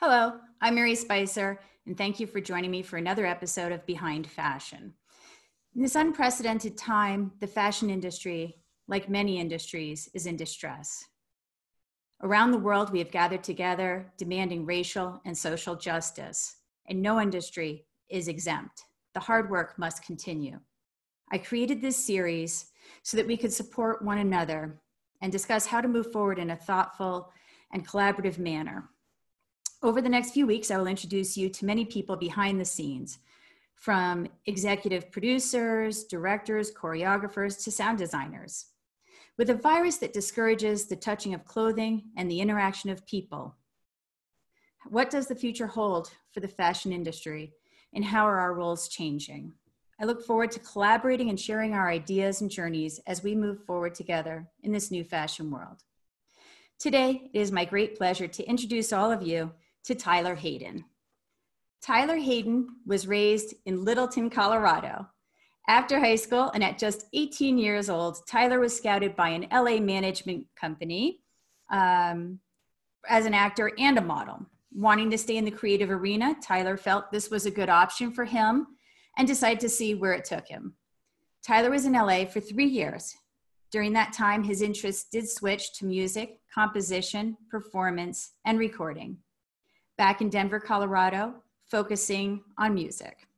Hello, 0.00 0.34
I'm 0.60 0.76
Mary 0.76 0.94
Spicer, 0.94 1.58
and 1.84 1.98
thank 1.98 2.20
you 2.20 2.28
for 2.28 2.40
joining 2.40 2.70
me 2.70 2.82
for 2.82 2.98
another 2.98 3.26
episode 3.26 3.72
of 3.72 3.84
Behind 3.84 4.28
Fashion. 4.28 4.94
In 5.74 5.82
this 5.82 5.96
unprecedented 5.96 6.78
time, 6.78 7.32
the 7.40 7.48
fashion 7.48 7.90
industry, 7.90 8.62
like 8.86 9.08
many 9.08 9.40
industries, 9.40 10.08
is 10.14 10.26
in 10.26 10.36
distress. 10.36 11.04
Around 12.22 12.52
the 12.52 12.58
world, 12.58 12.92
we 12.92 13.00
have 13.00 13.10
gathered 13.10 13.42
together 13.42 14.12
demanding 14.16 14.64
racial 14.64 15.20
and 15.24 15.36
social 15.36 15.74
justice, 15.74 16.58
and 16.86 17.02
no 17.02 17.20
industry 17.20 17.84
is 18.08 18.28
exempt. 18.28 18.84
The 19.14 19.20
hard 19.20 19.50
work 19.50 19.80
must 19.80 20.04
continue. 20.04 20.60
I 21.32 21.38
created 21.38 21.82
this 21.82 21.96
series 21.96 22.66
so 23.02 23.16
that 23.16 23.26
we 23.26 23.36
could 23.36 23.52
support 23.52 24.04
one 24.04 24.18
another 24.18 24.78
and 25.22 25.32
discuss 25.32 25.66
how 25.66 25.80
to 25.80 25.88
move 25.88 26.12
forward 26.12 26.38
in 26.38 26.50
a 26.50 26.56
thoughtful 26.56 27.32
and 27.72 27.84
collaborative 27.84 28.38
manner. 28.38 28.90
Over 29.80 30.02
the 30.02 30.08
next 30.08 30.32
few 30.32 30.44
weeks, 30.44 30.72
I 30.72 30.76
will 30.76 30.88
introduce 30.88 31.36
you 31.36 31.48
to 31.50 31.64
many 31.64 31.84
people 31.84 32.16
behind 32.16 32.60
the 32.60 32.64
scenes, 32.64 33.20
from 33.76 34.26
executive 34.46 35.08
producers, 35.12 36.02
directors, 36.02 36.72
choreographers, 36.72 37.62
to 37.62 37.70
sound 37.70 37.96
designers. 37.98 38.66
With 39.36 39.50
a 39.50 39.54
virus 39.54 39.98
that 39.98 40.12
discourages 40.12 40.86
the 40.86 40.96
touching 40.96 41.32
of 41.32 41.44
clothing 41.44 42.10
and 42.16 42.28
the 42.28 42.40
interaction 42.40 42.90
of 42.90 43.06
people, 43.06 43.54
what 44.88 45.10
does 45.10 45.28
the 45.28 45.36
future 45.36 45.68
hold 45.68 46.10
for 46.32 46.40
the 46.40 46.48
fashion 46.48 46.92
industry, 46.92 47.52
and 47.94 48.04
how 48.04 48.26
are 48.26 48.40
our 48.40 48.54
roles 48.54 48.88
changing? 48.88 49.52
I 50.00 50.06
look 50.06 50.26
forward 50.26 50.50
to 50.52 50.60
collaborating 50.60 51.28
and 51.28 51.38
sharing 51.38 51.74
our 51.74 51.88
ideas 51.88 52.40
and 52.40 52.50
journeys 52.50 52.98
as 53.06 53.22
we 53.22 53.36
move 53.36 53.64
forward 53.64 53.94
together 53.94 54.48
in 54.64 54.72
this 54.72 54.90
new 54.90 55.04
fashion 55.04 55.52
world. 55.52 55.84
Today, 56.80 57.30
it 57.32 57.38
is 57.38 57.52
my 57.52 57.64
great 57.64 57.96
pleasure 57.96 58.26
to 58.26 58.44
introduce 58.44 58.92
all 58.92 59.12
of 59.12 59.22
you 59.22 59.52
to 59.84 59.94
Tyler 59.94 60.34
Hayden. 60.34 60.84
Tyler 61.82 62.16
Hayden 62.16 62.68
was 62.86 63.06
raised 63.06 63.54
in 63.66 63.84
Littleton, 63.84 64.30
Colorado. 64.30 65.06
After 65.68 66.00
high 66.00 66.16
school 66.16 66.50
and 66.54 66.64
at 66.64 66.78
just 66.78 67.06
18 67.12 67.58
years 67.58 67.90
old, 67.90 68.26
Tyler 68.26 68.58
was 68.58 68.76
scouted 68.76 69.14
by 69.14 69.28
an 69.28 69.46
LA 69.52 69.78
management 69.78 70.46
company 70.56 71.20
um, 71.70 72.40
as 73.08 73.26
an 73.26 73.34
actor 73.34 73.72
and 73.78 73.98
a 73.98 74.02
model. 74.02 74.46
Wanting 74.74 75.10
to 75.10 75.18
stay 75.18 75.36
in 75.36 75.44
the 75.44 75.50
creative 75.50 75.90
arena, 75.90 76.36
Tyler 76.42 76.76
felt 76.76 77.10
this 77.10 77.30
was 77.30 77.46
a 77.46 77.50
good 77.50 77.68
option 77.68 78.12
for 78.12 78.24
him 78.24 78.66
and 79.16 79.26
decided 79.26 79.60
to 79.60 79.68
see 79.68 79.94
where 79.94 80.12
it 80.12 80.24
took 80.24 80.46
him. 80.48 80.74
Tyler 81.46 81.70
was 81.70 81.84
in 81.84 81.92
LA 81.92 82.24
for 82.24 82.40
three 82.40 82.66
years. 82.66 83.14
During 83.70 83.92
that 83.92 84.14
time, 84.14 84.42
his 84.42 84.62
interests 84.62 85.08
did 85.10 85.28
switch 85.28 85.74
to 85.74 85.86
music, 85.86 86.40
composition, 86.52 87.36
performance, 87.50 88.32
and 88.46 88.58
recording. 88.58 89.18
Back 89.98 90.22
in 90.22 90.30
Denver, 90.30 90.60
Colorado, 90.60 91.34
focusing 91.66 92.42
on 92.56 92.72
music. 92.72 93.28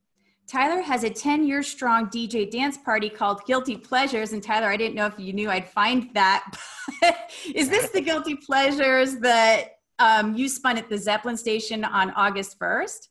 Tyler 0.46 0.82
has 0.82 1.04
a 1.04 1.10
10 1.10 1.46
year 1.46 1.62
strong 1.62 2.08
DJ 2.08 2.50
dance 2.50 2.76
party 2.76 3.08
called 3.08 3.40
Guilty 3.46 3.76
Pleasures. 3.76 4.32
And 4.32 4.42
Tyler, 4.42 4.66
I 4.66 4.76
didn't 4.76 4.94
know 4.94 5.06
if 5.06 5.18
you 5.18 5.32
knew 5.32 5.48
I'd 5.48 5.68
find 5.68 6.12
that. 6.14 6.54
Is 7.54 7.68
this 7.68 7.90
the 7.90 8.00
Guilty 8.00 8.34
Pleasures 8.34 9.16
that 9.20 9.78
um, 10.00 10.34
you 10.34 10.48
spun 10.48 10.76
at 10.76 10.88
the 10.88 10.98
Zeppelin 10.98 11.36
station 11.36 11.84
on 11.84 12.10
August 12.10 12.58
1st? 12.58 13.08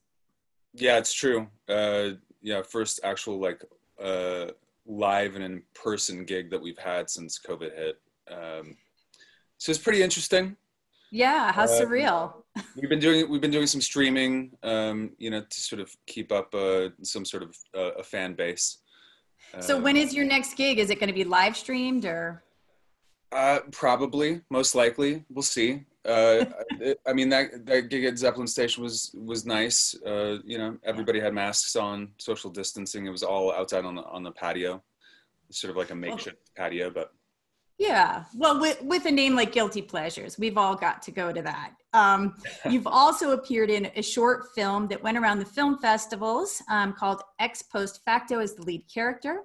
Yeah, 0.73 0.97
it's 0.97 1.13
true. 1.13 1.47
Uh, 1.67 2.11
yeah, 2.41 2.61
first 2.61 2.99
actual 3.03 3.39
like 3.39 3.63
uh, 4.03 4.47
live 4.85 5.35
and 5.35 5.43
in 5.43 5.63
person 5.73 6.25
gig 6.25 6.51
that 6.51 6.61
we've 6.61 6.77
had 6.77 7.09
since 7.09 7.39
COVID 7.39 7.75
hit. 7.75 8.01
Um, 8.29 8.75
so 9.57 9.71
it's 9.71 9.79
pretty 9.79 10.03
interesting. 10.03 10.55
Yeah, 11.11 11.51
how 11.51 11.63
uh, 11.63 11.67
surreal. 11.67 12.33
we've 12.75 12.89
been 12.89 12.99
doing 12.99 13.29
we've 13.29 13.41
been 13.41 13.51
doing 13.51 13.67
some 13.67 13.81
streaming, 13.81 14.51
um, 14.63 15.11
you 15.17 15.29
know, 15.29 15.41
to 15.41 15.59
sort 15.59 15.81
of 15.81 15.95
keep 16.05 16.31
up 16.31 16.53
uh, 16.53 16.89
some 17.03 17.25
sort 17.25 17.43
of 17.43 17.55
uh, 17.75 17.91
a 17.99 18.03
fan 18.03 18.33
base. 18.33 18.79
So 19.59 19.79
when 19.79 19.97
is 19.97 20.13
your 20.13 20.25
next 20.25 20.55
gig? 20.55 20.77
Is 20.77 20.89
it 20.91 20.99
going 20.99 21.07
to 21.07 21.13
be 21.13 21.23
live 21.23 21.57
streamed 21.57 22.05
or? 22.05 22.43
Uh, 23.31 23.59
probably, 23.71 24.41
most 24.49 24.75
likely. 24.75 25.23
We'll 25.29 25.43
see. 25.43 25.85
Uh, 26.05 26.45
I 27.07 27.13
mean 27.13 27.29
that 27.29 27.65
that 27.65 27.89
gig 27.89 28.05
at 28.05 28.17
Zeppelin 28.17 28.47
Station 28.47 28.83
was 28.83 29.11
was 29.15 29.45
nice. 29.45 29.95
Uh, 30.05 30.37
you 30.45 30.57
know, 30.57 30.77
everybody 30.83 31.19
had 31.19 31.33
masks 31.33 31.75
on, 31.75 32.09
social 32.17 32.49
distancing. 32.49 33.05
It 33.05 33.11
was 33.11 33.23
all 33.23 33.51
outside 33.51 33.85
on 33.85 33.95
the 33.95 34.03
on 34.03 34.23
the 34.23 34.31
patio, 34.31 34.83
sort 35.49 35.71
of 35.71 35.77
like 35.77 35.91
a 35.91 35.95
makeshift 35.95 36.37
patio, 36.55 36.89
but 36.89 37.13
yeah. 37.79 38.25
Well, 38.35 38.59
with, 38.59 38.81
with 38.83 39.05
a 39.05 39.11
name 39.11 39.35
like 39.35 39.53
Guilty 39.53 39.81
Pleasures, 39.81 40.37
we've 40.37 40.57
all 40.57 40.75
got 40.75 41.01
to 41.03 41.11
go 41.11 41.31
to 41.31 41.41
that. 41.41 41.71
Um, 41.93 42.35
you've 42.69 42.85
also 42.85 43.31
appeared 43.31 43.69
in 43.69 43.89
a 43.95 44.03
short 44.03 44.47
film 44.53 44.89
that 44.89 45.01
went 45.01 45.17
around 45.17 45.39
the 45.39 45.45
film 45.45 45.79
festivals 45.79 46.61
um, 46.69 46.91
called 46.91 47.21
Ex 47.39 47.61
Post 47.61 48.01
Facto 48.03 48.39
as 48.39 48.53
the 48.53 48.63
lead 48.63 48.83
character. 48.93 49.43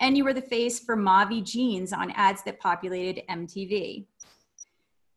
And 0.00 0.16
you 0.16 0.24
were 0.24 0.32
the 0.32 0.42
face 0.42 0.80
for 0.80 0.96
Mavi 0.96 1.44
Jeans 1.44 1.92
on 1.92 2.10
ads 2.12 2.42
that 2.44 2.58
populated 2.60 3.22
MTV. 3.28 4.06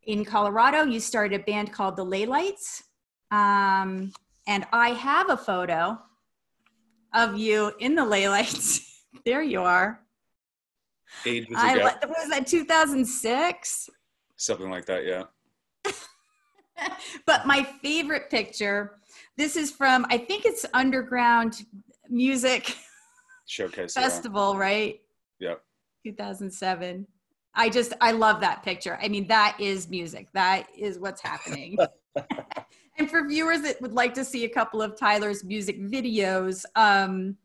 In 0.03 0.26
Colorado, 0.26 0.84
you 0.84 1.00
started 1.00 1.40
a 1.40 1.44
band 1.44 1.72
called 1.72 1.96
the 1.96 2.06
Laylights. 2.06 2.84
Um, 3.31 4.12
and 4.47 4.66
I 4.74 4.90
have 4.90 5.30
a 5.30 5.38
photo 5.38 5.97
of 7.14 7.38
you 7.38 7.72
in 7.80 7.96
the 7.96 8.02
Laylights. 8.02 8.81
there 9.26 9.41
you 9.41 9.62
are 9.62 10.02
age 11.25 11.47
was 11.50 11.58
I, 11.59 11.75
was 12.08 12.30
that 12.30 12.47
2006? 12.47 13.90
Something 14.36 14.70
like 14.70 14.86
that, 14.86 15.06
yeah. 15.06 15.24
but 17.25 17.46
my 17.46 17.64
favorite 17.81 18.30
picture, 18.30 19.00
this 19.38 19.56
is 19.56 19.72
from 19.72 20.06
I 20.09 20.18
think 20.18 20.46
it's 20.46 20.66
Underground 20.74 21.66
Music 22.09 22.75
Showcase 23.46 23.94
Festival, 23.94 24.53
yeah. 24.53 24.59
right? 24.59 25.02
Yep. 25.40 25.62
2007. 26.06 27.08
I 27.56 27.70
just 27.70 27.94
I 28.00 28.12
love 28.12 28.41
that 28.41 28.64
picture. 28.64 28.97
I 29.02 29.08
mean, 29.08 29.28
that 29.28 29.58
is 29.59 29.90
music. 29.90 30.28
That 30.34 30.68
is 30.78 31.00
what's 31.00 31.22
happening. 31.22 31.78
and 32.97 33.09
for 33.09 33.28
viewers 33.28 33.62
that 33.62 33.81
would 33.81 33.94
like 33.94 34.14
to 34.14 34.24
see 34.24 34.46
a 34.46 34.50
couple 34.50 34.81
of 34.81 34.97
Tyler's 34.97 35.44
music 35.44 35.81
videos, 35.81 36.64
um, 36.76 37.36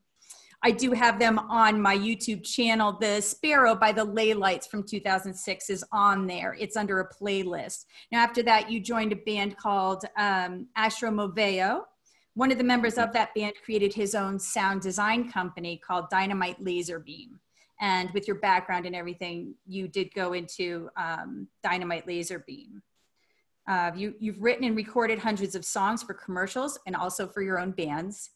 I 0.67 0.71
do 0.71 0.93
have 0.93 1.19
them 1.19 1.39
on 1.39 1.79
my 1.79 1.95
YouTube 1.95 2.43
channel. 2.43 2.97
The 2.99 3.21
Sparrow 3.21 3.75
by 3.75 3.93
the 3.93 4.07
Laylights 4.07 4.67
from 4.67 4.83
2006 4.83 5.69
is 5.69 5.85
on 5.93 6.27
there. 6.27 6.57
It's 6.59 6.75
under 6.75 7.01
a 7.01 7.15
playlist. 7.15 7.85
Now, 8.11 8.23
after 8.23 8.43
that, 8.45 8.71
you 8.71 8.81
joined 8.81 9.13
a 9.13 9.17
band 9.17 9.59
called 9.59 10.07
um, 10.17 10.67
Astro 10.75 11.11
Moveo. 11.11 11.83
One 12.33 12.51
of 12.51 12.57
the 12.57 12.65
members 12.65 12.97
of 12.97 13.13
that 13.13 13.35
band 13.35 13.53
created 13.63 13.93
his 13.93 14.15
own 14.15 14.39
sound 14.39 14.81
design 14.81 15.31
company 15.31 15.77
called 15.87 16.09
Dynamite 16.09 16.65
Laser 16.65 16.99
Beam. 16.99 17.39
And 17.83 18.11
with 18.13 18.27
your 18.27 18.39
background 18.39 18.87
and 18.87 18.97
everything, 18.97 19.57
you 19.67 19.87
did 19.87 20.15
go 20.15 20.33
into 20.33 20.89
um, 20.97 21.47
Dynamite 21.63 22.07
Laser 22.07 22.39
Beam. 22.39 22.81
Uh, 23.69 23.91
you, 23.95 24.15
you've 24.19 24.41
written 24.41 24.65
and 24.65 24.77
recorded 24.77 25.19
hundreds 25.19 25.55
of 25.55 25.67
songs 25.67 26.03
for 26.03 26.15
commercials 26.15 26.79
and 26.87 26.97
also 26.97 27.27
for 27.27 27.43
your 27.43 27.59
own 27.59 27.73
bands. 27.73 28.31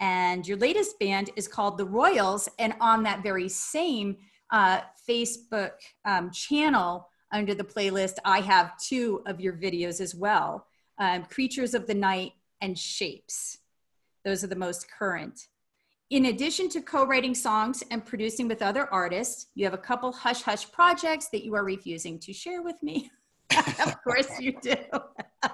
And 0.00 0.46
your 0.46 0.58
latest 0.58 0.98
band 0.98 1.30
is 1.36 1.48
called 1.48 1.78
The 1.78 1.84
Royals. 1.84 2.48
And 2.58 2.74
on 2.80 3.02
that 3.02 3.22
very 3.22 3.48
same 3.48 4.16
uh, 4.50 4.80
Facebook 5.08 5.72
um, 6.04 6.30
channel, 6.30 7.08
under 7.32 7.54
the 7.54 7.64
playlist, 7.64 8.14
I 8.24 8.40
have 8.40 8.78
two 8.78 9.22
of 9.26 9.40
your 9.40 9.54
videos 9.54 10.00
as 10.00 10.14
well 10.14 10.66
um, 10.98 11.24
Creatures 11.24 11.74
of 11.74 11.86
the 11.86 11.94
Night 11.94 12.32
and 12.60 12.76
Shapes. 12.78 13.58
Those 14.24 14.42
are 14.42 14.48
the 14.48 14.56
most 14.56 14.90
current. 14.90 15.48
In 16.10 16.26
addition 16.26 16.68
to 16.70 16.80
co 16.80 17.06
writing 17.06 17.34
songs 17.34 17.84
and 17.90 18.04
producing 18.04 18.48
with 18.48 18.62
other 18.62 18.92
artists, 18.92 19.46
you 19.54 19.64
have 19.64 19.74
a 19.74 19.78
couple 19.78 20.10
hush 20.10 20.42
hush 20.42 20.70
projects 20.72 21.28
that 21.28 21.44
you 21.44 21.54
are 21.54 21.64
refusing 21.64 22.18
to 22.20 22.32
share 22.32 22.62
with 22.62 22.82
me. 22.82 23.10
of 23.56 24.02
course, 24.02 24.28
you 24.40 24.58
do. 24.60 24.74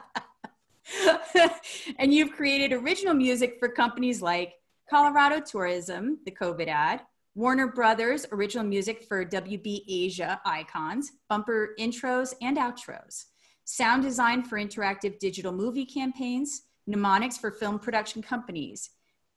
and 1.99 2.13
you've 2.13 2.33
created 2.33 2.73
original 2.73 3.15
music 3.15 3.57
for 3.59 3.69
companies 3.69 4.23
like 4.23 4.55
Colorado 4.89 5.41
Tourism, 5.41 6.19
the 6.25 6.31
COVID 6.31 6.69
ad, 6.69 7.03
Warner 7.35 7.69
Brothers 7.69 8.27
original 8.31 8.65
music 8.65 9.03
for 9.09 9.25
WB 9.25 9.83
Asia 9.89 10.41
icons, 10.45 11.13
bumper 11.29 11.75
intros 11.81 12.33
and 12.41 12.57
outros, 12.57 13.25
sound 13.65 14.03
design 14.05 14.45
for 14.45 14.59
interactive 14.59 15.19
digital 15.19 15.53
movie 15.53 15.87
campaigns, 15.87 16.63
mnemonics 16.87 17.37
for 17.37 17.51
film 17.51 17.79
production 17.79 18.23
companies, 18.23 18.91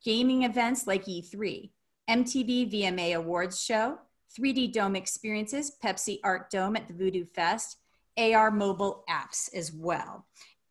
gaming 0.03 0.43
events 0.43 0.85
like 0.85 1.05
E3, 1.05 1.71
MTV 2.09 2.71
VMA 2.71 3.15
Awards 3.15 3.61
Show, 3.63 3.97
3D 4.37 4.71
Dome 4.71 4.95
experiences, 4.95 5.71
Pepsi 5.83 6.19
Art 6.23 6.51
Dome 6.51 6.75
at 6.75 6.87
the 6.87 6.93
Voodoo 6.93 7.25
Fest, 7.25 7.77
AR 8.17 8.51
mobile 8.51 9.03
apps 9.09 9.53
as 9.55 9.71
well. 9.71 10.25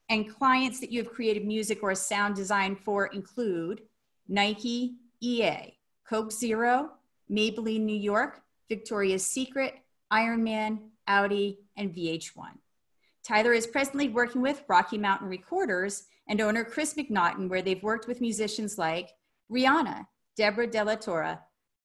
And 0.08 0.32
clients 0.32 0.80
that 0.80 0.92
you 0.92 1.02
have 1.02 1.12
created 1.12 1.46
music 1.46 1.82
or 1.82 1.94
sound 1.94 2.36
design 2.36 2.76
for 2.76 3.06
include 3.06 3.82
Nike, 4.28 4.96
EA, 5.20 5.74
Coke 6.08 6.30
Zero, 6.30 6.90
Maybelline 7.30 7.80
New 7.80 7.96
York, 7.96 8.40
Victoria's 8.68 9.26
Secret, 9.26 9.74
Ironman, 10.12 10.78
Audi, 11.08 11.58
and 11.76 11.94
VH1. 11.94 12.52
Tyler 13.24 13.52
is 13.52 13.66
presently 13.66 14.08
working 14.08 14.40
with 14.40 14.62
Rocky 14.68 14.98
Mountain 14.98 15.28
Recorders 15.28 16.04
and 16.28 16.40
owner 16.40 16.64
Chris 16.64 16.94
McNaughton, 16.94 17.48
where 17.48 17.62
they've 17.62 17.82
worked 17.82 18.06
with 18.06 18.20
musicians 18.20 18.78
like 18.78 19.10
Rihanna, 19.50 20.06
Deborah 20.36 20.66
Della 20.68 20.96
Torre, 20.96 21.40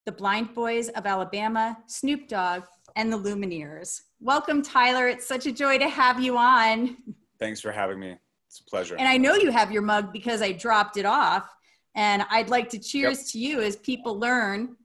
the 0.05 0.11
Blind 0.11 0.53
Boys 0.53 0.89
of 0.89 1.05
Alabama, 1.05 1.77
Snoop 1.87 2.27
Dogg, 2.27 2.63
and 2.95 3.11
the 3.11 3.17
Lumineers. 3.17 4.01
Welcome, 4.19 4.61
Tyler. 4.61 5.07
It's 5.07 5.27
such 5.27 5.45
a 5.45 5.51
joy 5.51 5.77
to 5.79 5.89
have 5.89 6.19
you 6.19 6.37
on. 6.37 6.97
Thanks 7.41 7.59
for 7.59 7.71
having 7.71 7.99
me. 7.99 8.15
It's 8.47 8.59
a 8.59 8.63
pleasure. 8.65 8.95
And 8.97 9.07
I 9.07 9.17
know 9.17 9.33
you 9.33 9.51
have 9.51 9.71
your 9.71 9.81
mug 9.81 10.13
because 10.13 10.43
I 10.43 10.51
dropped 10.51 10.95
it 10.95 11.07
off. 11.07 11.49
And 11.95 12.23
I'd 12.29 12.49
like 12.49 12.69
to 12.69 12.79
cheers 12.79 13.17
yep. 13.17 13.27
to 13.29 13.39
you 13.39 13.61
as 13.61 13.75
people 13.77 14.17
learn. 14.17 14.77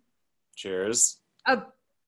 Cheers. 0.56 1.18
Uh, 1.44 1.58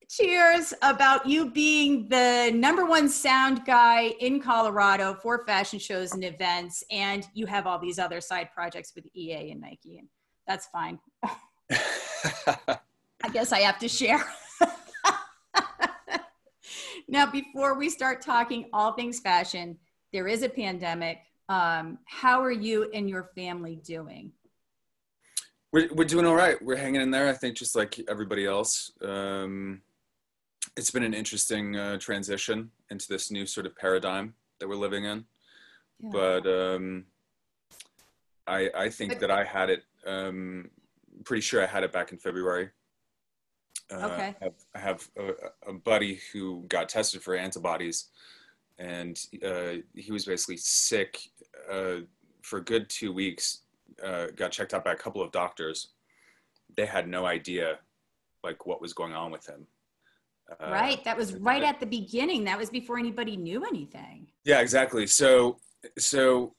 cheers 0.09 0.73
about 0.81 1.27
you 1.27 1.51
being 1.51 2.09
the 2.09 2.51
number 2.53 2.83
one 2.83 3.07
sound 3.07 3.63
guy 3.63 4.15
in 4.19 4.41
Colorado 4.41 5.13
for 5.21 5.45
fashion 5.45 5.77
shows 5.77 6.13
and 6.13 6.23
events. 6.23 6.83
And 6.89 7.27
you 7.35 7.45
have 7.45 7.67
all 7.67 7.77
these 7.77 7.99
other 7.99 8.19
side 8.19 8.49
projects 8.51 8.93
with 8.95 9.05
EA 9.15 9.51
and 9.51 9.61
Nike. 9.61 9.99
And 9.99 10.07
that's 10.47 10.65
fine. 10.67 10.97
I 11.71 13.29
guess 13.31 13.51
I 13.51 13.59
have 13.59 13.77
to 13.79 13.87
share. 13.87 14.25
now, 17.07 17.29
before 17.29 17.77
we 17.77 17.89
start 17.89 18.23
talking 18.23 18.67
all 18.73 18.93
things 18.93 19.19
fashion, 19.19 19.77
there 20.11 20.27
is 20.27 20.43
a 20.43 20.49
pandemic. 20.49 21.19
Um, 21.47 21.99
how 22.05 22.41
are 22.41 22.51
you 22.51 22.89
and 22.93 23.09
your 23.09 23.31
family 23.35 23.77
doing? 23.77 24.31
We're, 25.71 25.89
we're 25.93 26.05
doing 26.05 26.25
all 26.25 26.35
right. 26.35 26.61
We're 26.61 26.77
hanging 26.77 27.01
in 27.01 27.11
there. 27.11 27.29
I 27.29 27.33
think 27.33 27.55
just 27.55 27.75
like 27.75 27.99
everybody 28.07 28.45
else. 28.45 28.91
Um, 29.01 29.81
it's 30.75 30.91
been 30.91 31.03
an 31.03 31.13
interesting 31.13 31.75
uh, 31.75 31.97
transition 31.97 32.71
into 32.89 33.07
this 33.07 33.31
new 33.31 33.45
sort 33.45 33.65
of 33.65 33.75
paradigm 33.75 34.33
that 34.59 34.67
we're 34.67 34.75
living 34.75 35.05
in. 35.05 35.25
Yeah. 35.99 36.09
But 36.11 36.47
um, 36.47 37.05
I, 38.47 38.69
I 38.75 38.89
think 38.89 39.13
but, 39.13 39.21
that 39.21 39.31
I 39.31 39.43
had 39.43 39.69
it. 39.69 39.83
Um, 40.05 40.69
pretty 41.23 41.41
sure 41.41 41.61
I 41.61 41.65
had 41.65 41.83
it 41.83 41.91
back 41.91 42.11
in 42.11 42.17
February. 42.17 42.69
Uh, 43.91 44.05
okay. 44.05 44.35
I 44.41 44.43
have, 44.43 44.53
I 44.75 44.79
have 44.79 45.09
a, 45.17 45.69
a, 45.69 45.73
buddy 45.73 46.19
who 46.31 46.63
got 46.67 46.89
tested 46.89 47.23
for 47.23 47.35
antibodies, 47.35 48.05
and 48.79 49.19
uh, 49.45 49.73
he 49.93 50.11
was 50.11 50.25
basically 50.25 50.57
sick 50.57 51.19
uh, 51.71 51.97
for 52.41 52.59
a 52.59 52.63
good 52.63 52.89
two 52.89 53.11
weeks. 53.11 53.59
Uh, 54.03 54.27
got 54.35 54.51
checked 54.51 54.73
out 54.73 54.85
by 54.85 54.93
a 54.93 54.95
couple 54.95 55.21
of 55.21 55.31
doctors. 55.31 55.89
They 56.75 56.85
had 56.85 57.07
no 57.07 57.25
idea, 57.25 57.79
like 58.43 58.65
what 58.65 58.81
was 58.81 58.93
going 58.93 59.13
on 59.13 59.31
with 59.31 59.45
him. 59.45 59.67
Uh, 60.49 60.71
right. 60.71 61.03
That 61.03 61.17
was 61.17 61.33
right 61.35 61.63
at 61.63 61.79
the 61.79 61.85
beginning. 61.85 62.45
That 62.45 62.57
was 62.57 62.69
before 62.69 62.97
anybody 62.97 63.35
knew 63.35 63.65
anything. 63.65 64.27
Yeah, 64.45 64.61
exactly. 64.61 65.05
So, 65.05 65.57
so 65.97 66.55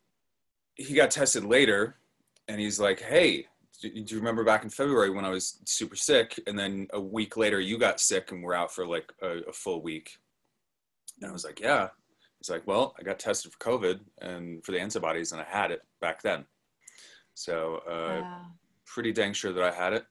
he 0.75 0.95
got 0.95 1.11
tested 1.11 1.45
later, 1.45 1.97
and 2.47 2.61
he's 2.61 2.79
like, 2.79 3.01
"Hey, 3.01 3.47
do 3.81 3.89
you 3.89 4.19
remember 4.19 4.45
back 4.45 4.63
in 4.63 4.71
February 4.71 5.11
when 5.11 5.25
I 5.25 5.31
was 5.31 5.59
super 5.65 5.97
sick, 5.97 6.39
and 6.47 6.59
then 6.59 6.87
a 6.93 7.01
week 7.01 7.37
later 7.37 7.61
you 7.61 7.79
got 7.79 7.99
sick 7.99 8.31
and 8.31 8.43
we're 8.43 8.55
out 8.55 8.73
for 8.73 8.87
like 8.87 9.11
a, 9.23 9.39
a 9.49 9.53
full 9.53 9.83
week?" 9.83 10.19
And 11.21 11.31
I 11.31 11.33
was 11.33 11.45
like, 11.45 11.61
"Yeah." 11.61 11.89
He's 12.41 12.51
like, 12.51 12.67
"Well, 12.67 12.95
I 12.99 13.03
got 13.03 13.19
tested 13.19 13.53
for 13.53 13.59
COVID 13.59 14.01
and 14.21 14.65
for 14.65 14.73
the 14.73 14.81
antibodies, 14.81 15.33
and 15.33 15.41
I 15.41 15.45
had 15.45 15.71
it 15.71 15.83
back 16.01 16.23
then." 16.23 16.45
So, 17.35 17.83
uh, 17.87 18.23
wow. 18.23 18.47
pretty 18.87 19.13
dang 19.13 19.33
sure 19.33 19.53
that 19.53 19.63
I 19.63 19.71
had 19.71 19.93
it. 19.93 20.07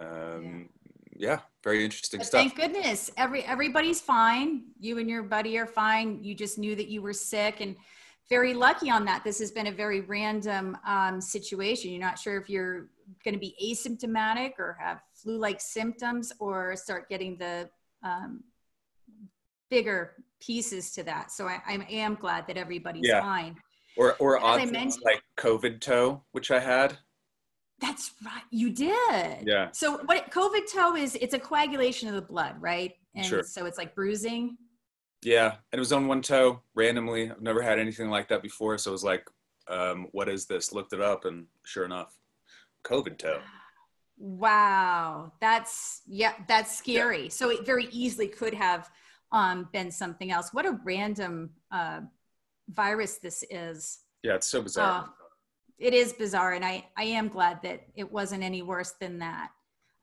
Um, 0.00 0.68
yeah. 1.16 1.30
yeah. 1.30 1.40
very 1.64 1.84
interesting 1.84 2.18
but 2.18 2.26
stuff. 2.26 2.40
Thank 2.40 2.56
goodness, 2.56 3.10
every 3.16 3.42
everybody's 3.44 4.00
fine. 4.00 4.64
You 4.78 4.98
and 4.98 5.10
your 5.10 5.22
buddy 5.22 5.58
are 5.58 5.66
fine. 5.66 6.22
You 6.22 6.34
just 6.34 6.58
knew 6.58 6.76
that 6.76 6.88
you 6.88 7.02
were 7.02 7.12
sick 7.12 7.60
and 7.60 7.76
very 8.28 8.54
lucky 8.54 8.90
on 8.90 9.04
that. 9.04 9.22
This 9.24 9.38
has 9.38 9.50
been 9.52 9.68
a 9.68 9.72
very 9.72 10.00
random 10.00 10.76
um, 10.86 11.20
situation. 11.20 11.90
You're 11.90 12.00
not 12.00 12.18
sure 12.18 12.36
if 12.36 12.50
you're 12.50 12.88
going 13.24 13.34
to 13.34 13.40
be 13.40 13.54
asymptomatic 13.62 14.52
or 14.58 14.76
have 14.80 15.00
flu-like 15.14 15.60
symptoms 15.60 16.32
or 16.40 16.74
start 16.76 17.08
getting 17.08 17.36
the 17.36 17.68
um, 18.02 18.42
bigger 19.70 20.12
pieces 20.40 20.92
to 20.92 21.02
that. 21.04 21.30
So 21.30 21.46
I, 21.46 21.60
I 21.66 21.86
am 21.90 22.14
glad 22.14 22.46
that 22.46 22.56
everybody's 22.56 23.08
yeah. 23.08 23.20
fine. 23.20 23.56
Or 23.96 24.14
or 24.18 24.38
odd 24.38 24.70
like 24.70 25.22
COVID 25.38 25.80
toe, 25.80 26.22
which 26.32 26.50
I 26.50 26.60
had. 26.60 26.98
That's 27.80 28.12
right. 28.24 28.42
You 28.50 28.70
did. 28.70 29.46
Yeah. 29.46 29.68
So 29.72 29.98
what 30.04 30.30
COVID 30.30 30.70
toe 30.72 30.96
is? 30.96 31.14
It's 31.16 31.34
a 31.34 31.38
coagulation 31.38 32.08
of 32.08 32.14
the 32.14 32.22
blood, 32.22 32.56
right? 32.60 32.92
And 33.14 33.24
sure. 33.24 33.42
so 33.42 33.66
it's 33.66 33.78
like 33.78 33.94
bruising. 33.94 34.56
Yeah, 35.22 35.56
and 35.72 35.78
it 35.78 35.80
was 35.80 35.92
on 35.92 36.06
one 36.06 36.22
toe 36.22 36.60
randomly. 36.74 37.30
I've 37.30 37.40
never 37.40 37.62
had 37.62 37.78
anything 37.78 38.10
like 38.10 38.28
that 38.28 38.42
before, 38.42 38.76
so 38.78 38.90
it 38.90 38.92
was 38.92 39.04
like, 39.04 39.26
um, 39.68 40.08
"What 40.12 40.28
is 40.28 40.46
this?" 40.46 40.72
Looked 40.72 40.92
it 40.92 41.00
up, 41.00 41.24
and 41.24 41.46
sure 41.64 41.84
enough, 41.84 42.16
COVID 42.84 43.18
toe. 43.18 43.40
Wow, 44.18 45.32
that's 45.40 46.02
yeah, 46.06 46.34
that's 46.46 46.76
scary. 46.76 47.24
Yeah. 47.24 47.28
So 47.30 47.50
it 47.50 47.66
very 47.66 47.88
easily 47.90 48.28
could 48.28 48.54
have 48.54 48.90
um, 49.36 49.68
been 49.72 49.90
something 49.90 50.32
else. 50.32 50.52
What 50.52 50.64
a 50.64 50.78
random 50.82 51.50
uh, 51.70 52.00
virus 52.70 53.18
this 53.18 53.44
is. 53.50 53.98
Yeah, 54.22 54.34
it's 54.34 54.46
so 54.46 54.62
bizarre. 54.62 55.04
Uh, 55.04 55.06
it 55.78 55.92
is 55.92 56.14
bizarre, 56.14 56.54
and 56.54 56.64
I 56.64 56.86
I 56.96 57.04
am 57.04 57.28
glad 57.28 57.60
that 57.62 57.82
it 57.94 58.10
wasn't 58.10 58.42
any 58.42 58.62
worse 58.62 58.94
than 58.98 59.18
that. 59.18 59.50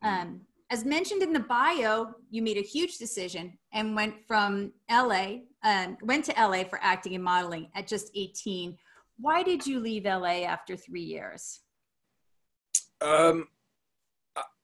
Mm. 0.03 0.21
Um, 0.21 0.41
as 0.69 0.85
mentioned 0.85 1.24
in 1.24 1.33
the 1.33 1.39
bio, 1.39 2.13
you 2.30 2.41
made 2.41 2.57
a 2.57 2.62
huge 2.62 2.97
decision 2.97 3.57
and 3.74 3.95
went 3.95 4.15
from 4.27 4.71
LA, 4.89 5.39
um, 5.63 5.97
went 6.01 6.25
to 6.25 6.33
LA 6.33 6.63
for 6.63 6.80
acting 6.81 7.15
and 7.15 7.24
modeling 7.24 7.69
at 7.75 7.88
just 7.88 8.12
18. 8.15 8.77
Why 9.18 9.44
did 9.44 9.68
you 9.68 9.80
leave 9.80 10.06
LA 10.06 10.44
after 10.45 10.75
three 10.75 11.03
years? 11.03 11.59
Um, 13.01 13.47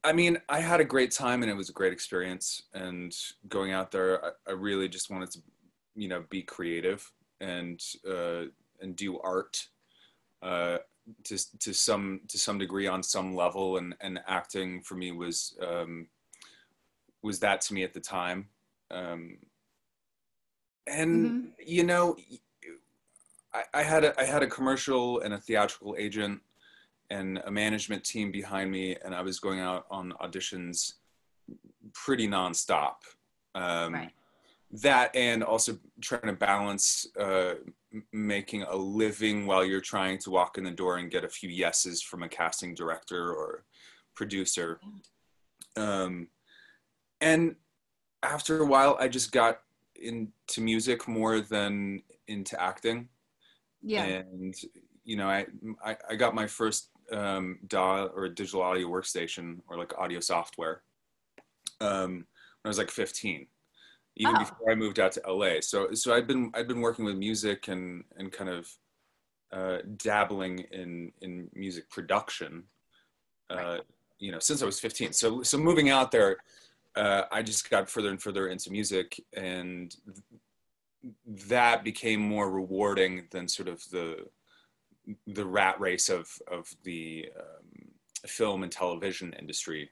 I 0.03 0.13
mean, 0.13 0.39
I 0.47 0.59
had 0.59 0.79
a 0.79 0.85
great 0.85 1.11
time 1.11 1.41
and 1.41 1.51
it 1.51 1.55
was 1.55 1.69
a 1.69 1.73
great 1.73 1.91
experience. 1.91 2.63
And 2.73 3.13
going 3.47 3.73
out 3.73 3.91
there, 3.91 4.23
I, 4.23 4.29
I 4.47 4.51
really 4.53 4.87
just 4.87 5.09
wanted 5.09 5.31
to, 5.31 5.39
you 5.95 6.07
know, 6.07 6.23
be 6.29 6.41
creative 6.41 7.11
and 7.41 7.81
uh, 8.09 8.45
and 8.81 8.95
do 8.95 9.19
art. 9.19 9.67
Uh, 10.41 10.77
to 11.23 11.37
to 11.59 11.73
some 11.73 12.21
to 12.27 12.37
some 12.37 12.57
degree 12.57 12.87
on 12.87 13.03
some 13.03 13.35
level 13.35 13.77
and 13.77 13.95
and 14.01 14.19
acting 14.27 14.81
for 14.81 14.95
me 14.95 15.11
was 15.11 15.57
um, 15.65 16.07
was 17.21 17.39
that 17.39 17.61
to 17.61 17.73
me 17.73 17.83
at 17.83 17.93
the 17.93 17.99
time 17.99 18.47
um, 18.91 19.37
and 20.87 21.25
mm-hmm. 21.25 21.47
you 21.65 21.83
know 21.83 22.15
I, 23.53 23.63
I 23.73 23.83
had 23.83 24.03
a 24.03 24.19
I 24.19 24.25
had 24.25 24.43
a 24.43 24.47
commercial 24.47 25.19
and 25.21 25.33
a 25.33 25.37
theatrical 25.37 25.95
agent 25.97 26.41
and 27.09 27.41
a 27.45 27.51
management 27.51 28.03
team 28.03 28.31
behind 28.31 28.69
me 28.71 28.95
and 29.03 29.15
I 29.15 29.21
was 29.21 29.39
going 29.39 29.59
out 29.59 29.85
on 29.89 30.13
auditions 30.21 30.93
pretty 31.93 32.27
nonstop 32.27 32.95
um, 33.55 33.93
right. 33.93 34.11
that 34.71 35.15
and 35.15 35.43
also 35.43 35.77
trying 36.01 36.27
to 36.27 36.33
balance 36.33 37.07
uh, 37.19 37.55
making 38.13 38.63
a 38.63 38.75
living 38.75 39.47
while 39.47 39.65
you're 39.65 39.81
trying 39.81 40.17
to 40.19 40.29
walk 40.29 40.57
in 40.57 40.63
the 40.63 40.71
door 40.71 40.97
and 40.97 41.09
get 41.09 41.23
a 41.23 41.29
few 41.29 41.49
yeses 41.49 42.01
from 42.01 42.23
a 42.23 42.29
casting 42.29 42.75
director 42.75 43.33
or 43.33 43.63
producer. 44.15 44.79
Um, 45.75 46.27
and 47.21 47.55
after 48.21 48.61
a 48.61 48.65
while, 48.65 48.97
I 48.99 49.07
just 49.07 49.31
got 49.31 49.61
into 49.95 50.61
music 50.61 51.07
more 51.07 51.41
than 51.41 52.03
into 52.27 52.61
acting. 52.61 53.09
Yeah. 53.81 54.03
And, 54.03 54.55
you 55.03 55.17
know, 55.17 55.27
I, 55.27 55.47
I, 55.83 55.97
I 56.11 56.15
got 56.15 56.35
my 56.35 56.47
first 56.47 56.89
um, 57.11 57.59
DAW 57.67 58.05
or 58.15 58.29
digital 58.29 58.61
audio 58.61 58.87
workstation 58.87 59.59
or 59.67 59.77
like 59.77 59.97
audio 59.97 60.19
software 60.19 60.83
um, 61.81 62.11
when 62.61 62.65
I 62.65 62.67
was 62.67 62.77
like 62.77 62.91
15 62.91 63.47
even 64.19 64.35
oh. 64.35 64.39
before 64.39 64.71
I 64.71 64.75
moved 64.75 64.99
out 64.99 65.13
to 65.13 65.21
LA. 65.27 65.61
So 65.61 65.93
so 65.93 66.13
I'd 66.13 66.27
been 66.27 66.51
I'd 66.53 66.67
been 66.67 66.81
working 66.81 67.05
with 67.05 67.15
music 67.15 67.67
and 67.67 68.03
and 68.17 68.31
kind 68.31 68.49
of 68.49 68.69
uh, 69.51 69.77
dabbling 69.97 70.59
in 70.71 71.11
in 71.21 71.49
music 71.55 71.89
production, 71.89 72.63
uh, 73.49 73.55
right. 73.55 73.81
you 74.19 74.31
know, 74.31 74.39
since 74.39 74.61
I 74.61 74.65
was 74.65 74.79
15. 74.79 75.13
So 75.13 75.41
so 75.41 75.57
moving 75.57 75.89
out 75.89 76.11
there, 76.11 76.37
uh, 76.95 77.23
I 77.31 77.41
just 77.41 77.69
got 77.69 77.89
further 77.89 78.09
and 78.09 78.21
further 78.21 78.49
into 78.49 78.71
music, 78.71 79.19
and 79.35 79.95
that 81.25 81.83
became 81.85 82.19
more 82.19 82.51
rewarding 82.51 83.27
than 83.31 83.47
sort 83.47 83.69
of 83.69 83.81
the 83.89 84.25
the 85.27 85.45
rat 85.45 85.79
race 85.79 86.09
of 86.09 86.29
of 86.51 86.73
the 86.83 87.29
um, 87.37 87.91
film 88.27 88.63
and 88.63 88.71
television 88.71 89.33
industry. 89.39 89.89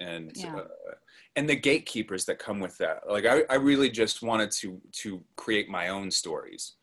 And 0.00 0.30
yeah. 0.34 0.54
uh, 0.54 0.94
and 1.36 1.48
the 1.48 1.56
gatekeepers 1.56 2.24
that 2.26 2.38
come 2.38 2.60
with 2.60 2.76
that. 2.78 3.02
Like 3.08 3.26
I, 3.26 3.42
I 3.50 3.54
really 3.54 3.90
just 3.90 4.22
wanted 4.22 4.50
to 4.52 4.80
to 5.02 5.22
create 5.36 5.68
my 5.68 5.88
own 5.88 6.10
stories 6.10 6.74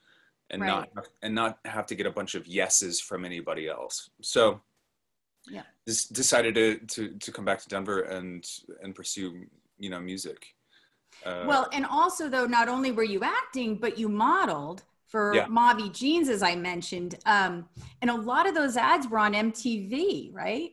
and 0.49 0.61
right. 0.61 0.89
not 0.95 1.07
and 1.21 1.35
not 1.35 1.59
have 1.65 1.85
to 1.87 1.95
get 1.95 2.05
a 2.05 2.11
bunch 2.11 2.35
of 2.35 2.47
yeses 2.47 3.01
from 3.01 3.25
anybody 3.25 3.67
else. 3.67 4.09
So 4.21 4.61
yeah. 5.47 5.63
just 5.87 6.13
decided 6.13 6.55
to 6.55 6.77
to 6.77 7.09
to 7.19 7.31
come 7.31 7.45
back 7.45 7.59
to 7.59 7.67
denver 7.69 8.01
and 8.01 8.45
and 8.81 8.95
pursue 8.95 9.45
you 9.77 9.89
know 9.89 9.99
music. 9.99 10.55
Uh, 11.25 11.45
well 11.47 11.69
and 11.71 11.85
also 11.85 12.29
though 12.29 12.45
not 12.45 12.67
only 12.67 12.91
were 12.91 13.03
you 13.03 13.23
acting 13.23 13.77
but 13.77 13.97
you 13.97 14.09
modeled 14.09 14.83
for 15.15 15.33
Yeah. 15.33 15.47
Mavi 15.47 15.93
jeans, 15.93 16.27
as 16.27 16.43
I 16.43 16.57
mentioned. 16.57 17.15
Um, 17.25 17.69
and 18.01 18.11
a 18.11 18.15
lot 18.15 18.49
of 18.49 18.53
those 18.53 18.75
ads 18.75 19.07
were 19.07 19.19
on 19.19 19.33
MTV, 19.33 20.33
right? 20.33 20.71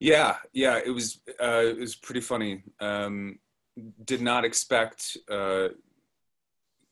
Yeah, 0.00 0.36
yeah, 0.52 0.78
it 0.84 0.90
was 0.90 1.22
uh, 1.40 1.64
it 1.64 1.78
was 1.78 1.96
pretty 1.96 2.20
funny. 2.20 2.62
Um, 2.78 3.38
did 4.04 4.20
not 4.20 4.44
expect 4.44 5.16
uh, 5.30 5.68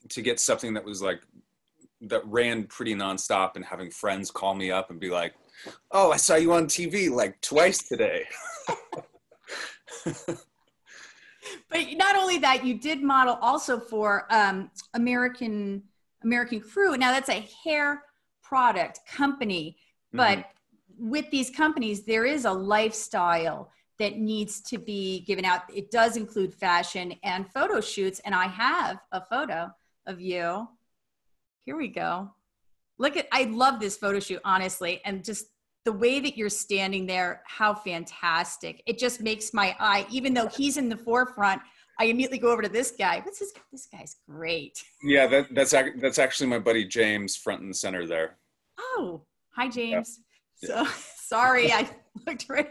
to 0.08 0.22
get 0.22 0.40
something 0.40 0.72
that 0.72 0.84
was 0.84 1.02
like 1.02 1.20
that 2.00 2.24
ran 2.24 2.64
pretty 2.64 2.94
nonstop, 2.94 3.56
and 3.56 3.64
having 3.64 3.90
friends 3.90 4.30
call 4.30 4.54
me 4.54 4.70
up 4.70 4.90
and 4.90 4.98
be 4.98 5.10
like, 5.10 5.34
"Oh, 5.90 6.10
I 6.10 6.16
saw 6.16 6.36
you 6.36 6.54
on 6.54 6.68
TV 6.68 7.10
like 7.10 7.38
twice 7.42 7.86
today." 7.86 8.24
But 11.70 11.80
not 11.96 12.16
only 12.16 12.38
that, 12.38 12.64
you 12.64 12.78
did 12.78 13.02
model 13.02 13.38
also 13.40 13.78
for 13.78 14.26
um, 14.30 14.70
American 14.94 15.82
American 16.26 16.60
Crew. 16.60 16.96
Now 16.96 17.12
that's 17.12 17.30
a 17.30 17.48
hair 17.64 18.02
product 18.42 19.00
company, 19.06 19.78
mm-hmm. 20.14 20.18
but 20.18 20.50
with 20.98 21.30
these 21.30 21.50
companies, 21.50 22.04
there 22.04 22.24
is 22.24 22.44
a 22.44 22.52
lifestyle 22.52 23.70
that 23.98 24.18
needs 24.18 24.60
to 24.60 24.78
be 24.78 25.20
given 25.20 25.44
out. 25.44 25.62
It 25.74 25.90
does 25.90 26.16
include 26.16 26.52
fashion 26.52 27.14
and 27.22 27.50
photo 27.52 27.80
shoots, 27.80 28.20
and 28.24 28.34
I 28.34 28.46
have 28.46 28.98
a 29.12 29.22
photo 29.24 29.70
of 30.06 30.20
you. 30.20 30.68
Here 31.64 31.76
we 31.76 31.88
go. 31.88 32.30
Look 32.98 33.16
at 33.16 33.26
I 33.32 33.44
love 33.44 33.80
this 33.80 33.96
photo 33.96 34.20
shoot, 34.20 34.40
honestly, 34.44 35.00
and 35.04 35.24
just 35.24 35.46
the 35.84 35.92
way 35.92 36.18
that 36.20 36.36
you're 36.36 36.48
standing 36.48 37.06
there, 37.06 37.42
how 37.46 37.72
fantastic. 37.72 38.82
It 38.86 38.98
just 38.98 39.20
makes 39.20 39.54
my 39.54 39.76
eye, 39.78 40.06
even 40.10 40.34
though 40.34 40.48
he's 40.48 40.76
in 40.76 40.88
the 40.88 40.96
forefront, 40.96 41.62
I 41.98 42.04
immediately 42.04 42.38
go 42.38 42.50
over 42.50 42.62
to 42.62 42.68
this 42.68 42.92
guy. 42.92 43.20
This? 43.20 43.42
This 43.72 43.86
guy's 43.86 44.16
great. 44.28 44.82
yeah, 45.02 45.26
that, 45.26 45.54
that's 45.54 45.72
that's 45.98 46.18
actually 46.18 46.48
my 46.48 46.58
buddy 46.58 46.84
James, 46.84 47.36
front 47.36 47.62
and 47.62 47.74
center 47.74 48.06
there. 48.06 48.36
Oh, 48.78 49.22
hi, 49.50 49.68
James. 49.68 50.20
Yeah. 50.62 50.84
So 50.84 50.92
sorry, 51.16 51.72
I 51.72 51.88
looked 52.26 52.46
right. 52.48 52.70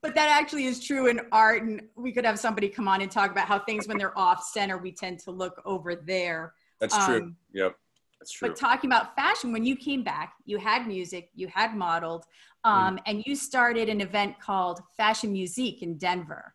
but 0.00 0.14
that 0.14 0.28
actually 0.28 0.64
is 0.64 0.84
true 0.84 1.08
in 1.08 1.20
art. 1.32 1.62
And 1.62 1.82
we 1.96 2.12
could 2.12 2.24
have 2.24 2.38
somebody 2.38 2.68
come 2.68 2.88
on 2.88 3.02
and 3.02 3.10
talk 3.10 3.30
about 3.30 3.46
how 3.46 3.58
things, 3.58 3.86
when 3.86 3.98
they're 3.98 4.16
off 4.18 4.42
center, 4.44 4.78
we 4.78 4.92
tend 4.92 5.18
to 5.20 5.30
look 5.30 5.60
over 5.64 5.94
there. 5.94 6.54
That's 6.80 6.96
true. 7.06 7.22
Um, 7.22 7.36
yep, 7.52 7.74
that's 8.20 8.32
true. 8.32 8.48
But 8.48 8.56
talking 8.56 8.88
about 8.88 9.14
fashion, 9.16 9.52
when 9.52 9.64
you 9.64 9.76
came 9.76 10.02
back, 10.02 10.34
you 10.44 10.58
had 10.58 10.86
music, 10.86 11.30
you 11.34 11.48
had 11.48 11.74
modeled, 11.74 12.24
um, 12.68 12.98
and 13.06 13.22
you 13.26 13.34
started 13.34 13.88
an 13.88 14.00
event 14.00 14.38
called 14.40 14.80
Fashion 14.96 15.32
Musique 15.32 15.82
in 15.82 15.96
Denver. 15.96 16.54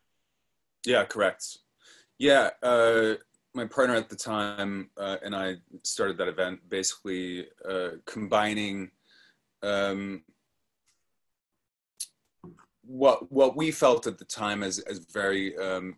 Yeah, 0.86 1.06
correct. 1.06 1.60
Yeah, 2.20 2.52
uh, 2.62 3.14
my 3.54 3.66
partner 3.66 3.96
at 3.96 4.10
the 4.10 4.16
time 4.16 4.90
uh, 4.98 5.18
and 5.24 5.36
I 5.36 5.56
started 5.84 6.18
that 6.18 6.28
event 6.28 6.60
basically 6.70 7.48
uh, 7.68 7.90
combining 8.06 8.92
um, 9.62 10.24
what 12.86 13.32
what 13.32 13.56
we 13.56 13.72
felt 13.72 14.08
at 14.08 14.18
the 14.18 14.26
time 14.26 14.62
as 14.62 14.80
as 14.80 15.00
very 15.00 15.58
um, 15.58 15.96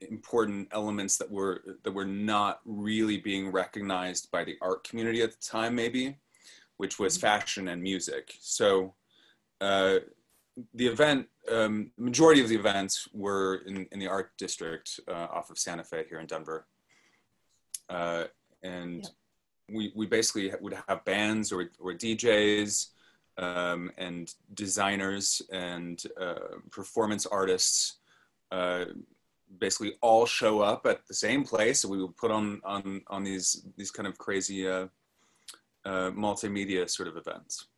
important 0.00 0.68
elements 0.72 1.16
that 1.18 1.30
were 1.30 1.62
that 1.82 1.92
were 1.92 2.04
not 2.04 2.60
really 2.64 3.18
being 3.18 3.50
recognized 3.50 4.30
by 4.30 4.44
the 4.44 4.56
art 4.60 4.84
community 4.84 5.22
at 5.22 5.30
the 5.30 5.46
time, 5.46 5.74
maybe, 5.74 6.18
which 6.76 6.98
was 6.98 7.16
fashion 7.16 7.68
and 7.68 7.82
music. 7.82 8.34
So. 8.40 8.94
Uh, 9.60 9.98
the 10.74 10.86
event, 10.86 11.26
um, 11.52 11.90
majority 11.98 12.40
of 12.40 12.48
the 12.48 12.56
events 12.56 13.08
were 13.12 13.56
in, 13.66 13.86
in 13.92 13.98
the 13.98 14.06
art 14.08 14.32
district 14.38 15.00
uh, 15.08 15.26
off 15.30 15.50
of 15.50 15.58
Santa 15.58 15.84
Fe 15.84 16.04
here 16.08 16.18
in 16.18 16.26
Denver. 16.26 16.66
Uh, 17.88 18.24
and 18.62 19.02
Yeah. 19.02 19.76
we, 19.76 19.92
we 19.94 20.06
basically 20.06 20.50
would 20.60 20.76
have 20.88 21.04
bands 21.04 21.52
or, 21.52 21.70
or 21.78 21.92
DJs 21.92 22.88
um, 23.38 23.92
and 23.98 24.32
designers 24.54 25.42
and 25.52 26.02
uh, 26.20 26.56
performance 26.70 27.26
artists 27.26 27.98
uh, 28.50 28.86
basically 29.58 29.94
all 30.00 30.26
show 30.26 30.60
up 30.60 30.86
at 30.86 31.06
the 31.06 31.14
same 31.14 31.44
place. 31.44 31.80
So 31.82 31.88
we 31.88 32.00
would 32.02 32.16
put 32.16 32.30
on, 32.30 32.60
on, 32.64 33.02
on 33.08 33.24
these, 33.24 33.66
these 33.76 33.90
kind 33.90 34.06
of 34.06 34.16
crazy 34.18 34.68
uh, 34.68 34.86
uh, 35.84 36.10
multimedia 36.10 36.88
sort 36.88 37.08
of 37.08 37.16
events. 37.16 37.68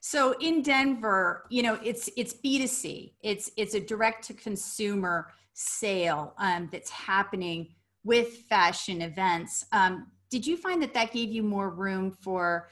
So 0.00 0.34
in 0.40 0.62
Denver, 0.62 1.44
you 1.50 1.62
know, 1.62 1.78
it's 1.84 2.08
it's 2.16 2.34
B2C. 2.34 3.12
It's 3.22 3.50
it's 3.56 3.74
a 3.74 3.80
direct 3.80 4.26
to 4.26 4.34
consumer 4.34 5.28
sale 5.52 6.34
um, 6.38 6.68
that's 6.72 6.90
happening 6.90 7.68
with 8.02 8.38
fashion 8.48 9.02
events. 9.02 9.66
Um, 9.72 10.06
did 10.30 10.46
you 10.46 10.56
find 10.56 10.82
that 10.82 10.94
that 10.94 11.12
gave 11.12 11.30
you 11.30 11.42
more 11.42 11.68
room 11.68 12.10
for 12.10 12.70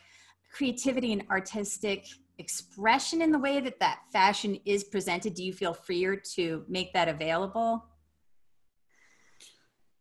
creativity 0.51 1.13
and 1.13 1.23
artistic 1.31 2.07
expression 2.39 3.21
in 3.21 3.31
the 3.31 3.39
way 3.39 3.61
that 3.61 3.79
that 3.81 4.01
fashion 4.11 4.59
is 4.65 4.85
presented? 4.85 5.35
Do 5.35 5.45
you 5.45 5.53
feel 5.53 5.75
freer 5.75 6.17
to 6.35 6.65
make 6.67 6.95
that 6.95 7.09
available? 7.09 7.85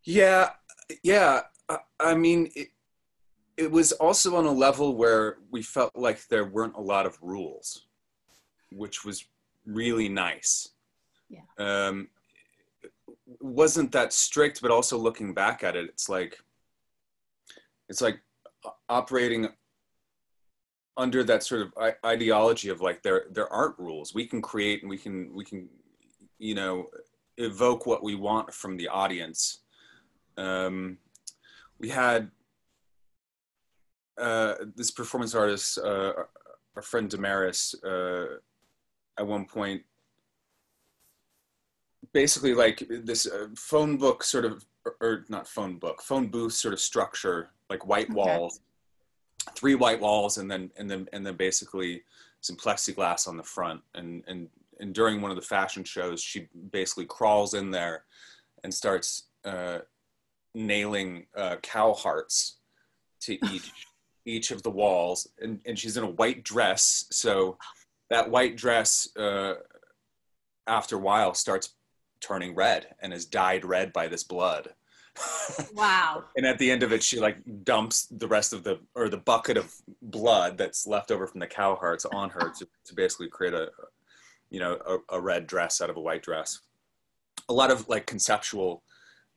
Yeah, 0.05 0.51
yeah. 1.03 1.41
I, 1.67 1.79
I 1.99 2.15
mean, 2.15 2.49
it, 2.55 2.69
it 3.57 3.71
was 3.71 3.91
also 3.93 4.35
on 4.35 4.45
a 4.45 4.51
level 4.51 4.95
where 4.95 5.37
we 5.51 5.63
felt 5.63 5.95
like 5.95 6.27
there 6.27 6.45
weren't 6.45 6.75
a 6.75 6.81
lot 6.81 7.05
of 7.07 7.17
rules, 7.21 7.87
which 8.71 9.03
was 9.03 9.25
really 9.65 10.07
nice. 10.07 10.69
Yeah. 11.29 11.41
Um, 11.57 12.09
it 12.83 12.91
wasn't 13.41 13.91
that 13.93 14.13
strict, 14.13 14.61
but 14.61 14.71
also 14.71 14.97
looking 14.97 15.33
back 15.33 15.63
at 15.63 15.75
it, 15.75 15.85
it's 15.89 16.07
like 16.07 16.37
it's 17.89 18.01
like 18.01 18.19
operating 18.89 19.49
under 20.95 21.23
that 21.23 21.43
sort 21.43 21.61
of 21.61 21.73
ideology 22.05 22.69
of 22.69 22.81
like 22.81 23.01
there 23.01 23.25
there 23.31 23.51
aren't 23.51 23.77
rules. 23.79 24.13
We 24.13 24.25
can 24.25 24.41
create 24.41 24.83
and 24.83 24.89
we 24.89 24.97
can 24.97 25.33
we 25.33 25.43
can 25.43 25.67
you 26.37 26.53
know 26.53 26.87
evoke 27.37 27.85
what 27.85 28.03
we 28.03 28.15
want 28.15 28.53
from 28.53 28.77
the 28.77 28.87
audience. 28.87 29.59
Um, 30.37 30.97
we 31.79 31.89
had 31.89 32.31
uh, 34.17 34.55
this 34.75 34.91
performance 34.91 35.35
artist, 35.35 35.77
uh, 35.77 36.13
our 36.75 36.81
friend 36.81 37.09
Damaris, 37.09 37.75
uh, 37.83 38.37
at 39.17 39.25
one 39.25 39.45
point, 39.45 39.83
basically 42.13 42.53
like 42.53 42.83
this 42.89 43.27
uh, 43.27 43.47
phone 43.55 43.97
book 43.97 44.23
sort 44.23 44.45
of, 44.45 44.65
or, 45.01 45.25
not 45.29 45.47
phone 45.47 45.77
book, 45.77 46.01
phone 46.01 46.27
booth 46.27 46.53
sort 46.53 46.73
of 46.73 46.79
structure, 46.79 47.49
like 47.69 47.85
white 47.85 48.09
Okay. 48.09 48.15
walls, 48.15 48.61
three 49.55 49.75
white 49.75 49.99
walls, 49.99 50.37
and 50.37 50.49
then 50.49 50.71
and 50.77 50.89
then 50.89 51.07
and 51.13 51.25
then 51.25 51.35
basically 51.35 52.03
some 52.41 52.55
plexiglass 52.55 53.27
on 53.27 53.37
the 53.37 53.43
front. 53.43 53.81
And 53.95 54.23
and 54.27 54.49
and 54.79 54.93
during 54.93 55.21
one 55.21 55.31
of 55.31 55.37
the 55.37 55.43
fashion 55.43 55.83
shows, 55.83 56.21
she 56.21 56.47
basically 56.71 57.05
crawls 57.05 57.53
in 57.53 57.71
there 57.71 58.05
and 58.63 58.73
starts 58.73 59.23
uh, 59.45 59.79
nailing 60.53 61.25
uh, 61.35 61.57
cow 61.61 61.93
hearts 61.93 62.57
to 63.21 63.33
each 63.53 63.71
each 64.27 64.51
of 64.51 64.61
the 64.61 64.69
walls 64.69 65.27
and, 65.39 65.59
and 65.65 65.79
she's 65.79 65.97
in 65.97 66.03
a 66.03 66.09
white 66.09 66.43
dress 66.43 67.05
so 67.09 67.57
that 68.09 68.29
white 68.29 68.57
dress 68.57 69.07
uh, 69.17 69.53
after 70.67 70.97
a 70.97 70.99
while 70.99 71.33
starts 71.33 71.73
turning 72.19 72.53
red 72.53 72.87
and 72.99 73.13
is 73.13 73.25
dyed 73.25 73.63
red 73.63 73.93
by 73.93 74.07
this 74.07 74.23
blood. 74.23 74.69
Wow. 75.73 76.25
and 76.35 76.45
at 76.45 76.59
the 76.59 76.69
end 76.69 76.83
of 76.83 76.91
it 76.91 77.01
she 77.01 77.19
like 77.19 77.37
dumps 77.63 78.05
the 78.11 78.27
rest 78.27 78.53
of 78.53 78.63
the 78.63 78.79
or 78.93 79.09
the 79.09 79.17
bucket 79.17 79.57
of 79.57 79.73
blood 80.01 80.59
that's 80.59 80.85
left 80.85 81.09
over 81.09 81.25
from 81.25 81.39
the 81.39 81.47
cow 81.47 81.75
hearts 81.75 82.05
on 82.05 82.29
her 82.29 82.51
to, 82.59 82.67
to 82.85 82.93
basically 82.93 83.27
create 83.27 83.55
a 83.55 83.71
you 84.51 84.59
know 84.59 84.77
a, 84.85 85.17
a 85.17 85.19
red 85.19 85.47
dress 85.47 85.81
out 85.81 85.89
of 85.89 85.97
a 85.97 86.01
white 86.01 86.21
dress. 86.21 86.59
A 87.49 87.53
lot 87.53 87.71
of 87.71 87.89
like 87.89 88.05
conceptual 88.05 88.83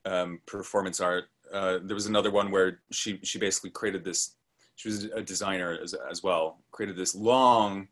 um, 0.04 0.40
performance 0.47 1.00
art. 1.00 1.25
Uh, 1.52 1.78
there 1.82 1.94
was 1.94 2.06
another 2.06 2.30
one 2.30 2.50
where 2.50 2.80
she 2.92 3.18
she 3.23 3.38
basically 3.38 3.70
created 3.70 4.04
this 4.04 4.37
she 4.80 4.88
was 4.88 5.04
a 5.04 5.20
designer 5.20 5.78
as, 5.82 5.92
as 6.10 6.22
well 6.22 6.44
created 6.70 6.96
this 6.96 7.14
long 7.14 7.87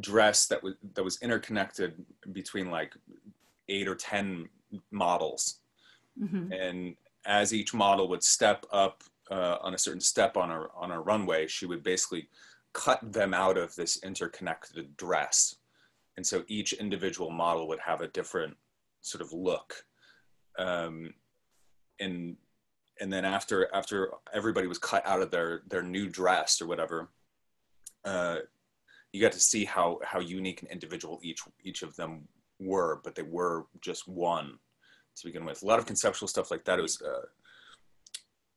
dress 0.00 0.46
that 0.46 0.60
was 0.62 0.74
that 0.94 1.04
was 1.04 1.22
interconnected 1.22 2.04
between 2.32 2.68
like 2.70 2.92
eight 3.68 3.86
or 3.86 3.94
ten 3.94 4.48
models 4.90 5.60
Mhm. 6.20 6.52
and 6.62 6.96
as 7.24 7.54
each 7.54 7.72
model 7.72 8.08
would 8.08 8.24
step 8.24 8.66
up 8.72 9.02
uh, 9.30 9.56
on 9.62 9.72
a 9.74 9.78
certain 9.78 10.00
step 10.00 10.36
on 10.36 10.50
a 10.50 10.60
on 10.74 10.90
a 10.90 11.00
runway, 11.00 11.46
she 11.46 11.64
would 11.66 11.82
basically 11.82 12.28
cut 12.74 13.00
them 13.12 13.32
out 13.32 13.56
of 13.56 13.74
this 13.76 14.02
interconnected 14.02 14.94
dress, 14.96 15.56
and 16.16 16.26
so 16.26 16.44
each 16.48 16.72
individual 16.74 17.30
model 17.30 17.66
would 17.68 17.78
have 17.78 18.00
a 18.02 18.08
different 18.08 18.54
sort 19.00 19.22
of 19.22 19.32
look, 19.32 19.86
um, 20.58 21.14
and 22.00 22.36
and 23.02 23.12
then 23.12 23.24
after 23.24 23.68
after 23.74 24.12
everybody 24.32 24.68
was 24.68 24.78
cut 24.78 25.04
out 25.04 25.20
of 25.20 25.30
their 25.32 25.62
their 25.68 25.82
new 25.82 26.08
dress 26.08 26.62
or 26.62 26.66
whatever, 26.68 27.10
uh, 28.04 28.36
you 29.12 29.20
got 29.20 29.32
to 29.32 29.40
see 29.40 29.64
how 29.64 29.98
how 30.04 30.20
unique 30.20 30.62
and 30.62 30.70
individual 30.70 31.18
each 31.20 31.40
each 31.64 31.82
of 31.82 31.96
them 31.96 32.28
were, 32.60 33.00
but 33.02 33.16
they 33.16 33.24
were 33.24 33.66
just 33.80 34.06
one 34.06 34.56
to 35.16 35.26
begin 35.26 35.44
with. 35.44 35.62
A 35.62 35.66
lot 35.66 35.80
of 35.80 35.84
conceptual 35.84 36.28
stuff 36.28 36.52
like 36.52 36.64
that. 36.64 36.78
It 36.78 36.82
was 36.82 37.02
uh, 37.02 37.26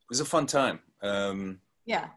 was 0.10 0.20
a 0.20 0.25
fun 0.25 0.46
time. 0.46 0.80
Um, 1.02 1.60
yeah. 1.88 2.10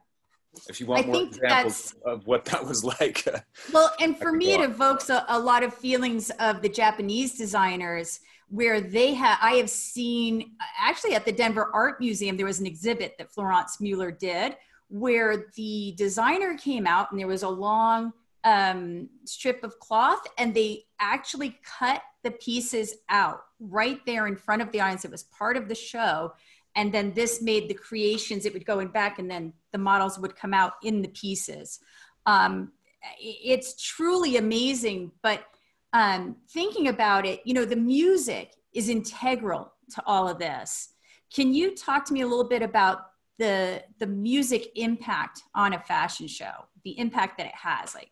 If 0.68 0.80
you 0.80 0.87
want 0.87 1.04
I 1.04 1.08
more 1.08 1.23
examples 1.23 1.94
of 2.04 2.26
what 2.26 2.44
that 2.47 2.64
was 2.64 2.85
like, 3.00 3.26
Well, 3.73 3.90
and 4.00 4.18
for 4.18 4.32
me, 4.32 4.52
it 4.52 4.61
evokes 4.61 5.08
a, 5.08 5.25
a 5.28 5.38
lot 5.38 5.62
of 5.62 5.73
feelings 5.73 6.30
of 6.40 6.61
the 6.61 6.68
Japanese 6.68 7.38
designers 7.38 8.20
where 8.49 8.81
they 8.81 9.14
have, 9.14 9.38
I 9.40 9.55
have 9.55 9.71
seen 9.71 10.52
actually 10.81 11.14
at 11.14 11.25
the 11.25 11.33
Denver 11.33 11.71
Art 11.75 12.00
Museum, 12.00 12.37
there 12.37 12.47
was 12.47 12.61
an 12.61 12.67
exhibit 12.67 13.17
that 13.19 13.31
Florence 13.31 13.81
Mueller 13.81 14.11
did 14.11 14.57
where 14.88 15.50
the 15.55 15.95
designer 15.97 16.57
came 16.57 16.87
out 16.87 17.11
and 17.11 17.21
there 17.21 17.26
was 17.26 17.43
a 17.43 17.49
long 17.49 18.12
um, 18.45 19.09
strip 19.25 19.62
of 19.62 19.78
cloth 19.78 20.26
and 20.38 20.55
they 20.55 20.85
actually 20.99 21.59
cut 21.62 22.02
the 22.23 22.31
pieces 22.31 22.95
out 23.11 23.40
right 23.61 24.00
there 24.07 24.26
in 24.26 24.37
front 24.37 24.62
of 24.62 24.73
the 24.73 24.81
audience. 24.81 25.05
It 25.05 25.11
was 25.11 25.25
part 25.25 25.57
of 25.57 25.69
the 25.69 25.75
show. 25.75 26.33
And 26.75 26.93
then 26.93 27.12
this 27.12 27.43
made 27.43 27.69
the 27.69 27.75
creations, 27.75 28.47
it 28.47 28.55
would 28.55 28.64
go 28.64 28.78
in 28.81 28.88
back 28.88 29.19
and 29.19 29.31
then 29.31 29.52
the 29.73 29.78
models 29.78 30.19
would 30.19 30.37
come 30.37 30.55
out 30.55 30.75
in 30.83 31.02
the 31.02 31.09
pieces. 31.09 31.81
Um, 32.25 32.73
it's 33.21 33.81
truly 33.83 34.37
amazing, 34.37 35.12
but 35.23 35.45
um, 35.92 36.37
thinking 36.50 36.88
about 36.88 37.26
it, 37.26 37.40
you 37.45 37.54
know, 37.54 37.64
the 37.64 37.76
music 37.76 38.54
is 38.75 38.88
integral 38.88 39.73
to 39.95 40.02
all 40.07 40.28
of 40.28 40.38
this. 40.38 40.90
Can 41.35 41.52
you 41.52 41.75
talk 41.75 42.04
to 42.07 42.12
me 42.12 42.23
a 42.23 42.26
little 42.26 42.49
bit 42.49 42.62
about 42.62 43.07
the 43.38 43.83
the 43.99 44.07
music 44.07 44.71
impact 44.76 45.42
on 45.54 45.75
a 45.75 45.80
fashion 45.80 46.26
show, 46.26 46.66
the 46.85 46.99
impact 46.99 47.38
that 47.38 47.47
it 47.47 47.54
has? 47.54 47.95
Like, 47.95 48.11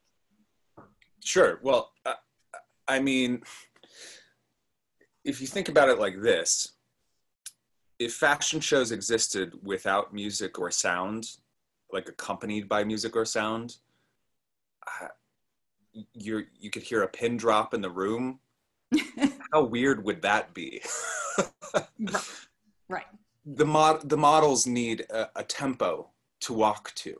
Sure. 1.26 1.59
Well, 1.62 1.92
uh, 2.04 2.14
I 2.87 3.00
mean, 3.00 3.42
if 5.25 5.40
you 5.40 5.47
think 5.49 5.68
about 5.68 5.88
it 5.88 5.99
like 5.99 6.23
this, 6.23 6.75
if 7.99 8.14
fashion 8.14 8.61
shows 8.61 8.92
existed 8.92 9.54
without 9.62 10.14
music 10.14 10.59
or 10.59 10.71
sound, 10.71 11.28
like 11.92 12.09
accompanied 12.09 12.68
by 12.68 12.85
music 12.85 13.16
or 13.16 13.25
sound, 13.25 13.78
uh, 14.87 15.09
you're 16.14 16.44
you 16.58 16.70
could 16.70 16.82
hear 16.82 17.02
a 17.02 17.08
pin 17.08 17.36
drop 17.36 17.74
in 17.74 17.80
the 17.80 17.90
room. 17.90 18.40
How 19.52 19.64
weird 19.64 20.04
would 20.04 20.22
that 20.22 20.52
be? 20.54 20.82
right. 22.88 23.04
the 23.44 23.64
mod 23.64 24.08
the 24.08 24.16
models 24.16 24.66
need 24.66 25.00
a, 25.10 25.28
a 25.36 25.44
tempo 25.44 26.10
to 26.40 26.52
walk 26.52 26.92
to. 26.96 27.14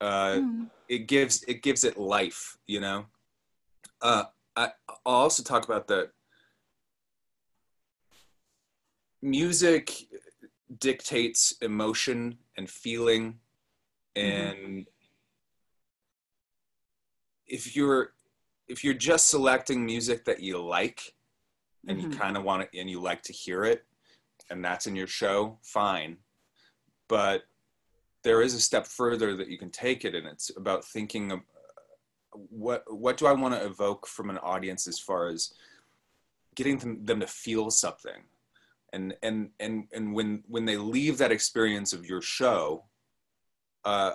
Uh, 0.00 0.38
Mm. 0.40 0.68
it 0.88 1.06
gives 1.06 1.44
it 1.44 1.62
gives 1.62 1.84
it 1.84 1.96
life 1.96 2.58
you 2.66 2.80
know 2.80 3.06
uh 4.00 4.24
I, 4.56 4.72
i'll 4.88 4.98
also 5.06 5.44
talk 5.44 5.64
about 5.64 5.86
the 5.86 6.10
music 9.22 10.08
dictates 10.78 11.52
emotion 11.62 12.38
and 12.56 12.68
feeling 12.68 13.38
and 14.16 14.86
if 17.52 17.76
you're 17.76 18.14
if 18.66 18.82
you're 18.82 18.94
just 18.94 19.28
selecting 19.28 19.84
music 19.84 20.24
that 20.24 20.40
you 20.40 20.56
like 20.58 21.14
and 21.86 22.00
you 22.00 22.08
Mhm. 22.08 22.18
kind 22.18 22.36
of 22.38 22.42
want 22.42 22.62
it 22.62 22.70
and 22.74 22.88
you 22.88 22.98
like 23.00 23.22
to 23.24 23.32
hear 23.32 23.64
it 23.64 23.84
and 24.48 24.64
that's 24.64 24.86
in 24.86 24.96
your 24.96 25.06
show 25.06 25.58
fine. 25.62 26.16
But 27.08 27.44
there 28.22 28.40
is 28.40 28.54
a 28.54 28.60
step 28.60 28.86
further 28.86 29.36
that 29.36 29.48
you 29.48 29.58
can 29.58 29.70
take 29.70 30.04
it 30.06 30.14
and 30.14 30.26
it's 30.26 30.50
about 30.56 30.84
thinking 30.84 31.30
of 31.30 31.40
what 32.32 32.82
what 32.88 33.18
do 33.18 33.26
i 33.26 33.32
want 33.32 33.52
to 33.52 33.62
evoke 33.62 34.06
from 34.06 34.30
an 34.30 34.38
audience 34.38 34.86
as 34.86 34.98
far 34.98 35.26
as 35.26 35.52
getting 36.54 36.78
them, 36.78 37.04
them 37.04 37.20
to 37.20 37.26
feel 37.26 37.70
something? 37.70 38.24
And 38.94 39.14
and 39.22 39.50
and 39.60 39.88
and 39.92 40.14
when 40.14 40.42
when 40.48 40.64
they 40.64 40.78
leave 40.78 41.18
that 41.18 41.32
experience 41.32 41.92
of 41.92 42.06
your 42.06 42.22
show 42.22 42.84
uh 43.84 44.12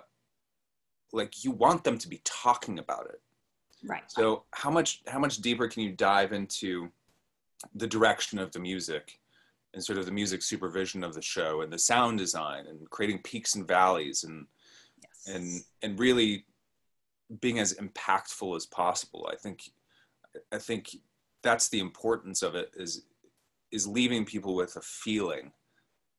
like 1.13 1.43
you 1.43 1.51
want 1.51 1.83
them 1.83 1.97
to 1.99 2.09
be 2.09 2.21
talking 2.23 2.79
about 2.79 3.05
it 3.07 3.21
Right. 3.85 4.03
so 4.07 4.43
how 4.51 4.69
much 4.71 5.01
how 5.07 5.19
much 5.19 5.37
deeper 5.37 5.67
can 5.67 5.83
you 5.83 5.91
dive 5.91 6.33
into 6.33 6.91
the 7.75 7.87
direction 7.87 8.39
of 8.39 8.51
the 8.51 8.59
music 8.59 9.19
and 9.73 9.83
sort 9.83 9.99
of 9.99 10.05
the 10.05 10.11
music 10.11 10.41
supervision 10.41 11.03
of 11.03 11.13
the 11.13 11.21
show 11.21 11.61
and 11.61 11.71
the 11.71 11.77
sound 11.79 12.17
design 12.17 12.65
and 12.67 12.89
creating 12.89 13.19
peaks 13.19 13.55
and 13.55 13.67
valleys 13.67 14.23
and 14.23 14.47
Yes. 15.03 15.35
and 15.35 15.63
and 15.83 15.99
really 15.99 16.45
being 17.41 17.59
as 17.59 17.73
impactful 17.75 18.55
as 18.55 18.65
possible. 18.65 19.29
I 19.31 19.35
think 19.35 19.71
I 20.51 20.57
think 20.57 20.95
that's 21.43 21.69
the 21.69 21.79
importance 21.79 22.41
of 22.41 22.55
it 22.55 22.71
is 22.75 23.03
is 23.71 23.85
leaving 23.85 24.25
people 24.25 24.55
with 24.55 24.75
a 24.75 24.81
feeling 24.81 25.51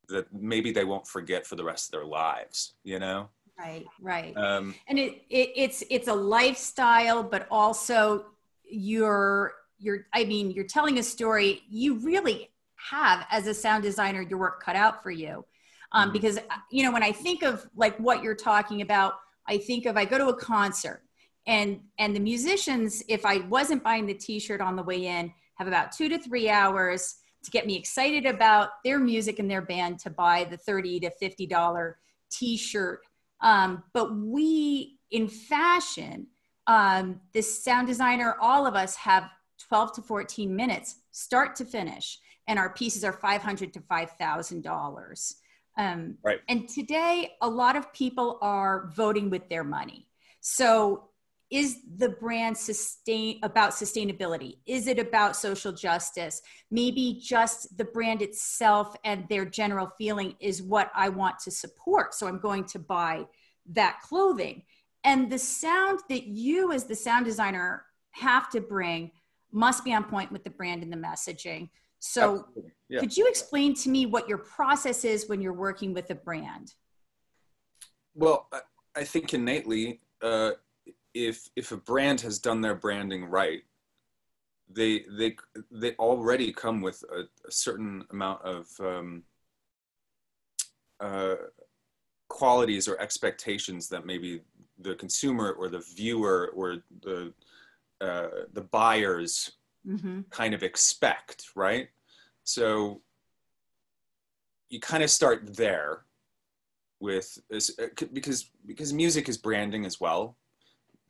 that 0.09 0.33
maybe 0.33 0.71
they 0.71 0.85
won't 0.85 1.07
forget 1.07 1.47
for 1.47 1.57
the 1.57 1.65
rest 1.65 1.89
of 1.89 1.93
their 1.93 2.07
lives, 2.07 2.75
you 2.85 2.99
know? 2.99 3.29
Right. 3.59 3.87
Right. 4.01 4.37
Um, 4.37 4.75
and 4.89 4.99
it, 4.99 5.23
it 5.31 5.53
it's 5.57 5.83
it's 5.91 6.09
a 6.09 6.15
lifestyle 6.15 7.23
but 7.23 7.47
also 7.51 8.27
you're 8.71 9.55
you're 9.79 10.07
i 10.15 10.25
mean 10.25 10.51
you're 10.51 10.67
telling 10.67 10.99
a 10.99 11.03
story 11.03 11.63
you 11.71 11.95
really 12.01 12.51
have 12.91 13.27
as 13.31 13.47
a 13.47 13.55
sound 13.55 13.83
designer 13.83 14.23
your 14.23 14.39
work 14.39 14.63
cut 14.63 14.77
out 14.77 15.03
for 15.03 15.11
you 15.11 15.45
um, 15.93 16.11
Mhm. 16.11 16.13
because 16.13 16.39
you 16.71 16.83
know 16.85 16.93
when 16.93 17.03
i 17.03 17.13
think 17.13 17.43
of 17.43 17.67
like 17.77 17.97
what 17.99 18.23
you're 18.23 18.35
talking 18.35 18.83
about 18.83 19.15
i 19.47 19.57
think 19.57 19.87
of 19.87 19.97
i 19.97 20.05
go 20.05 20.19
to 20.19 20.29
a 20.29 20.37
concert 20.37 21.03
and 21.47 21.81
and 21.99 22.15
the 22.15 22.21
musicians 22.21 23.03
if 23.09 23.25
i 23.25 23.39
wasn't 23.49 23.83
buying 23.83 24.05
the 24.07 24.15
t-shirt 24.15 24.61
on 24.61 24.77
the 24.77 24.83
way 24.83 25.07
in 25.07 25.33
have 25.55 25.67
about 25.67 25.91
two 25.93 26.09
to 26.09 26.19
three 26.19 26.49
hours 26.51 27.17
to 27.43 27.51
get 27.51 27.67
me 27.67 27.75
excited 27.77 28.27
about 28.27 28.71
their 28.85 28.99
music 28.99 29.39
and 29.39 29.51
their 29.51 29.63
band 29.63 29.99
to 30.01 30.11
buy 30.11 30.45
the 30.45 30.57
30 30.57 31.01
to 31.01 31.11
50 31.11 31.47
dollar 31.47 31.99
t-shirt 32.31 33.01
um, 33.41 33.83
but 33.93 34.15
we 34.17 34.99
in 35.11 35.29
fashion 35.29 36.27
um, 36.67 37.21
this 37.33 37.63
sound 37.65 37.87
designer 37.87 38.37
all 38.41 38.67
of 38.67 38.75
us 38.75 38.95
have 38.97 39.31
12 39.69 39.95
to 39.95 40.03
14 40.03 40.55
minutes 40.55 40.97
start 41.11 41.57
to 41.57 41.65
finish 41.65 42.19
and 42.47 42.59
our 42.59 42.71
pieces 42.71 43.05
are 43.05 43.13
500 43.13 43.73
to 43.73 43.81
5000 43.81 44.63
dollars 44.63 45.37
um, 45.77 46.17
Right. 46.25 46.41
and 46.49 46.69
today 46.69 47.31
a 47.41 47.49
lot 47.49 47.77
of 47.77 47.93
people 47.93 48.39
are 48.43 48.91
voting 48.95 49.31
with 49.31 49.49
their 49.49 49.65
money 49.65 50.09
so 50.41 51.08
is 51.51 51.79
the 51.97 52.11
brand 52.11 52.57
sustain 52.57 53.39
about 53.43 53.71
sustainability? 53.71 54.59
Is 54.67 54.87
it 54.87 54.99
about 54.99 55.35
social 55.35 55.73
justice? 55.73 56.43
Maybe 56.71 57.19
just 57.23 57.77
the 57.79 57.85
brand 57.85 58.21
itself 58.21 58.95
and 59.05 59.27
their 59.29 59.47
general 59.47 59.91
feeling 59.97 60.35
is 60.41 60.63
what 60.63 60.91
i 60.95 61.09
want 61.09 61.39
to 61.41 61.51
support. 61.51 62.15
So 62.15 62.27
i'm 62.27 62.41
going 62.41 62.65
to 62.65 62.79
buy 62.79 63.25
that 63.73 64.01
clothing. 64.03 64.63
And 65.05 65.31
the 65.31 65.39
sound 65.39 66.01
that 66.09 66.27
you 66.27 66.73
as 66.73 66.85
the 66.85 66.95
sound 66.95 67.25
designer 67.25 67.85
have 68.11 68.51
to 68.51 68.61
bring 68.61 69.11
must 69.51 69.85
be 69.85 69.95
on 69.95 70.05
point 70.05 70.31
with 70.31 70.45
the 70.45 70.51
brand 70.51 70.83
and 70.83 70.93
the 70.93 70.97
messaging. 70.97 71.71
So 71.99 72.47
yeah. 72.89 73.01
could 73.01 73.17
you 73.17 73.27
explain 73.27 73.75
to 73.77 73.89
me 73.89 74.07
what 74.07 74.29
your 74.29 74.39
process 74.39 75.05
is 75.05 75.29
when 75.29 75.41
you're 75.41 75.55
working 75.55 75.95
with 75.95 76.11
a 76.11 76.15
brand? 76.15 76.75
Well, 78.15 78.49
I- 78.53 78.61
I 78.95 79.05
think 79.05 79.33
innately, 79.33 80.01
uh, 80.23 80.53
if 81.15 81.49
if 81.57 81.73
a 81.73 81.77
brand 81.77 82.21
has 82.21 82.39
done 82.39 82.61
their 82.61 82.75
branding 82.75 83.25
right, 83.25 83.63
they 84.71 85.05
they 85.19 85.37
they 85.71 85.93
already 85.95 86.53
come 86.53 86.81
with 86.81 87.03
a, 87.13 87.23
a 87.47 87.51
certain 87.51 88.05
amount 88.11 88.43
of 88.43 88.69
um, 88.81 89.23
uh, 91.01 91.37
qualities 92.29 92.89
or 92.89 93.01
expectations 93.01 93.89
that 93.89 94.07
maybe 94.07 94.43
the 94.79 94.95
consumer 94.95 95.53
or 95.53 95.69
the 95.69 95.85
viewer 95.97 96.53
or 96.55 96.77
the 97.03 97.33
uh, 98.01 98.29
the 98.53 98.61
buyers 98.61 99.53
mm-hmm. 99.87 100.21
kind 100.31 100.55
of 100.55 100.63
expect, 100.63 101.47
right? 101.55 101.89
So 102.45 103.03
you 104.71 104.81
kind 104.81 105.03
of 105.03 105.11
start 105.11 105.57
there 105.57 106.05
with 107.01 107.39
this 107.51 107.77
uh, 107.79 107.87
because 108.13 108.51
because 108.67 108.93
music 108.93 109.29
is 109.29 109.37
branding 109.37 109.85
as 109.85 110.01
well. 110.01 110.37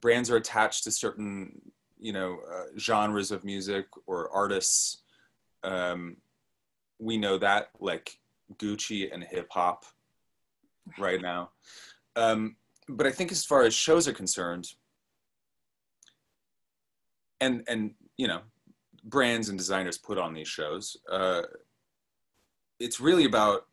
Brands 0.01 0.31
are 0.31 0.37
attached 0.37 0.85
to 0.85 0.91
certain 0.91 1.61
you 1.99 2.13
know 2.13 2.39
uh, 2.53 2.79
genres 2.79 3.31
of 3.31 3.45
music 3.45 3.87
or 4.07 4.31
artists. 4.31 5.03
Um, 5.65 6.17
we 6.99 7.17
know 7.17 7.39
that 7.39 7.71
like 7.81 8.19
Gucci 8.57 9.13
and 9.13 9.23
hip 9.23 9.49
hop 9.51 9.85
right 10.99 11.21
now. 11.21 11.51
Um, 12.17 12.57
but 12.89 13.07
I 13.07 13.11
think 13.11 13.31
as 13.33 13.45
far 13.45 13.63
as 13.63 13.75
shows 13.75 14.09
are 14.09 14.13
concerned, 14.13 14.69
and 17.41 17.65
and 17.69 17.95
you 18.17 18.27
know 18.27 18.41
brands 19.05 19.49
and 19.49 19.59
designers 19.59 19.99
put 19.99 20.19
on 20.19 20.35
these 20.35 20.49
shows 20.49 20.97
uh, 21.11 21.43
it's 22.79 23.01
really 23.01 23.25
about 23.25 23.67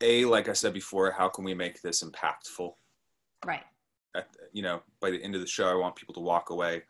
a 0.00 0.24
like 0.24 0.48
i 0.48 0.52
said 0.52 0.72
before 0.72 1.10
how 1.10 1.28
can 1.28 1.44
we 1.44 1.54
make 1.54 1.80
this 1.82 2.02
impactful 2.02 2.72
right 3.44 3.64
At, 4.14 4.28
you 4.52 4.62
know 4.62 4.82
by 5.00 5.10
the 5.10 5.22
end 5.22 5.34
of 5.34 5.40
the 5.40 5.46
show 5.46 5.68
i 5.68 5.74
want 5.74 5.96
people 5.96 6.14
to 6.14 6.20
walk 6.20 6.50
away 6.50 6.82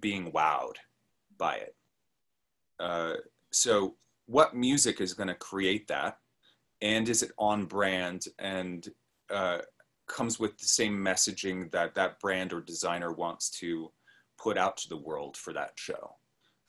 being 0.00 0.32
wowed 0.32 0.76
by 1.38 1.56
it 1.56 1.74
uh, 2.78 3.14
so 3.52 3.96
what 4.26 4.56
music 4.56 5.00
is 5.00 5.12
going 5.12 5.28
to 5.28 5.34
create 5.34 5.86
that 5.88 6.18
and 6.80 7.08
is 7.08 7.22
it 7.22 7.32
on 7.38 7.66
brand 7.66 8.24
and 8.38 8.88
uh, 9.30 9.58
comes 10.10 10.40
with 10.40 10.58
the 10.58 10.66
same 10.66 10.96
messaging 10.96 11.70
that 11.70 11.94
that 11.94 12.18
brand 12.20 12.52
or 12.52 12.60
designer 12.60 13.12
wants 13.12 13.48
to 13.50 13.90
put 14.38 14.58
out 14.58 14.76
to 14.78 14.88
the 14.88 14.96
world 14.96 15.36
for 15.36 15.52
that 15.52 15.72
show. 15.76 16.16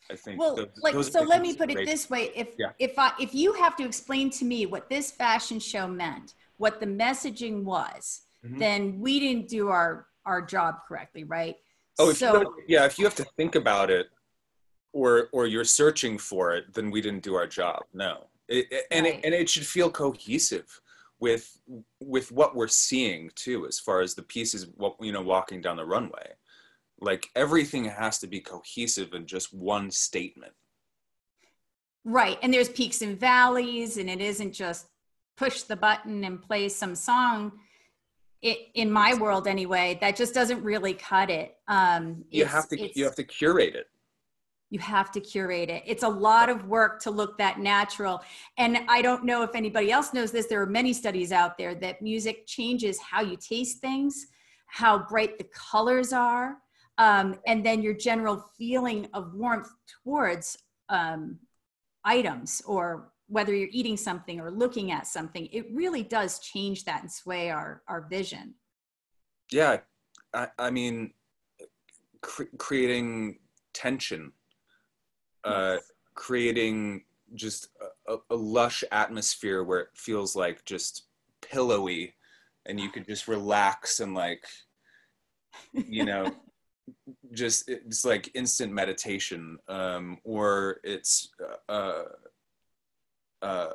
I 0.10 0.16
think. 0.16 0.40
Well, 0.40 0.56
those- 0.56 0.68
like, 0.82 0.94
those 0.94 1.12
so 1.12 1.22
let 1.22 1.42
me 1.42 1.56
put 1.56 1.72
it 1.72 1.86
this 1.86 2.10
way. 2.10 2.32
If, 2.36 2.56
Yeah. 2.58 2.72
if 2.80 2.98
I, 2.98 3.14
if 3.20 3.34
you 3.34 3.54
have 3.54 3.76
to 3.78 3.86
explain 3.86 4.30
to 4.32 4.46
me 4.46 4.66
what 4.66 4.90
this 4.90 5.12
fashion 5.12 5.60
show 5.60 5.88
meant, 5.88 6.34
what 6.58 6.80
the 6.80 6.86
messaging 6.86 7.64
was, 7.64 8.22
Mhm. 8.46 8.60
then 8.60 9.00
we 9.00 9.20
didn't 9.20 9.48
do 9.48 9.70
our, 9.70 10.08
our 10.26 10.42
job 10.42 10.80
correctly, 10.88 11.24
right? 11.24 11.58
Oh, 12.00 12.14
so, 12.14 12.56
yeah, 12.68 12.86
if 12.86 12.98
you 12.98 13.06
have 13.06 13.16
to 13.16 13.26
think 13.38 13.56
about 13.56 13.90
it, 13.92 14.10
or 14.94 15.30
or 15.32 15.48
you're 15.48 15.64
searching 15.64 16.18
for 16.18 16.54
it, 16.54 16.74
then 16.74 16.92
we 16.92 17.00
didn't 17.02 17.24
do 17.24 17.36
our 17.36 17.48
job. 17.48 17.84
No, 17.94 18.28
it, 18.48 18.68
it- 18.72 18.88
and 18.92 19.06
Right. 19.06 19.16
it, 19.16 19.26
and 19.26 19.34
it 19.34 19.50
should 19.50 19.66
feel 19.66 19.90
cohesive 19.92 20.82
with 21.20 21.62
with 22.00 22.32
what 22.32 22.56
we're 22.56 22.68
seeing 22.68 23.30
too, 23.36 23.68
as 23.68 23.80
far 23.80 24.02
as 24.02 24.16
the 24.16 24.24
pieces, 24.24 24.68
what 24.76 24.96
you 25.00 25.12
know, 25.12 25.22
walking 25.22 25.62
down 25.62 25.78
the 25.78 25.86
runway. 25.86 26.34
Like 27.00 27.30
everything 27.36 27.86
has 27.86 28.20
to 28.20 28.28
be 28.28 28.40
cohesive 28.42 29.14
in 29.14 29.26
just 29.28 29.54
one 29.54 29.92
statement. 29.92 30.54
right. 32.04 32.38
And 32.42 32.52
there's 32.54 32.70
peaks 32.70 33.02
and 33.04 33.20
valleys 33.20 33.98
and 33.98 34.10
it 34.10 34.22
isn't 34.22 34.54
just 34.54 34.88
push 35.38 35.62
the 35.64 35.76
button 35.76 36.24
and 36.24 36.42
play 36.42 36.68
some 36.70 36.96
song. 36.96 37.52
It, 38.42 38.58
in 38.74 38.92
my 38.92 39.14
world 39.14 39.48
anyway, 39.48 39.98
that 40.02 40.16
just 40.16 40.34
doesn't 40.34 40.64
really 40.64 40.94
cut 40.94 41.30
it. 41.30 41.58
Um, 41.68 42.26
You 42.30 42.46
have 42.46 42.68
to 42.70 42.98
you 42.98 43.04
have 43.06 43.16
to 43.16 43.24
curate 43.24 43.76
it. 43.76 43.88
you 44.72 44.80
have 44.80 45.12
to 45.12 45.20
curate 45.20 45.70
it. 45.70 45.84
It's 45.86 46.04
a 46.04 46.10
lot 46.10 46.50
of 46.50 46.66
work 46.68 47.02
to 47.02 47.12
look 47.12 47.38
that 47.38 47.60
natural. 47.60 48.22
And 48.58 48.80
I 48.88 49.02
don't 49.02 49.26
know 49.26 49.44
if 49.44 49.54
anybody 49.54 49.92
else 49.92 50.14
knows 50.14 50.32
this. 50.32 50.48
There 50.48 50.62
are 50.62 50.66
many 50.82 50.94
studies 50.94 51.32
out 51.32 51.58
there 51.58 51.76
that 51.76 52.02
music 52.02 52.48
changes 52.48 52.98
how 53.00 53.22
you 53.22 53.36
taste 53.38 53.80
things, 53.80 54.28
how 54.68 55.00
bright 55.12 55.38
the 55.38 55.48
colors 55.54 56.14
are, 56.14 56.58
um, 56.98 57.36
and 57.46 57.66
then 57.66 57.82
your 57.84 57.94
general 57.94 58.38
feeling 58.58 59.08
of 59.14 59.34
warmth 59.36 59.70
towards 60.04 60.58
um, 60.90 61.38
items 62.06 62.62
or 62.66 63.12
whether 63.32 63.56
you're 63.56 63.70
eating 63.72 63.96
something 63.96 64.42
or 64.42 64.52
looking 64.52 64.92
at 64.92 65.08
something. 65.08 65.48
It 65.54 65.66
really 65.74 66.04
does 66.04 66.40
change 66.40 66.84
that 66.84 67.02
and 67.02 67.10
sway 67.12 67.50
our, 67.50 67.82
our 67.88 68.06
vision. 68.10 68.56
Yeah, 69.50 69.78
I, 70.34 70.48
I 70.60 70.70
mean, 70.70 71.14
cr- 72.22 72.44
creating 72.58 73.40
tension, 73.74 74.34
uh, 75.46 75.76
Yes. 75.76 75.92
creating 76.14 77.06
just 77.34 77.70
a, 78.08 78.14
a, 78.14 78.18
a 78.32 78.36
lush 78.36 78.84
atmosphere 78.92 79.64
where 79.64 79.80
it 79.80 79.90
feels 79.96 80.36
like 80.36 80.66
just 80.66 81.06
pillowy, 81.42 82.14
and 82.66 82.82
you 82.82 82.90
could 82.90 83.08
just 83.08 83.30
relax 83.30 84.02
and 84.02 84.14
like, 84.14 84.44
you 85.88 86.04
know, 86.04 86.36
just 87.34 87.70
it's 87.70 88.04
like 88.04 88.30
instant 88.34 88.74
meditation, 88.74 89.58
um, 89.70 90.18
or 90.26 90.82
it's 90.84 91.30
uh, 91.70 92.04
uh, 93.42 93.72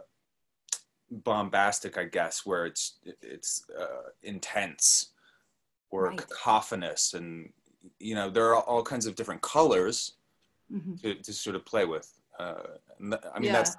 bombastic, 1.11 1.99
I 1.99 2.05
guess, 2.05 2.45
where 2.45 2.67
it's 2.67 2.99
it's 3.23 3.65
uh, 3.79 4.11
intense 4.23 5.13
or 5.91 6.09
Right. 6.09 6.17
cacophonous, 6.19 7.15
and 7.15 7.53
you 8.01 8.15
know 8.15 8.31
there 8.31 8.47
are 8.55 8.63
all 8.63 8.83
kinds 8.83 9.07
of 9.07 9.15
different 9.15 9.43
colors 9.43 10.13
Mhm. 10.73 11.01
to, 11.01 11.15
to 11.15 11.33
sort 11.33 11.55
of 11.57 11.65
play 11.65 11.85
with. 11.85 12.13
Uh, 12.39 12.63
and 12.99 13.13
th- 13.13 13.23
I 13.35 13.39
mean, 13.39 13.49
Yeah. 13.49 13.53
that's 13.53 13.77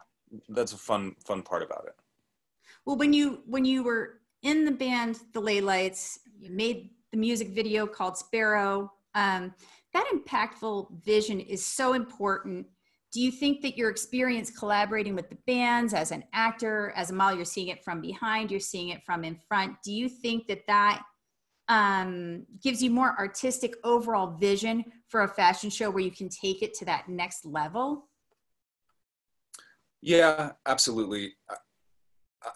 that's 0.49 0.73
a 0.73 0.77
fun 0.77 1.15
fun 1.25 1.43
part 1.43 1.63
about 1.63 1.85
it. 1.87 1.95
Well, 2.85 2.95
when 2.97 3.13
you 3.13 3.43
when 3.45 3.65
you 3.65 3.83
were 3.83 4.21
in 4.41 4.65
the 4.65 4.71
band, 4.71 5.19
the 5.33 5.41
Lay 5.41 5.61
Lights, 5.61 6.19
you 6.39 6.49
made 6.51 6.91
the 7.11 7.17
music 7.17 7.49
video 7.49 7.85
called 7.87 8.17
Sparrow. 8.17 8.93
Um, 9.15 9.53
that 9.93 10.05
impactful 10.13 10.91
vision 11.03 11.39
is 11.39 11.65
so 11.65 11.93
important. 11.93 12.67
Do 13.13 13.21
you 13.21 13.31
think 13.31 13.61
that 13.61 13.77
your 13.77 13.89
experience 13.89 14.51
collaborating 14.51 15.15
with 15.15 15.29
the 15.29 15.37
bands 15.47 15.93
as 15.93 16.11
an 16.11 16.23
actor, 16.33 16.91
as 16.95 17.09
a 17.09 17.13
model, 17.13 17.37
you're 17.37 17.45
seeing 17.45 17.69
it 17.69 17.83
from 17.83 18.01
behind, 18.01 18.51
you're 18.51 18.59
seeing 18.59 18.89
it 18.89 19.01
from 19.05 19.23
in 19.23 19.37
front? 19.47 19.77
Do 19.83 19.93
you 19.93 20.09
think 20.09 20.47
that 20.47 20.67
that 20.67 21.03
um, 21.69 22.45
gives 22.61 22.81
you 22.81 22.91
more 22.91 23.17
artistic 23.17 23.75
overall 23.83 24.37
vision 24.37 24.83
for 25.07 25.21
a 25.21 25.27
fashion 25.27 25.69
show 25.69 25.89
where 25.89 26.03
you 26.03 26.11
can 26.11 26.29
take 26.29 26.61
it 26.61 26.73
to 26.75 26.85
that 26.85 27.07
next 27.07 27.45
level? 27.45 28.07
Yeah, 30.01 30.51
absolutely. 30.65 31.33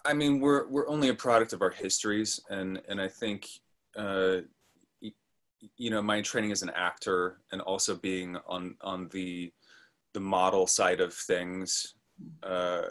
I, 0.04 0.14
mean, 0.14 0.40
we're 0.40 0.68
we're 0.68 0.88
only 0.88 1.08
a 1.08 1.14
product 1.14 1.52
of 1.52 1.60
our 1.60 1.70
histories, 1.70 2.40
and 2.48 2.80
and 2.88 3.00
I 3.00 3.08
think, 3.08 3.48
uh, 3.96 4.38
you 5.00 5.90
know, 5.90 6.00
my 6.00 6.22
training 6.22 6.52
as 6.52 6.62
an 6.62 6.70
actor 6.74 7.38
and 7.50 7.60
also 7.60 7.96
being 7.96 8.36
on 8.46 8.76
on 8.80 9.08
the 9.08 9.52
the 10.14 10.20
model 10.20 10.66
side 10.66 11.00
of 11.00 11.14
things. 11.14 11.94
Uh, 12.42 12.82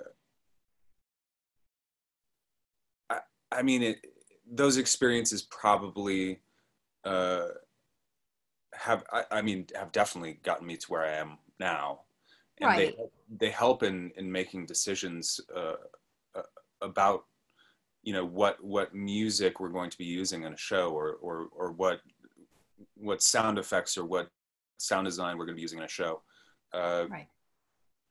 I 3.09 3.19
I 3.51 3.61
mean, 3.61 3.83
it, 3.83 4.05
those 4.49 4.77
experiences 4.77 5.43
probably 5.43 6.41
uh, 7.03 7.47
have 8.73 9.03
I, 9.11 9.23
I 9.31 9.41
mean 9.41 9.67
have 9.75 9.91
definitely 9.91 10.39
gotten 10.43 10.67
me 10.67 10.77
to 10.77 10.87
where 10.87 11.03
I 11.03 11.11
am 11.11 11.37
now, 11.59 12.01
and 12.59 12.69
Right. 12.69 12.95
they 12.97 13.37
they 13.39 13.49
help 13.49 13.83
in 13.83 14.11
in 14.17 14.31
making 14.31 14.65
decisions 14.65 15.39
uh, 15.55 15.75
uh, 16.35 16.41
about 16.81 17.25
you 18.03 18.13
know 18.13 18.25
what 18.25 18.63
what 18.63 18.93
music 18.93 19.59
we're 19.59 19.69
going 19.69 19.89
to 19.89 19.97
be 19.97 20.05
using 20.05 20.43
in 20.43 20.53
a 20.53 20.57
show 20.57 20.89
or 20.91 21.13
or 21.21 21.47
or 21.55 21.71
what 21.71 22.01
what 22.95 23.21
sound 23.21 23.59
effects 23.59 23.97
or 23.97 24.05
what 24.05 24.29
sound 24.77 25.05
design 25.05 25.37
we're 25.37 25.45
going 25.45 25.55
to 25.55 25.59
be 25.59 25.61
using 25.61 25.79
in 25.79 25.85
a 25.85 25.87
show 25.87 26.21
uh, 26.73 27.05
Right. 27.09 27.27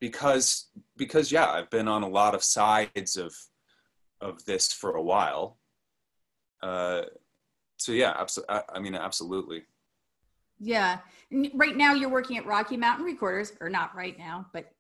because 0.00 0.70
because 0.96 1.30
yeah 1.32 1.50
i've 1.50 1.70
been 1.70 1.88
on 1.88 2.02
a 2.02 2.08
lot 2.08 2.34
of 2.34 2.42
sides 2.42 3.16
of 3.16 3.34
of 4.20 4.44
this 4.44 4.72
for 4.72 4.92
a 4.96 5.02
while 5.02 5.58
uh, 6.62 7.02
so 7.78 7.92
yeah 7.92 8.14
absolutely 8.16 8.54
I, 8.54 8.62
I 8.74 8.78
mean 8.80 8.94
absolutely 8.94 9.64
Yeah. 10.58 10.98
Right 11.54 11.74
now, 11.76 11.94
you're 11.94 12.10
working 12.10 12.36
at 12.36 12.44
Rocky 12.44 12.76
Mountain 12.76 13.06
Recorders, 13.06 13.54
or 13.62 13.70
not 13.70 13.94
right 13.96 14.18
now, 14.18 14.44
but 14.52 14.70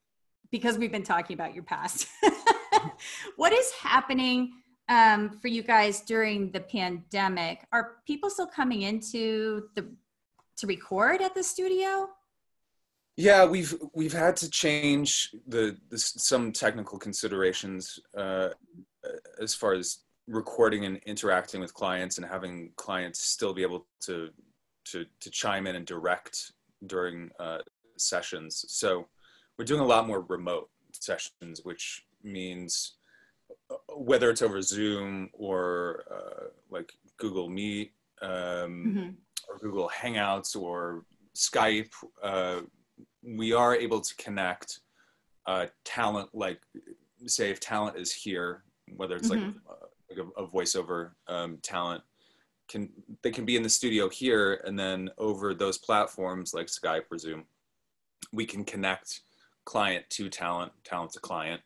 because 0.50 0.76
we've 0.76 0.92
been 0.92 1.04
talking 1.04 1.32
about 1.32 1.54
your 1.54 1.62
past. 1.64 2.06
what 3.36 3.52
is 3.54 3.72
happening 3.72 4.52
um, 4.90 5.30
for 5.40 5.48
you 5.48 5.62
guys 5.62 6.02
during 6.02 6.50
the 6.52 6.60
pandemic? 6.60 7.64
Are 7.72 7.96
people 8.06 8.28
still 8.28 8.46
coming 8.46 8.82
into 8.82 9.68
the 9.74 9.86
to 10.58 10.66
record 10.66 11.22
at 11.22 11.34
the 11.34 11.42
studio? 11.42 12.10
Yeah, 13.16 13.44
we've 13.44 13.74
we've 13.94 14.12
had 14.12 14.36
to 14.36 14.48
change 14.50 15.30
the, 15.46 15.76
the 15.90 15.98
some 15.98 16.52
technical 16.52 16.98
considerations 16.98 17.98
uh, 18.16 18.50
as 19.40 19.54
far 19.54 19.72
as 19.74 19.98
recording 20.26 20.84
and 20.84 20.98
interacting 21.06 21.60
with 21.60 21.74
clients 21.74 22.16
and 22.18 22.26
having 22.26 22.72
clients 22.76 23.20
still 23.20 23.52
be 23.52 23.62
able 23.62 23.86
to 24.02 24.30
to 24.86 25.04
to 25.20 25.30
chime 25.30 25.66
in 25.66 25.76
and 25.76 25.86
direct 25.86 26.52
during 26.86 27.30
uh, 27.38 27.58
sessions. 27.98 28.64
So 28.68 29.06
we're 29.58 29.64
doing 29.66 29.80
a 29.82 29.86
lot 29.86 30.06
more 30.06 30.22
remote 30.22 30.70
sessions, 30.92 31.60
which 31.64 32.04
means 32.22 32.94
uh, 33.70 33.74
whether 33.96 34.30
it's 34.30 34.40
over 34.42 34.62
Zoom 34.62 35.28
or 35.34 36.04
uh, 36.10 36.44
like 36.70 36.90
Google 37.18 37.50
Meet 37.50 37.92
um, 38.22 38.30
Mhm. 38.30 39.14
or 39.48 39.58
Google 39.58 39.90
Hangouts 39.94 40.56
or 40.56 41.04
Skype, 41.36 41.92
uh, 42.22 42.60
we 43.22 43.52
are 43.52 43.74
able 43.74 44.00
to 44.00 44.14
connect 44.16 44.80
uh, 45.46 45.66
talent. 45.84 46.30
Like, 46.32 46.60
say, 47.26 47.50
if 47.50 47.60
talent 47.60 47.96
is 47.96 48.12
here, 48.12 48.64
whether 48.96 49.16
it's 49.16 49.30
like, 49.30 49.40
uh, 49.40 49.86
like 50.10 50.18
a, 50.18 50.42
a 50.42 50.46
voiceover 50.46 51.10
um, 51.28 51.58
talent, 51.62 52.02
can 52.68 52.88
they 53.22 53.30
can 53.30 53.44
be 53.44 53.56
in 53.56 53.62
the 53.62 53.68
studio 53.68 54.08
here, 54.08 54.62
and 54.64 54.78
then 54.78 55.10
over 55.18 55.54
those 55.54 55.78
platforms 55.78 56.54
like 56.54 56.66
Skype 56.66 57.02
or 57.10 57.18
Zoom, 57.18 57.44
we 58.32 58.46
can 58.46 58.64
connect 58.64 59.22
client 59.64 60.04
to 60.10 60.28
talent, 60.28 60.72
talent 60.84 61.12
to 61.12 61.20
client, 61.20 61.60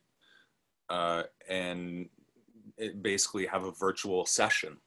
uh, 0.89 1.23
and 1.47 2.09
it 2.77 3.01
basically 3.01 3.45
have 3.45 3.63
a 3.65 3.71
virtual 3.71 4.25
session. 4.25 4.77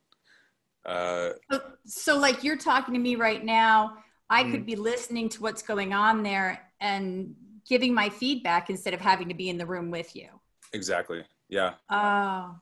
Uh, 0.84 1.30
So, 1.50 1.62
so, 1.86 2.18
like 2.18 2.42
you're 2.42 2.56
talking 2.56 2.94
to 2.94 3.00
me 3.00 3.14
right 3.14 3.44
now, 3.44 3.94
I 4.30 4.44
Mm. 4.44 4.50
could 4.50 4.66
be 4.66 4.76
listening 4.76 5.28
to 5.30 5.42
what's 5.42 5.62
going 5.62 5.92
on 5.92 6.22
there 6.22 6.70
and 6.80 7.34
giving 7.66 7.94
my 7.94 8.08
feedback 8.08 8.70
instead 8.70 8.94
of 8.94 9.00
having 9.00 9.28
to 9.28 9.34
be 9.34 9.48
in 9.48 9.58
the 9.58 9.66
room 9.66 9.90
with 9.90 10.14
you. 10.16 10.28
exactly. 10.74 11.24
Yeah. 11.48 11.74
Oh, 11.88 12.54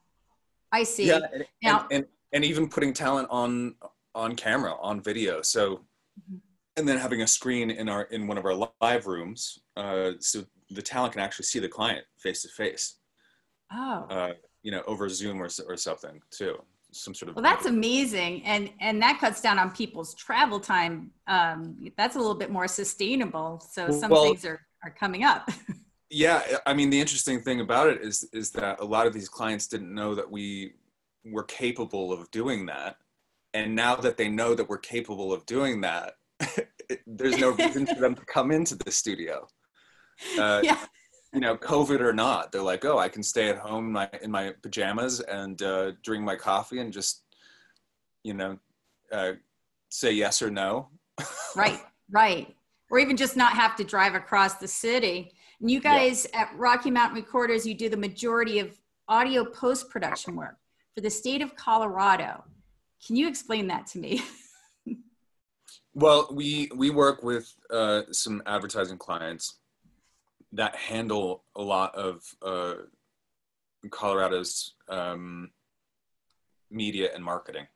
I 0.70 0.85
see. 0.85 1.07
yeah 1.09 1.20
and, 1.33 1.46
Now- 1.62 1.81
and, 1.90 2.05
and 2.05 2.07
and 2.33 2.44
even 2.44 2.68
putting 2.68 2.92
talent 2.92 3.26
on 3.31 3.74
on 4.14 4.37
camera 4.37 4.74
on 4.81 5.00
video 5.00 5.42
so 5.42 5.85
Mhm. 6.20 6.40
and 6.76 6.88
then 6.88 6.98
having 6.98 7.22
a 7.22 7.26
screen 7.26 7.70
in 7.70 7.88
our 7.88 8.02
in 8.05 8.26
one 8.29 8.38
of 8.38 8.44
our 8.44 8.55
live 8.81 9.07
rooms 9.09 9.59
uh, 9.76 10.12
so 10.20 10.44
the 10.70 10.83
talent 10.83 11.12
can 11.14 11.20
actually 11.22 11.44
see 11.46 11.59
the 11.59 11.68
client 11.68 12.05
face 12.18 12.42
to 12.42 12.48
face 12.48 13.00
Oh, 13.72 14.07
uh, 14.11 14.35
you 14.62 14.70
know, 14.70 14.83
over 14.87 15.09
Zoom 15.09 15.42
or 15.42 15.48
or 15.66 15.76
something 15.76 16.22
too. 16.31 16.62
Some 17.03 17.15
sort 17.15 17.31
of. 17.31 17.37
Well, 17.37 17.43
that's 17.43 17.67
amazing, 17.67 18.43
and 18.45 18.71
and 18.81 19.01
that 19.03 19.19
cuts 19.21 19.41
down 19.41 19.59
on 19.59 19.71
people's 19.71 20.15
travel 20.15 20.61
time. 20.61 21.11
Um, 21.27 21.91
that's 21.97 22.17
a 22.17 22.19
little 22.19 22.35
bit 22.35 22.51
more 22.51 22.67
sustainable. 22.69 23.61
So 23.71 23.91
some 23.91 24.11
Well- 24.11 24.25
things 24.25 24.45
are 24.45 24.61
are 24.85 24.91
coming 24.91 25.25
up. 25.25 25.49
Yeah, 26.09 26.41
I 26.65 26.73
mean, 26.73 26.91
the 26.91 27.01
interesting 27.01 27.41
thing 27.43 27.61
about 27.61 27.89
it 27.89 28.01
is 28.01 28.29
is 28.33 28.51
that 28.53 28.79
a 28.81 28.85
lot 28.85 29.09
of 29.09 29.13
these 29.13 29.29
clients 29.29 29.67
didn't 29.67 29.93
know 29.93 30.15
that 30.15 30.31
we 30.31 30.75
were 31.25 31.43
capable 31.43 32.13
of 32.13 32.31
doing 32.31 32.67
that, 32.67 32.97
and 33.55 33.75
now 33.75 33.97
that 33.97 34.17
they 34.17 34.29
know 34.29 34.55
that 34.55 34.69
we're 34.69 34.79
capable 34.79 35.33
of 35.33 35.45
doing 35.47 35.81
that, 35.81 36.15
there's 37.09 37.39
no 37.39 37.51
reason 37.51 37.87
for 37.87 37.97
them 37.97 38.15
to 38.15 38.25
come 38.27 38.53
into 38.53 38.77
the 38.77 38.91
studio. 38.93 39.47
Uh, 40.39 40.63
yeah, 40.65 40.79
you 41.37 41.42
know, 41.42 41.55
COVID 41.55 42.01
or 42.01 42.14
not, 42.14 42.51
they're 42.51 42.62
like, 42.62 42.87
oh, 42.87 42.96
I 42.96 43.11
can 43.11 43.22
stay 43.22 43.51
at 43.51 43.59
home 43.59 43.88
in 43.88 43.92
my, 43.92 44.09
in 44.22 44.31
my 44.31 44.55
pajamas 44.62 45.20
and 45.20 45.61
uh, 45.61 45.92
drink 46.03 46.25
my 46.25 46.35
coffee 46.35 46.79
and 46.79 46.90
just, 46.90 47.25
you 48.22 48.33
know, 48.33 48.59
uh, 49.12 49.33
say 49.90 50.12
yes 50.12 50.40
or 50.40 50.51
no. 50.51 50.88
right, 51.55 51.83
right, 52.11 52.57
or 52.90 52.99
even 52.99 53.18
just 53.18 53.37
not 53.37 53.53
have 53.53 53.77
to 53.77 53.85
drive 53.85 54.14
across 54.14 54.55
the 54.55 54.66
city. 54.66 55.31
And 55.61 55.70
you 55.70 55.79
guys 55.79 56.27
at 56.33 56.51
Rocky 56.57 56.90
Mountain 56.90 57.16
Recorders, 57.16 57.66
you 57.66 57.75
do 57.75 57.90
the 57.90 57.99
majority 57.99 58.59
of 58.59 58.75
audio 59.07 59.44
post 59.44 59.90
production 59.90 60.37
work 60.37 60.57
for 60.94 61.03
the 61.03 61.11
state 61.11 61.42
of 61.42 61.55
Colorado. 61.55 62.44
Can 63.07 63.14
you 63.14 63.29
explain 63.29 63.66
that 63.66 63.87
to 63.88 63.99
me? 63.99 64.22
Well, 65.99 66.29
we 66.31 66.68
we 66.75 66.90
work 66.90 67.22
with 67.22 67.51
uh, 67.70 68.03
some 68.12 68.42
advertising 68.44 68.99
clients 68.99 69.61
that 70.57 70.75
handle 70.75 71.45
a 71.55 71.62
lot 71.62 71.95
of 71.95 72.23
uh, 72.42 72.75
Colorado's 73.90 74.75
um, 74.88 75.51
media 76.71 77.11
and 77.14 77.23
marketing. 77.23 77.66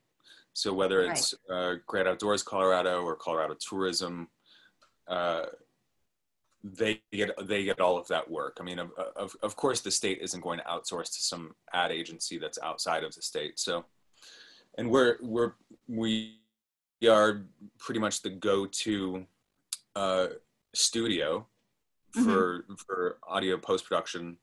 So 0.52 0.72
whether 0.72 1.02
it's 1.02 1.34
uh, 1.48 1.74
Great 1.86 2.06
Outdoors 2.06 2.42
Colorado 2.42 3.02
or 3.02 3.14
Colorado 3.14 3.54
Tourism, 3.54 4.28
uh, 5.06 5.46
they 6.62 7.00
get 7.12 7.30
they 7.46 7.64
get 7.64 7.80
all 7.80 7.96
of 7.96 8.06
that 8.08 8.30
work. 8.30 8.58
I 8.60 8.64
mean, 8.64 8.78
of, 8.78 8.90
of 9.16 9.36
of 9.42 9.56
course, 9.56 9.80
the 9.80 9.90
state 9.90 10.18
isn't 10.20 10.42
going 10.42 10.58
to 10.58 10.64
outsource 10.64 11.12
to 11.14 11.22
some 11.22 11.54
ad 11.72 11.92
agency 11.92 12.38
that's 12.38 12.58
outside 12.62 13.04
of 13.04 13.14
the 13.14 13.22
state. 13.22 13.58
So, 13.58 13.84
and 14.76 14.90
we're 14.90 15.16
we're 15.22 15.52
we 15.88 16.40
we 17.00 17.08
are 17.08 17.42
pretty 17.78 18.00
much 18.00 18.20
the 18.20 18.30
go-to 18.30 19.24
uh, 19.96 20.26
studio 20.74 21.46
for 22.12 22.64
for 22.86 23.18
audio 23.28 23.56
post-production 23.56 24.36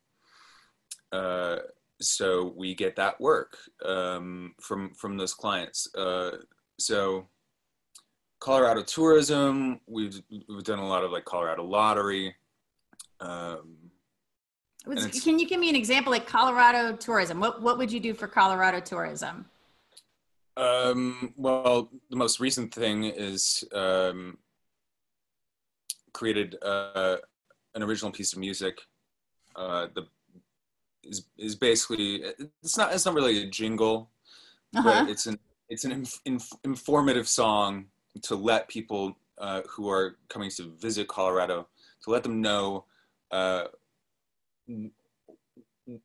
uh, 1.12 1.58
so 1.99 2.53
we 2.56 2.75
get 2.75 2.95
that 2.95 3.19
work 3.19 3.58
um, 3.86 4.53
from 4.62 4.93
from 4.93 5.17
those 5.17 5.34
clients 5.34 5.88
uh, 5.95 6.32
so 6.80 7.27
colorado 8.39 8.84
tourism 8.84 9.80
we've 9.88 10.21
we've 10.47 10.63
done 10.63 10.80
a 10.80 10.88
lot 10.88 11.03
of 11.03 11.12
like 11.12 11.25
colorado 11.25 11.63
lottery 11.63 12.36
um, 13.19 13.77
Was- 14.86 15.23
Can 15.23 15.39
you 15.39 15.47
give 15.47 15.60
me 15.60 15.69
an 15.69 15.75
example, 15.75 16.12
like 16.12 16.27
Colorado 16.27 16.95
tourism? 16.95 17.39
What 17.39 17.62
what 17.62 17.77
would 17.77 17.91
you 17.91 17.99
do 17.99 18.13
for 18.13 18.27
Colorado 18.27 18.80
tourism? 18.80 19.45
Um, 20.56 21.34
well, 21.36 21.89
the 22.10 22.15
most 22.15 22.39
recent 22.39 22.73
thing 22.73 23.03
is 23.03 23.63
um, 23.73 24.38
created 26.13 26.56
uh, 26.63 27.17
an 27.75 27.84
original 27.84 28.12
piece 28.12 28.34
of 28.34 28.39
music. 28.39 28.80
Uh, 29.56 29.88
the 29.95 30.08
is 31.03 31.25
is 31.38 31.56
basically 31.56 32.23
it's 32.63 32.77
not 32.77 32.93
it's 32.93 33.06
not 33.06 33.15
really 33.15 33.43
a 33.43 33.47
jingle, 33.49 34.10
Uh-huh. 34.75 34.84
but 35.03 35.10
it's 35.10 35.25
an 35.25 35.39
it's 35.69 35.86
an 35.86 35.91
inf- 35.91 36.21
inf- 36.25 36.60
informative 36.63 37.27
song 37.27 37.86
to 38.23 38.36
let 38.36 38.67
people 38.67 39.17
uh, 39.38 39.62
who 39.69 39.89
are 39.89 40.17
coming 40.30 40.49
to 40.49 40.63
visit 40.77 41.08
Colorado 41.08 41.67
to 42.03 42.10
let 42.10 42.23
them 42.23 42.41
know 42.41 42.86
uh, 43.32 43.65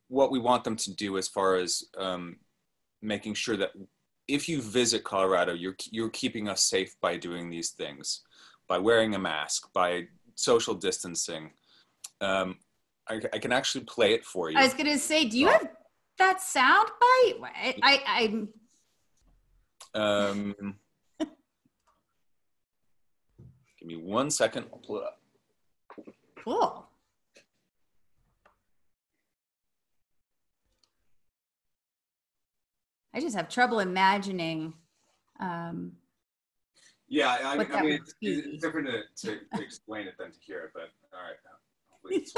what 0.09 0.31
we 0.31 0.39
want 0.39 0.65
them 0.65 0.77
to 0.77 0.95
do 0.95 1.19
as 1.19 1.29
far 1.29 1.57
as 1.57 1.85
um, 1.99 2.37
making 3.01 3.35
sure 3.35 3.57
that 3.57 3.71
if 4.29 4.49
you 4.49 4.63
visit 4.63 5.05
Colorado, 5.05 5.53
you're 5.53 5.77
you're 5.91 6.11
keeping 6.11 6.49
us 6.49 6.63
safe 6.63 6.95
by 7.01 7.17
doing 7.17 7.51
these 7.51 7.71
things, 7.71 8.23
by 8.69 8.79
wearing 8.79 9.15
a 9.15 9.19
mask, 9.19 9.69
by 9.73 10.07
social 10.43 10.75
distancing. 10.75 11.51
Um, 12.21 12.59
I, 13.09 13.21
I 13.33 13.39
can 13.39 13.53
actually 13.53 13.85
play 13.85 14.13
it 14.13 14.25
for 14.25 14.51
you. 14.51 14.59
I 14.59 14.65
was 14.65 14.75
gonna 14.75 14.99
say, 14.99 15.25
do 15.29 15.39
you 15.39 15.49
Oh. 15.49 15.53
have 15.53 15.69
that 16.19 16.41
sound 16.43 16.89
bite? 17.01 17.35
I, 17.43 17.75
I, 17.83 18.47
I 19.95 19.99
Um, 19.99 20.55
give 23.79 23.89
me 23.89 23.97
one 23.97 24.31
second. 24.31 24.67
I'll 24.73 24.79
pull 24.79 24.99
it 24.99 25.05
up. 25.05 25.19
cool. 26.45 26.87
I 33.15 33.21
just 33.21 33.37
have 33.37 33.49
trouble 33.49 33.81
imagining. 33.81 34.75
Um, 35.41 35.93
Yeah, 37.13 37.37
I, 37.45 37.57
What 37.59 37.75
I 37.75 37.83
mean, 37.83 37.93
it's, 37.93 38.15
it's 38.23 38.63
different 38.63 38.89
to, 38.89 39.03
to, 39.27 39.39
to 39.55 39.63
explain 39.63 40.07
it 40.07 40.15
than 40.19 40.33
to 40.33 40.39
hear 40.41 40.61
it, 40.61 40.71
but 40.73 40.89
all 41.13 41.21
right. 41.23 41.37
Hopefully 41.91 42.23
it's. 42.23 42.33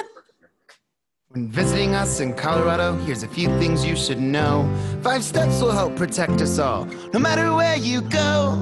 When 1.28 1.48
visiting 1.48 1.94
us 1.94 2.18
in 2.18 2.34
Colorado, 2.34 2.96
here's 3.04 3.22
a 3.22 3.28
few 3.28 3.46
things 3.60 3.84
you 3.84 3.94
should 3.94 4.20
know. 4.20 4.68
Five 5.00 5.22
steps 5.22 5.60
will 5.62 5.70
help 5.70 5.94
protect 5.94 6.42
us 6.42 6.58
all, 6.58 6.87
no 7.12 7.20
matter 7.20 7.54
where 7.54 7.76
you 7.76 8.00
go. 8.02 8.60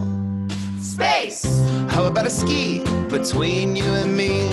Space! 0.83 1.45
How 1.89 2.05
about 2.05 2.27
a 2.27 2.31
ski 2.31 2.85
between 3.09 3.75
you 3.75 3.85
and 3.85 4.15
me? 4.15 4.51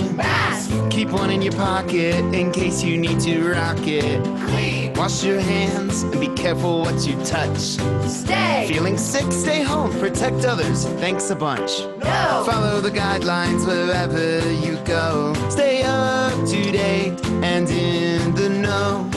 Keep 1.00 1.12
one 1.12 1.30
in 1.30 1.40
your 1.40 1.54
pocket 1.54 2.22
in 2.34 2.52
case 2.52 2.82
you 2.82 2.98
need 2.98 3.18
to 3.20 3.52
rock 3.54 3.86
it. 3.86 4.22
Clean! 4.22 4.92
Wash 4.92 5.24
your 5.24 5.40
hands 5.40 6.02
and 6.02 6.20
be 6.20 6.28
careful 6.34 6.80
what 6.80 7.06
you 7.08 7.14
touch. 7.24 7.80
Stay! 8.06 8.66
Feeling 8.68 8.98
sick? 8.98 9.32
Stay 9.32 9.62
home. 9.62 9.98
Protect 9.98 10.44
others. 10.44 10.84
Thanks 11.00 11.30
a 11.30 11.34
bunch. 11.34 11.70
No! 12.04 12.44
Follow 12.44 12.82
the 12.82 12.90
guidelines 12.90 13.66
wherever 13.66 14.52
you 14.52 14.76
go. 14.84 15.32
Stay 15.48 15.84
up 15.84 16.34
to 16.46 16.70
date 16.70 17.18
and 17.42 17.66
in 17.70 18.34
the 18.34 18.50
know. 18.50 19.08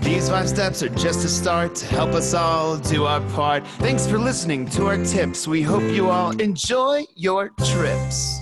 These 0.00 0.30
five 0.30 0.48
steps 0.48 0.82
are 0.82 0.88
just 0.88 1.26
a 1.26 1.28
start 1.28 1.74
to 1.74 1.84
help 1.84 2.14
us 2.14 2.32
all 2.32 2.78
do 2.78 3.04
our 3.04 3.20
part. 3.32 3.66
Thanks 3.80 4.06
for 4.06 4.18
listening 4.18 4.64
to 4.70 4.86
our 4.86 5.04
tips. 5.04 5.46
We 5.46 5.60
hope 5.60 5.82
you 5.82 6.08
all 6.08 6.30
enjoy 6.40 7.04
your 7.16 7.50
trips. 7.50 8.40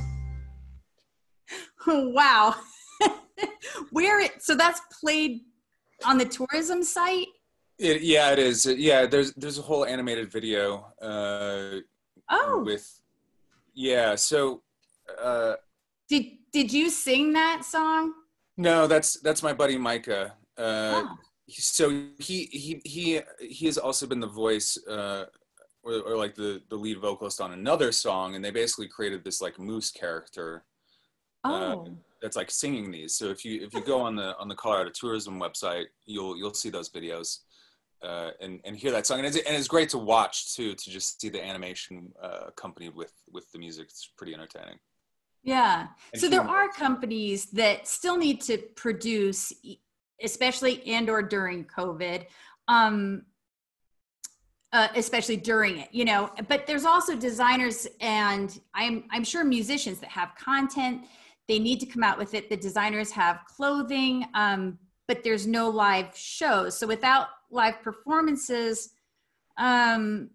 wow. 2.12 2.54
Where 3.90 4.20
it? 4.20 4.42
So 4.42 4.54
that's 4.54 4.80
played 5.00 5.42
on 6.04 6.18
the 6.18 6.24
tourism 6.24 6.82
site. 6.82 7.28
It, 7.78 8.02
yeah, 8.02 8.30
it 8.30 8.38
is. 8.38 8.64
Yeah, 8.66 9.06
there's 9.06 9.32
there's 9.34 9.58
a 9.58 9.62
whole 9.62 9.84
animated 9.84 10.30
video 10.32 10.86
uh, 11.02 11.80
Oh, 12.30 12.62
with. 12.64 13.00
Yeah, 13.74 14.14
so 14.14 14.62
uh, 15.22 15.54
did 16.08 16.24
did 16.52 16.72
you 16.72 16.88
sing 16.90 17.32
that 17.34 17.64
song? 17.64 18.12
no, 18.56 18.86
that's 18.86 19.20
that's 19.20 19.42
my 19.42 19.52
buddy 19.52 19.76
Micah. 19.78 20.34
Uh, 20.56 21.02
Oh. 21.04 21.16
so 21.50 21.90
he 22.18 22.44
he 22.46 22.80
he 22.84 23.20
he 23.40 23.66
has 23.66 23.76
also 23.78 24.06
been 24.06 24.18
the 24.20 24.26
voice 24.26 24.76
uh 24.88 25.26
or, 25.84 25.92
or 26.00 26.16
like 26.16 26.34
the 26.34 26.60
the 26.70 26.76
lead 26.76 26.98
vocalist 26.98 27.40
on 27.40 27.52
another 27.52 27.92
song 27.92 28.34
and 28.34 28.44
they 28.44 28.50
basically 28.50 28.88
created 28.88 29.22
this 29.22 29.40
like 29.40 29.58
moose 29.58 29.90
character 29.92 30.64
uh, 31.54 31.74
Oh, 31.76 31.96
that's 32.22 32.36
like 32.36 32.50
singing 32.50 32.90
these 32.90 33.14
so 33.14 33.26
if 33.26 33.44
you 33.44 33.62
if 33.62 33.74
you 33.74 33.82
go 33.82 34.00
on 34.00 34.16
the 34.16 34.36
on 34.38 34.48
the 34.48 34.54
colorado 34.54 34.90
tourism 34.90 35.38
website 35.38 35.84
you'll 36.06 36.36
you'll 36.36 36.54
see 36.54 36.70
those 36.70 36.88
videos 36.88 37.40
uh 38.02 38.30
and 38.40 38.60
and 38.64 38.76
hear 38.76 38.90
that 38.90 39.06
song 39.06 39.18
and 39.18 39.26
it's, 39.26 39.36
and 39.36 39.54
it's 39.54 39.68
great 39.68 39.88
to 39.90 39.98
watch 39.98 40.54
too 40.54 40.74
to 40.74 40.90
just 40.90 41.20
see 41.20 41.28
the 41.28 41.44
animation 41.44 42.10
uh 42.22 42.40
accompanied 42.48 42.94
with 42.94 43.12
with 43.30 43.50
the 43.52 43.58
music 43.58 43.84
it's 43.84 44.10
pretty 44.16 44.32
entertaining 44.34 44.78
yeah. 45.46 45.86
And 46.12 46.20
So 46.20 46.28
there 46.28 46.42
are 46.42 46.68
companies 46.68 47.46
that 47.52 47.86
still 47.86 48.16
need 48.16 48.40
to 48.42 48.58
produce, 48.74 49.52
especially 50.20 50.84
and 50.88 51.08
or 51.08 51.22
during 51.22 51.64
COVID, 51.64 52.26
um, 52.66 53.22
uh, 54.72 54.88
especially 54.96 55.36
during 55.36 55.78
it, 55.78 55.88
you 55.92 56.04
know. 56.04 56.30
But 56.48 56.66
there's 56.66 56.84
also 56.84 57.14
designers 57.14 57.86
and 58.00 58.60
I'm 58.74 59.04
I'm 59.12 59.22
sure 59.22 59.44
musicians 59.44 60.00
that 60.00 60.10
have 60.10 60.34
content. 60.34 61.04
They 61.48 61.58
need 61.58 61.80
to 61.80 61.86
come 61.86 62.02
out 62.02 62.18
with 62.18 62.34
it. 62.34 62.50
The 62.50 62.56
designers 62.56 63.10
have 63.12 63.40
clothing, 63.46 64.26
um, 64.34 64.78
but 65.06 65.22
there's 65.22 65.46
no 65.46 65.68
live 65.68 66.16
shows. 66.16 66.78
So 66.78 66.86
without 66.86 67.28
live 67.50 67.80
performances, 67.82 68.90
um, 69.56 70.30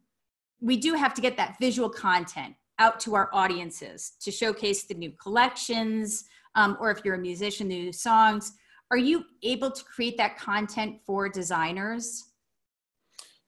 we 0.62 0.78
do 0.78 0.93
have 0.93 1.13
to 1.15 1.21
get 1.21 1.38
that 1.38 1.58
visual 1.60 1.89
content 1.89 2.56
out 2.80 3.00
to 3.02 3.15
our 3.15 3.30
audiences 3.34 4.13
to 4.21 4.32
showcase 4.32 4.84
the 4.84 4.93
new 4.93 5.12
collections 5.12 6.26
um, 6.56 6.78
or 6.80 6.91
if 6.91 7.04
you're 7.04 7.15
a 7.15 7.19
musician 7.19 7.67
new 7.67 7.91
songs 7.91 8.54
are 8.91 8.97
you 8.97 9.24
able 9.41 9.71
to 9.71 9.84
create 9.86 10.17
that 10.17 10.38
content 10.38 11.00
for 11.06 11.30
designers? 11.30 12.26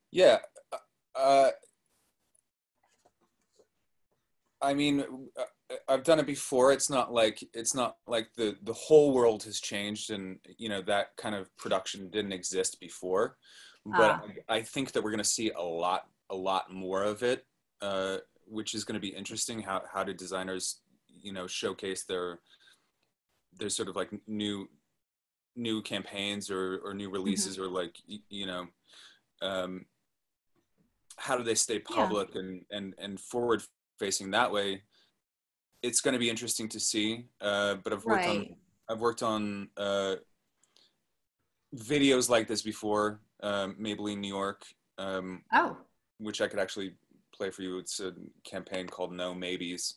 Yeah. 0.10 0.38
Uh, 1.14 1.50
I 4.62 4.74
mean, 4.74 5.02
uh, 5.38 5.44
I've 5.88 6.04
done 6.04 6.20
it 6.20 6.26
before. 6.28 6.72
It's 6.72 6.90
not 6.90 7.14
like 7.14 7.44
it's 7.54 7.76
not 7.76 7.98
like 8.08 8.30
the 8.36 8.56
the 8.64 8.74
whole 8.74 9.14
world 9.14 9.44
has 9.44 9.60
changed, 9.60 10.10
and 10.12 10.40
you 10.58 10.70
know 10.70 10.82
that 10.84 11.16
kind 11.18 11.36
of 11.36 11.56
production 11.58 12.10
didn't 12.10 12.34
exist 12.34 12.80
before. 12.80 13.38
But 13.86 14.12
Ah. 14.12 14.24
I, 14.50 14.56
I 14.58 14.62
think 14.62 14.92
that 14.92 15.04
we're 15.04 15.12
going 15.12 15.18
to 15.18 15.24
see 15.26 15.52
a 15.52 15.62
lot, 15.62 16.08
a 16.30 16.36
lot 16.36 16.72
more 16.72 17.04
of 17.04 17.22
it, 17.22 17.46
uh, 17.82 18.18
which 18.48 18.74
is 18.74 18.86
going 18.86 18.96
to 18.96 19.02
be 19.02 19.10
interesting. 19.16 19.62
How 19.62 19.84
how 19.92 20.04
do 20.04 20.14
designers, 20.14 20.82
you 21.08 21.34
know, 21.34 21.48
showcase 21.48 22.06
their 22.06 22.40
their 23.60 23.70
sort 23.70 23.90
of 23.90 23.96
like 23.96 24.10
new 24.28 24.70
new 25.56 25.82
campaigns 25.82 26.50
or 26.50 26.80
or 26.84 26.94
new 26.94 27.10
releases 27.12 27.60
or 27.60 27.68
like 27.68 27.96
you 28.30 28.48
know 28.48 28.66
um 29.44 29.86
how 31.18 31.38
do 31.38 31.44
they 31.44 31.54
stay 31.54 31.76
Yeah. 31.76 31.96
public 31.96 32.34
and 32.36 32.66
and 32.72 32.96
and 32.98 33.20
forward 33.20 33.62
facing 34.00 34.32
that 34.32 34.52
way 34.52 34.82
it's 35.84 36.02
going 36.02 36.14
to 36.14 36.20
be 36.20 36.30
interesting 36.30 36.68
to 36.70 36.80
see 36.80 37.26
uh 37.42 37.76
but 37.84 37.94
i've 37.94 38.06
worked 38.06 38.28
on 38.28 38.56
i've 38.90 39.00
worked 39.00 39.24
on 39.24 39.70
uh 39.78 40.16
videos 41.76 42.30
like 42.30 42.48
this 42.48 42.62
before 42.62 43.20
um 43.42 43.76
maybelline 43.80 44.18
new 44.18 44.28
york 44.28 44.64
um 44.98 45.44
Oh, 45.54 45.78
which 46.18 46.42
i 46.42 46.48
could 46.48 46.60
actually 46.60 46.96
play 47.34 47.50
for 47.50 47.64
you. 47.64 47.78
It's 47.78 48.00
a 48.00 48.14
campaign 48.44 48.88
called 48.88 49.12
no 49.12 49.34
maybes. 49.34 49.96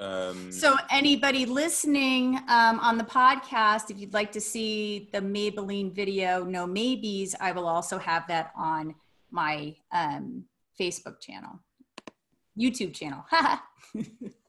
Um 0.00 0.50
so 0.50 0.76
anybody 0.90 1.46
listening 1.46 2.36
um, 2.48 2.80
on 2.80 2.98
the 2.98 3.04
podcast, 3.04 3.90
if 3.90 3.98
you'd 3.98 4.12
like 4.12 4.32
to 4.32 4.40
see 4.40 5.08
the 5.12 5.20
Maybelline 5.20 5.94
video, 5.94 6.44
no 6.44 6.66
maybes, 6.66 7.36
I 7.40 7.52
will 7.52 7.68
also 7.68 7.98
have 7.98 8.26
that 8.26 8.50
on 8.56 8.96
my 9.30 9.76
um, 9.92 10.44
Facebook 10.78 11.20
channel, 11.20 11.60
YouTube 12.58 12.92
channel. 12.92 13.24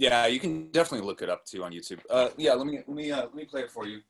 Yeah, 0.00 0.26
you 0.28 0.40
can 0.40 0.70
definitely 0.70 1.06
look 1.06 1.20
it 1.20 1.28
up 1.28 1.44
too 1.44 1.62
on 1.62 1.72
YouTube. 1.72 2.00
Uh, 2.08 2.30
yeah, 2.38 2.54
let 2.54 2.66
me 2.66 2.78
let 2.86 2.96
me 2.96 3.12
uh, 3.12 3.24
let 3.24 3.34
me 3.34 3.44
play 3.44 3.60
it 3.60 3.70
for 3.70 3.86
you. 3.86 4.00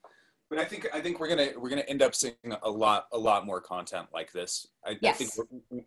But 0.48 0.60
I 0.60 0.64
think 0.64 0.86
I 0.94 1.00
think 1.00 1.18
we're 1.18 1.26
gonna 1.26 1.48
we're 1.58 1.68
gonna 1.68 1.82
end 1.82 2.00
up 2.00 2.14
seeing 2.14 2.34
a 2.62 2.70
lot 2.70 3.06
a 3.12 3.18
lot 3.18 3.44
more 3.44 3.60
content 3.60 4.06
like 4.14 4.30
this. 4.30 4.68
I, 4.86 4.96
I 5.04 5.10
think 5.10 5.32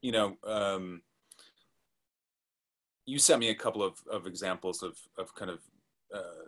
you 0.02 0.12
know 0.12 0.36
um, 0.46 1.04
you 3.06 3.18
sent 3.18 3.40
me 3.40 3.48
a 3.48 3.56
couple 3.56 3.82
of, 3.82 3.98
of 4.12 4.28
examples 4.28 4.84
of 4.84 4.98
of 5.18 5.34
kind 5.36 5.50
of 5.50 5.62
uh, 6.14 6.48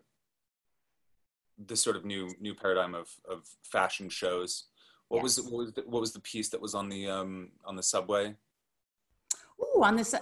this 1.57 1.81
sort 1.81 1.95
of 1.95 2.03
new 2.03 2.29
new 2.41 2.53
paradigm 2.53 2.93
of 2.93 3.07
of 3.25 3.47
fashion 3.63 4.09
shows. 4.09 4.65
What 5.07 5.23
was 5.23 5.39
what 5.39 5.53
was 5.53 5.71
the, 5.71 5.83
what 5.87 6.01
was 6.01 6.11
the 6.11 6.19
piece 6.19 6.49
that 6.49 6.59
was 6.59 6.75
on 6.75 6.89
the 6.89 7.09
um 7.09 7.51
on 7.63 7.77
the 7.77 7.83
subway? 7.83 8.35
Ooh, 9.61 9.81
on 9.81 9.95
this 9.95 10.13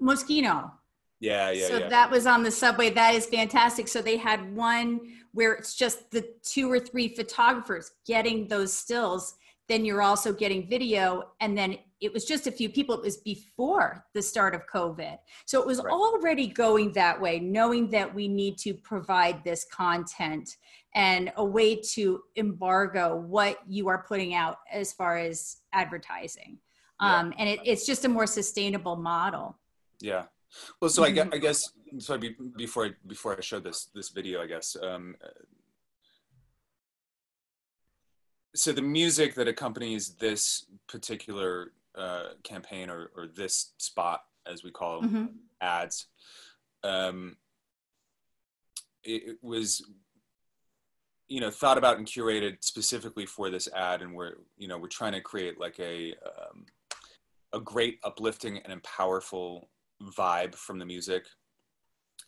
Moschino. 0.00 0.79
Yeah, 1.20 1.50
yeah, 1.50 1.68
so 1.68 1.78
yeah. 1.78 1.88
that 1.88 2.10
was 2.10 2.26
on 2.26 2.42
the 2.42 2.50
subway. 2.50 2.90
That 2.90 3.14
is 3.14 3.26
fantastic. 3.26 3.88
So 3.88 4.00
they 4.00 4.16
had 4.16 4.54
one 4.54 5.00
where 5.32 5.52
it's 5.52 5.74
just 5.74 6.10
the 6.10 6.26
two 6.42 6.70
or 6.72 6.80
three 6.80 7.14
photographers 7.14 7.92
getting 8.06 8.48
those 8.48 8.72
stills. 8.72 9.34
Then 9.68 9.84
you're 9.84 10.02
also 10.02 10.32
getting 10.32 10.68
video. 10.68 11.30
And 11.40 11.56
then 11.56 11.76
it 12.00 12.12
was 12.12 12.24
just 12.24 12.46
a 12.46 12.50
few 12.50 12.70
people. 12.70 12.94
It 12.96 13.02
was 13.04 13.18
before 13.18 14.06
the 14.14 14.22
start 14.22 14.54
of 14.54 14.66
COVID. 14.66 15.18
So 15.44 15.60
it 15.60 15.66
was 15.66 15.78
Right. 15.82 15.92
already 15.92 16.46
going 16.46 16.92
that 16.92 17.20
way, 17.20 17.38
knowing 17.38 17.90
that 17.90 18.12
we 18.12 18.26
need 18.26 18.56
to 18.58 18.72
provide 18.72 19.44
this 19.44 19.66
content 19.66 20.56
and 20.94 21.32
a 21.36 21.44
way 21.44 21.76
to 21.76 22.22
embargo 22.36 23.14
what 23.14 23.58
you 23.68 23.88
are 23.88 24.02
putting 24.08 24.34
out 24.34 24.56
as 24.72 24.92
far 24.92 25.18
as 25.18 25.58
advertising. 25.72 26.58
Yeah. 27.00 27.18
Um, 27.18 27.34
and 27.38 27.48
it, 27.48 27.60
it's 27.64 27.86
just 27.86 28.04
a 28.06 28.08
more 28.08 28.26
sustainable 28.26 28.96
model. 28.96 29.58
Yeah. 30.00 30.24
Well, 30.80 30.90
so 30.90 31.04
I 31.04 31.10
guess. 31.10 31.28
I 31.32 31.38
guess 31.38 31.72
so. 31.98 32.18
Be, 32.18 32.36
before 32.56 32.86
I, 32.86 32.90
before 33.06 33.36
I 33.36 33.40
show 33.40 33.60
this 33.60 33.86
this 33.94 34.08
video, 34.10 34.42
I 34.42 34.46
guess. 34.46 34.76
Um, 34.80 35.16
so 38.54 38.72
the 38.72 38.82
music 38.82 39.34
that 39.36 39.48
accompanies 39.48 40.14
this 40.16 40.66
particular 40.88 41.72
uh, 41.94 42.30
campaign 42.42 42.90
or, 42.90 43.10
or 43.16 43.26
this 43.28 43.72
spot, 43.78 44.24
as 44.46 44.64
we 44.64 44.70
call 44.70 45.00
them, 45.00 45.10
Mhm. 45.10 45.28
ads, 45.60 46.06
um, 46.82 47.36
it, 49.04 49.22
it 49.28 49.38
was 49.42 49.82
you 51.28 51.40
know 51.40 51.50
thought 51.50 51.78
about 51.78 51.98
and 51.98 52.06
curated 52.06 52.56
specifically 52.60 53.24
for 53.26 53.50
this 53.50 53.68
ad, 53.74 54.02
and 54.02 54.14
we're 54.14 54.34
you 54.58 54.66
know 54.68 54.78
we're 54.78 54.88
trying 54.88 55.12
to 55.12 55.20
create 55.20 55.58
like 55.60 55.78
a 55.78 56.12
um, 56.26 56.66
a 57.52 57.60
great 57.60 57.98
uplifting 58.04 58.58
and 58.58 58.82
powerful 58.82 59.68
vibe 60.02 60.54
from 60.54 60.78
the 60.78 60.86
music. 60.86 61.26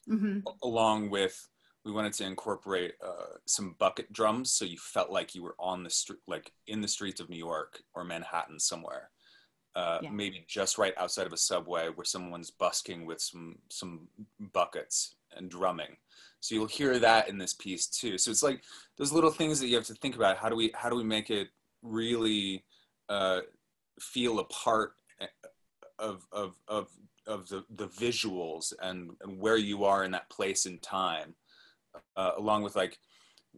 Hmm 0.07 0.41
along 0.63 1.11
with 1.11 1.49
we 1.85 1.93
wanted 1.93 2.13
to 2.13 2.25
incorporate 2.25 2.95
uh, 3.05 3.37
some 3.47 3.75
bucket 3.79 4.13
drums 4.13 4.53
so 4.53 4.65
you 4.65 4.79
felt 4.79 5.11
like 5.11 5.35
you 5.35 5.43
were 5.43 5.57
on 5.59 5.83
the 5.83 5.91
street 5.91 6.21
like 6.29 6.53
in 6.69 6.81
the 6.81 6.89
streets 6.89 7.21
of 7.21 7.29
new 7.29 7.37
york 7.37 7.83
or 7.95 8.05
manhattan 8.05 8.59
somewhere. 8.59 9.11
Uh, 9.75 10.01
Yeah. 10.03 10.11
maybe 10.11 10.45
just 10.47 10.77
right 10.77 10.93
outside 10.99 11.27
of 11.27 11.33
a 11.33 11.37
subway 11.37 11.89
where 11.89 12.05
someone's 12.05 12.51
busking 12.51 13.07
with 13.07 13.21
some 13.23 13.59
some 13.71 14.07
buckets 14.53 15.17
and 15.35 15.51
drumming. 15.51 15.97
So 16.41 16.55
you'll 16.55 16.67
hear 16.67 16.99
that 16.99 17.29
in 17.29 17.39
this 17.39 17.55
piece 17.55 17.87
too. 17.87 18.19
So 18.19 18.31
it's 18.31 18.43
like 18.43 18.63
those 18.99 19.13
little 19.13 19.31
things 19.31 19.61
that 19.61 19.69
you 19.69 19.77
have 19.77 19.87
to 19.87 19.95
think 19.95 20.15
about. 20.15 20.37
How 20.37 20.51
do 20.51 20.57
we 20.57 20.73
how 20.75 20.91
do 20.91 20.97
we 20.97 21.05
make 21.05 21.31
it 21.31 21.49
really 21.83 22.65
uh, 23.09 23.41
feel 23.99 24.41
a 24.41 24.45
part 24.45 24.93
eh, 25.21 25.27
of 25.99 26.27
of 26.33 26.59
of 26.69 26.89
of 27.33 27.49
the 27.49 27.65
the 27.77 27.89
visuals 27.89 28.73
and, 28.81 29.11
and 29.23 29.39
where 29.39 29.57
you 29.57 29.85
are 29.85 30.05
in 30.05 30.11
that 30.13 30.29
place 30.31 30.67
and 30.67 30.81
time 30.83 31.35
uh, 32.17 32.33
along 32.37 32.63
with 32.63 32.77
like 32.77 32.99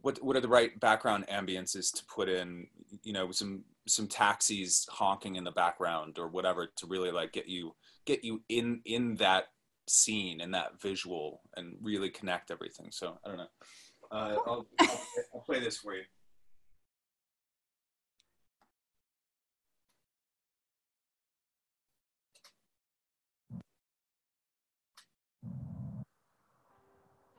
what 0.00 0.22
what 0.22 0.36
are 0.36 0.40
the 0.40 0.48
right 0.48 0.78
background 0.80 1.26
ambiences 1.28 1.92
to 1.92 2.02
put 2.06 2.28
in 2.28 2.66
you 3.02 3.12
know 3.12 3.30
some 3.30 3.64
some 3.86 4.06
taxis 4.06 4.86
honking 4.90 5.36
in 5.36 5.44
the 5.44 5.50
background 5.50 6.18
or 6.18 6.28
whatever 6.28 6.68
to 6.76 6.86
really 6.86 7.10
like 7.10 7.32
get 7.32 7.46
you 7.46 7.74
get 8.06 8.24
you 8.24 8.42
in 8.48 8.80
in 8.84 9.14
that 9.16 9.44
scene 9.86 10.40
and 10.40 10.54
that 10.54 10.80
visual 10.80 11.42
and 11.56 11.76
really 11.82 12.10
connect 12.10 12.50
everything. 12.50 12.88
So 12.90 13.18
i 13.24 13.28
don't 13.28 13.36
know. 13.36 13.46
Uh, 14.10 14.36
I'll, 14.46 14.66
I'll, 14.80 15.00
I'll 15.34 15.40
play 15.40 15.60
this 15.60 15.78
for 15.78 15.94
you 15.94 16.04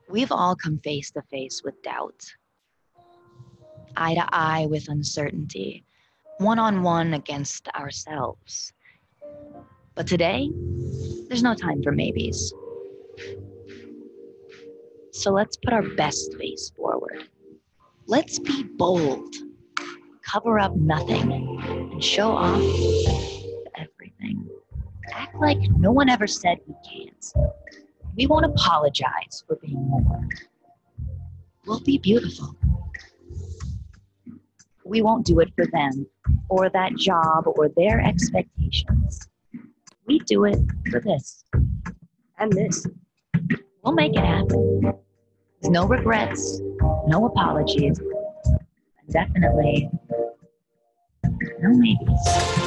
We've 0.08 0.30
all 0.30 0.54
come 0.54 0.78
face 0.78 1.10
to 1.12 1.22
face 1.22 1.62
with 1.64 1.82
doubt, 1.82 2.22
eye 3.96 4.14
to 4.14 4.24
eye 4.32 4.66
with 4.66 4.88
uncertainty, 4.88 5.84
one 6.38 6.60
on 6.60 6.82
one 6.82 7.14
against 7.14 7.68
ourselves. 7.68 8.72
But 9.96 10.06
today, 10.06 10.48
there's 11.28 11.42
no 11.42 11.54
time 11.54 11.82
for 11.82 11.90
maybes. 11.90 12.54
So 15.10 15.32
let's 15.32 15.56
put 15.56 15.72
our 15.72 15.82
best 15.82 16.36
face 16.36 16.70
forward. 16.76 17.28
Let's 18.06 18.38
be 18.38 18.62
bold, 18.62 19.34
cover 20.22 20.60
up 20.60 20.76
nothing, 20.76 21.32
and 21.32 22.04
show 22.04 22.30
off 22.30 22.62
everything. 23.76 24.48
Act 25.12 25.34
like 25.36 25.58
no 25.78 25.90
one 25.90 26.08
ever 26.08 26.28
said 26.28 26.58
we 26.68 26.74
can't. 26.88 27.32
We 28.16 28.26
won't 28.26 28.46
apologize 28.46 29.44
for 29.46 29.56
being 29.56 29.88
more. 29.88 30.26
We'll 31.66 31.80
be 31.80 31.98
beautiful. 31.98 32.56
We 34.84 35.02
won't 35.02 35.26
do 35.26 35.40
it 35.40 35.52
for 35.54 35.66
them 35.66 36.06
or 36.48 36.70
that 36.70 36.96
job 36.96 37.44
or 37.46 37.68
their 37.76 38.00
expectations. 38.00 39.28
We 40.06 40.20
do 40.20 40.44
it 40.44 40.58
for 40.90 41.00
this 41.00 41.44
and 42.38 42.52
this. 42.52 42.86
We'll 43.82 43.94
make 43.94 44.14
it 44.14 44.24
happen. 44.24 44.94
No 45.64 45.86
regrets, 45.86 46.60
no 47.06 47.26
apologies, 47.26 47.98
and 47.98 49.12
definitely 49.12 49.90
no 51.60 51.70
maybes. 51.70 52.65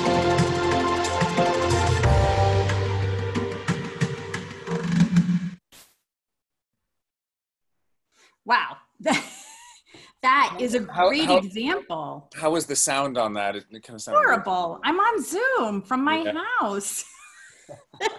Wow. 8.50 8.78
that 10.22 10.58
is 10.60 10.74
a 10.74 10.91
How- 10.91 11.08
great 11.10 11.26
how- 11.26 11.38
example. 11.38 12.30
how 12.36 12.50
was 12.50 12.66
the 12.66 12.76
sound 12.76 13.16
on 13.16 13.34
that 13.34 13.56
it, 13.56 13.66
it 13.70 13.84
kind 13.84 13.95
of 13.95 14.02
sounded 14.02 14.20
weird. 14.20 14.41
Horrible. 14.41 14.80
I'm 14.84 15.00
on 15.00 15.22
Zoom 15.24 15.82
from 15.84 16.04
my 16.04 16.24
Yeah. 16.24 16.43
house. 16.60 17.06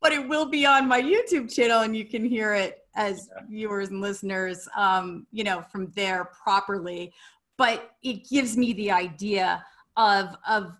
but 0.00 0.12
it 0.12 0.26
will 0.26 0.46
be 0.46 0.64
on 0.64 0.88
my 0.88 1.00
YouTube 1.00 1.52
channel 1.54 1.82
and 1.82 1.94
you 1.94 2.06
can 2.06 2.24
hear 2.24 2.54
it 2.54 2.78
as 2.96 3.28
Yeah. 3.36 3.42
viewers 3.48 3.88
and 3.90 4.00
listeners, 4.00 4.66
um, 4.76 5.26
you 5.30 5.44
know, 5.44 5.62
from 5.70 5.90
there 5.94 6.30
properly. 6.42 7.12
But 7.58 7.92
it 8.02 8.26
gives 8.28 8.56
me 8.56 8.72
the 8.72 8.90
idea 8.90 9.62
of 9.98 10.34
of 10.48 10.72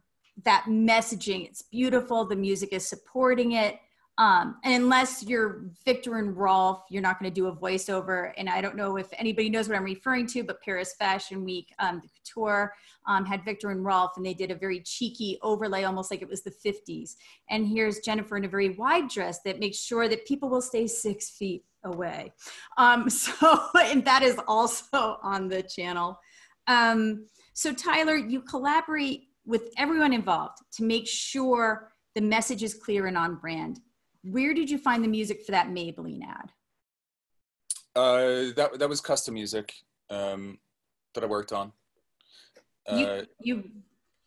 that 0.45 0.65
messaging. 0.67 1.47
It's 1.47 1.61
beautiful. 1.63 2.25
The 2.25 2.35
music 2.35 2.73
is 2.73 2.89
supporting 2.89 3.53
it. 3.53 3.79
Um, 4.23 4.59
and 4.63 4.85
unless 4.85 5.25
you're 5.25 5.65
Viktor 5.85 6.19
and 6.19 6.37
Rolf, 6.37 6.85
you're 6.89 7.03
not 7.03 7.19
going 7.19 7.29
to 7.29 7.35
do 7.35 7.49
a 7.49 7.57
voiceover. 7.57 8.31
And 8.37 8.49
I 8.49 8.61
don't 8.61 8.77
know 8.77 8.97
if 8.97 9.09
anybody 9.19 9.51
knows 9.51 9.69
what 9.69 9.77
I'm 9.77 9.83
referring 9.83 10.29
to, 10.29 10.45
but 10.45 10.63
Paris 10.63 10.95
Fashion 10.97 11.45
Week, 11.45 11.75
um, 11.81 12.01
the 12.01 12.09
couture 12.09 12.73
um, 13.09 13.27
had 13.27 13.45
Viktor 13.45 13.71
and 13.71 13.85
Rolf, 13.85 14.13
and 14.17 14.25
they 14.25 14.33
did 14.33 14.53
a 14.53 14.55
very 14.55 14.79
cheeky 14.79 15.41
overlay, 15.43 15.83
almost 15.83 16.13
like 16.13 16.23
it 16.23 16.29
was 16.29 16.43
the 16.43 16.53
50s. 16.53 17.17
And 17.51 17.67
here's 17.67 17.99
Jennifer 17.99 18.37
in 18.37 18.45
a 18.45 18.49
very 18.49 18.77
wide 18.77 19.09
dress 19.09 19.41
that 19.41 19.59
makes 19.59 19.79
sure 19.79 20.09
that 20.09 20.25
people 20.25 20.49
will 20.49 20.63
stay 20.63 20.87
six 20.87 21.31
feet 21.31 21.65
away. 21.83 22.33
Um, 22.79 23.11
so, 23.11 23.61
and 23.75 24.05
that 24.05 24.23
is 24.23 24.39
also 24.47 25.19
on 25.25 25.49
the 25.49 25.65
channel. 25.65 26.17
Um, 26.69 27.27
so, 27.55 27.73
Tyler, 27.73 28.17
you 28.17 28.43
collaborate 28.43 29.31
with 29.45 29.71
everyone 29.79 30.13
involved 30.13 30.59
to 30.75 30.85
make 30.85 31.09
sure 31.09 31.91
the 32.15 32.21
message 32.21 32.63
is 32.63 32.73
clear 32.75 33.09
and 33.09 33.19
on 33.19 33.35
brand. 33.35 33.81
Where 34.23 34.55
did 34.55 34.71
you 34.71 34.79
find 34.79 35.03
the 35.03 35.09
music 35.09 35.45
for 35.45 35.53
that 35.53 35.69
Maybelline 35.69 36.23
ad? 36.27 36.53
Uh, 37.95 38.55
that 38.57 38.79
that 38.79 38.89
was 38.89 39.01
custom 39.01 39.35
music 39.35 39.75
um, 40.11 40.59
that 41.15 41.25
I 41.25 41.27
worked 41.27 41.53
on. 41.53 41.73
Uh, 42.87 42.97
you, 42.97 43.27
you 43.41 43.71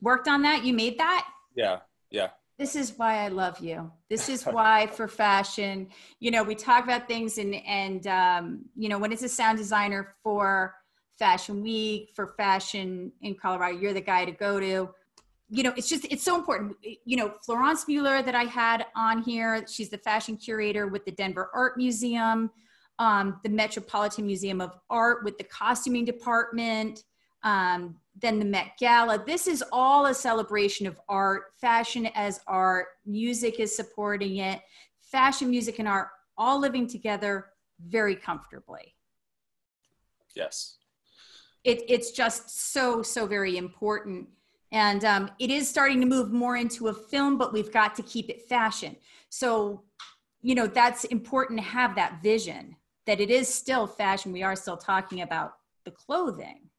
worked 0.01 0.27
on 0.27 0.41
that? 0.43 0.63
You 0.63 0.73
made 0.73 0.99
that? 0.99 1.27
yeah, 1.55 1.79
yeah, 2.11 2.29
This 2.59 2.75
is 2.75 2.93
why 2.97 3.25
I 3.25 3.29
love 3.29 3.59
you. 3.59 3.91
This 4.09 4.29
is 4.29 4.43
why 4.45 4.87
for 4.87 5.07
fashion, 5.07 5.87
you 6.19 6.31
know, 6.31 6.43
we 6.43 6.55
talk 6.55 6.83
about 6.83 7.07
things 7.07 7.37
and, 7.37 7.55
and, 7.55 8.07
um, 8.07 8.65
you 8.75 8.87
know, 8.89 8.97
when 8.99 9.11
it's 9.11 9.23
a 9.23 9.29
sound 9.29 9.57
designer 9.57 10.15
for 10.21 10.75
fashion 11.17 11.61
week, 11.61 12.11
for 12.15 12.33
fashion 12.37 13.11
in 13.21 13.35
Colorado, 13.35 13.77
you're 13.77 13.93
the 13.93 14.01
guy 14.01 14.25
to 14.25 14.31
go 14.31 14.59
to. 14.59 14.89
You 15.49 15.63
know, 15.63 15.73
it's 15.77 15.87
just, 15.87 16.05
it's 16.09 16.23
so 16.23 16.35
important. 16.35 16.75
You 16.81 17.17
know, 17.17 17.33
Florence 17.45 17.87
Mueller 17.87 18.21
that 18.23 18.35
I 18.35 18.43
had 18.43 18.85
on 18.95 19.21
here, 19.21 19.65
she's 19.67 19.89
the 19.89 19.97
fashion 19.97 20.37
curator 20.37 20.87
with 20.87 21.05
the 21.05 21.11
Denver 21.11 21.51
Art 21.53 21.77
Museum, 21.77 22.49
um, 22.97 23.39
the 23.43 23.49
Metropolitan 23.49 24.25
Museum 24.25 24.59
of 24.59 24.77
Art 24.89 25.23
with 25.23 25.37
the 25.37 25.43
costuming 25.43 26.05
department, 26.05 27.03
um, 27.43 27.95
then 28.19 28.39
the 28.39 28.45
Met 28.45 28.71
Gala. 28.79 29.23
This 29.23 29.47
is 29.47 29.63
all 29.71 30.07
a 30.07 30.13
celebration 30.13 30.87
of 30.87 30.99
art, 31.07 31.53
fashion 31.61 32.07
as 32.15 32.39
art, 32.47 32.87
music 33.05 33.59
is 33.59 33.75
supporting 33.75 34.37
it, 34.37 34.61
fashion, 34.99 35.49
music, 35.49 35.79
and 35.79 35.87
art 35.87 36.07
all 36.37 36.59
living 36.59 36.87
together 36.87 37.47
very 37.87 38.15
comfortably. 38.15 38.95
yes, 40.35 40.77
It, 41.63 41.83
it's 41.87 42.11
just 42.11 42.71
so, 42.73 43.01
so 43.01 43.25
very 43.25 43.57
important. 43.57 44.27
And 44.75 45.05
um, 45.05 45.31
it 45.39 45.49
is 45.49 45.69
starting 45.69 46.01
to 46.01 46.05
move 46.05 46.33
more 46.33 46.57
into 46.57 46.89
a 46.89 46.93
film, 46.93 47.37
but 47.37 47.53
we've 47.53 47.71
got 47.71 47.95
to 47.95 48.03
keep 48.03 48.29
it 48.29 48.41
fashion. 48.49 48.97
So, 49.29 49.85
you 50.41 50.53
know, 50.53 50.67
that's 50.67 51.05
important 51.05 51.59
to 51.61 51.65
have 51.65 51.95
that 51.95 52.21
vision 52.21 52.75
that 53.05 53.21
it 53.21 53.29
is 53.31 53.47
still 53.47 53.87
fashion. 53.87 54.33
We 54.33 54.43
are 54.43 54.53
still 54.53 54.75
talking 54.75 55.21
about 55.21 55.53
the 55.85 55.91
clothing. 55.91 56.69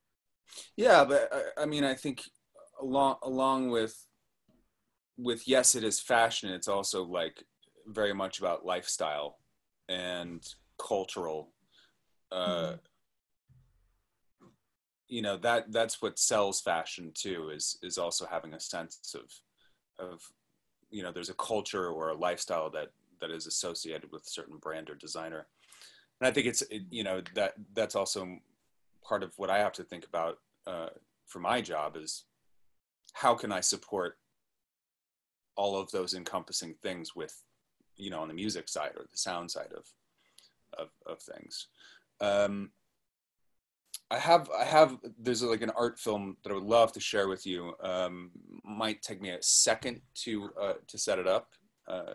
yeah. 0.76 1.06
But 1.06 1.30
I, 1.32 1.62
I 1.62 1.64
mean, 1.64 1.84
I 1.84 1.94
think 1.94 2.22
along 2.82 3.16
along 3.22 3.70
with 3.70 3.96
with 5.16 5.48
yes, 5.48 5.74
it 5.74 5.82
is 5.82 5.98
fashion. 5.98 6.50
It's 6.50 6.68
also 6.68 7.02
like 7.02 7.42
very 7.86 8.12
much 8.12 8.40
about 8.40 8.66
lifestyle 8.66 9.38
and 9.88 10.46
cultural. 10.78 11.54
Uh, 12.30 12.72
Mhm. 12.74 12.78
You 15.08 15.22
know 15.22 15.36
that 15.38 15.72
that's 15.72 16.02
what 16.02 16.18
sells 16.18 16.60
fashion 16.60 17.12
too. 17.14 17.50
Is 17.50 17.78
is 17.82 17.98
also 17.98 18.26
having 18.26 18.54
a 18.54 18.60
sense 18.60 19.14
of 19.14 20.04
of 20.04 20.20
you 20.90 21.02
know 21.02 21.12
there's 21.12 21.30
a 21.30 21.34
culture 21.34 21.88
or 21.88 22.10
a 22.10 22.14
lifestyle 22.14 22.70
that 22.70 22.90
that 23.20 23.30
is 23.30 23.46
associated 23.46 24.10
with 24.12 24.26
a 24.26 24.30
certain 24.30 24.56
brand 24.58 24.90
or 24.90 24.94
designer 24.94 25.46
and 26.20 26.28
i 26.28 26.30
think 26.30 26.46
it's 26.46 26.62
it, 26.62 26.82
you 26.90 27.04
know 27.04 27.22
that 27.34 27.54
that's 27.74 27.94
also 27.94 28.38
part 29.02 29.22
of 29.22 29.32
what 29.38 29.50
i 29.50 29.58
have 29.58 29.72
to 29.72 29.84
think 29.84 30.04
about 30.04 30.38
uh, 30.66 30.88
for 31.26 31.38
my 31.38 31.60
job 31.60 31.96
is 31.96 32.24
how 33.12 33.34
can 33.34 33.52
i 33.52 33.60
support 33.60 34.18
all 35.56 35.76
of 35.78 35.90
those 35.90 36.14
encompassing 36.14 36.74
things 36.82 37.16
with 37.16 37.42
you 37.96 38.10
know 38.10 38.20
on 38.20 38.28
the 38.28 38.34
music 38.34 38.68
side 38.68 38.92
or 38.96 39.06
the 39.10 39.18
sound 39.18 39.50
side 39.50 39.72
of 39.76 39.86
of, 40.78 40.88
of 41.06 41.20
things 41.20 41.68
um, 42.20 42.70
I 44.10 44.18
have 44.18 44.48
I 44.56 44.64
have 44.64 44.98
there's 45.18 45.42
like 45.42 45.62
an 45.62 45.70
art 45.70 45.98
film 45.98 46.36
that 46.44 46.50
I 46.50 46.54
would 46.54 46.62
love 46.64 46.92
to 46.92 47.00
share 47.00 47.28
with 47.28 47.44
you. 47.46 47.74
Um, 47.82 48.30
might 48.64 49.02
take 49.02 49.20
me 49.20 49.30
a 49.30 49.42
second 49.42 50.00
to 50.24 50.50
uh, 50.60 50.72
to 50.86 50.98
set 50.98 51.18
it 51.18 51.26
up. 51.26 51.48
Uh, 51.88 52.14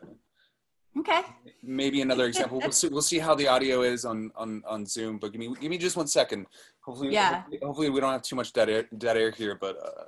Okay. 0.98 1.22
maybe 1.64 2.02
another 2.02 2.26
example. 2.26 2.60
We'll 2.60 2.74
see, 2.74 2.90
we'll 2.90 3.02
see 3.02 3.18
how 3.18 3.34
the 3.34 3.48
audio 3.48 3.82
is 3.82 4.04
on, 4.04 4.30
on, 4.36 4.62
on 4.68 4.86
Zoom. 4.86 5.20
But 5.20 5.32
give 5.32 5.40
me 5.40 5.48
give 5.62 5.70
me 5.70 5.78
just 5.78 5.96
one 5.96 6.08
second. 6.08 6.48
Hopefully, 6.82 7.14
Yeah. 7.14 7.36
hopefully, 7.36 7.60
hopefully 7.64 7.90
we 7.92 8.02
don't 8.02 8.12
have 8.12 8.22
too 8.24 8.36
much 8.36 8.52
dead 8.52 8.70
air, 8.70 8.84
dead 8.98 9.16
air 9.16 9.32
here. 9.32 9.56
But 9.56 9.78
uh, 9.78 10.04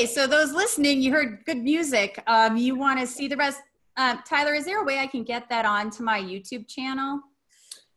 Okay, 0.00 0.06
so 0.06 0.26
those 0.26 0.52
listening, 0.52 1.02
you 1.02 1.12
heard 1.12 1.44
good 1.44 1.58
music. 1.58 2.22
Um, 2.26 2.56
you 2.56 2.74
want 2.74 2.98
to 3.00 3.06
see 3.06 3.28
the 3.28 3.36
rest? 3.36 3.60
Um, 3.98 4.20
Tyler, 4.26 4.54
is 4.54 4.64
there 4.64 4.80
a 4.80 4.84
way 4.84 4.98
I 4.98 5.06
can 5.06 5.24
get 5.24 5.46
that 5.50 5.66
onto 5.66 6.02
my 6.02 6.18
YouTube 6.18 6.66
channel? 6.66 7.20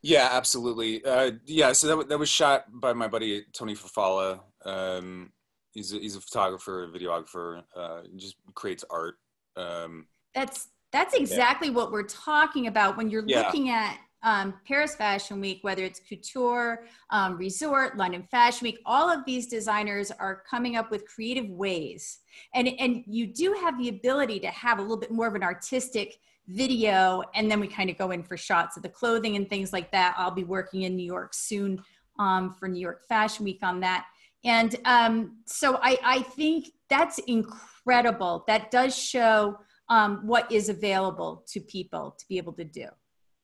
Yeah, 0.02 0.28
absolutely. 0.30 1.02
Uh, 1.06 1.32
yeah, 1.46 1.72
so 1.72 1.88
that, 1.88 2.10
that 2.10 2.20
was 2.20 2.28
shot 2.28 2.66
by 2.74 2.92
my 2.92 3.08
buddy 3.08 3.46
Tony 3.54 3.74
Fafala. 3.74 4.42
Um, 4.66 5.32
he's 5.72 5.94
a, 5.94 5.98
he's 5.98 6.18
a 6.18 6.20
photographer, 6.20 6.84
a 6.84 6.88
videographer. 6.90 7.64
Uh, 7.74 8.02
just 8.18 8.36
creates 8.54 8.84
art. 8.90 9.16
Um, 9.56 10.08
that's 10.36 10.68
that's 10.92 11.14
exactly 11.14 11.70
yeah. 11.70 11.76
what 11.76 11.94
we're 11.94 12.04
talking 12.04 12.68
about 12.68 12.98
when 12.98 13.10
you're 13.10 13.24
yeah. 13.26 13.44
looking 13.44 13.70
at 13.70 13.98
um, 14.24 14.54
Paris 14.66 14.96
Fashion 14.96 15.40
Week, 15.42 15.60
whether 15.62 15.84
it's 15.84 16.00
couture, 16.00 16.86
um, 17.10 17.38
resort, 17.38 17.98
London 17.98 18.24
Fashion 18.32 18.66
Week, 18.66 18.80
all 18.86 19.10
of 19.10 19.26
these 19.26 19.48
designers 19.48 20.12
are 20.12 20.44
coming 20.50 20.78
up 20.78 20.90
with 20.90 21.06
creative 21.06 21.50
ways. 21.50 22.20
And, 22.56 22.70
and 22.80 23.04
you 23.06 23.28
do 23.28 23.54
have 23.62 23.78
the 23.78 23.90
ability 23.90 24.40
to 24.42 24.48
have 24.48 24.80
a 24.80 24.82
little 24.82 24.98
bit 24.98 25.12
more 25.12 25.28
of 25.28 25.36
an 25.36 25.44
artistic 25.44 26.18
video, 26.48 27.22
and 27.36 27.52
then 27.52 27.60
we 27.60 27.68
kind 27.68 27.90
of 27.90 27.98
go 27.98 28.12
in 28.12 28.24
for 28.24 28.38
shots 28.38 28.78
of 28.78 28.84
the 28.84 28.90
clothing 28.90 29.36
and 29.36 29.50
things 29.50 29.72
like 29.72 29.92
that. 29.92 30.16
I'll 30.18 30.32
be 30.32 30.44
working 30.44 30.84
in 30.84 30.96
New 30.96 31.06
York 31.06 31.34
soon 31.34 31.82
um, 32.18 32.54
for 32.54 32.68
New 32.68 32.80
York 32.80 33.08
Fashion 33.08 33.46
Week 33.46 33.60
on 33.62 33.82
that. 33.82 34.06
And 34.46 34.76
um, 34.86 35.38
so 35.46 35.80
I, 35.82 35.98
I 36.04 36.22
think 36.22 36.72
that's 36.90 37.18
incredible. 37.20 38.44
That 38.48 38.72
does 38.72 38.98
show 38.98 39.58
um, 39.90 40.28
what 40.28 40.52
is 40.52 40.68
available 40.68 41.46
to 41.48 41.62
people 41.62 42.16
to 42.20 42.26
be 42.28 42.38
able 42.38 42.54
to 42.54 42.66
do. 42.66 42.88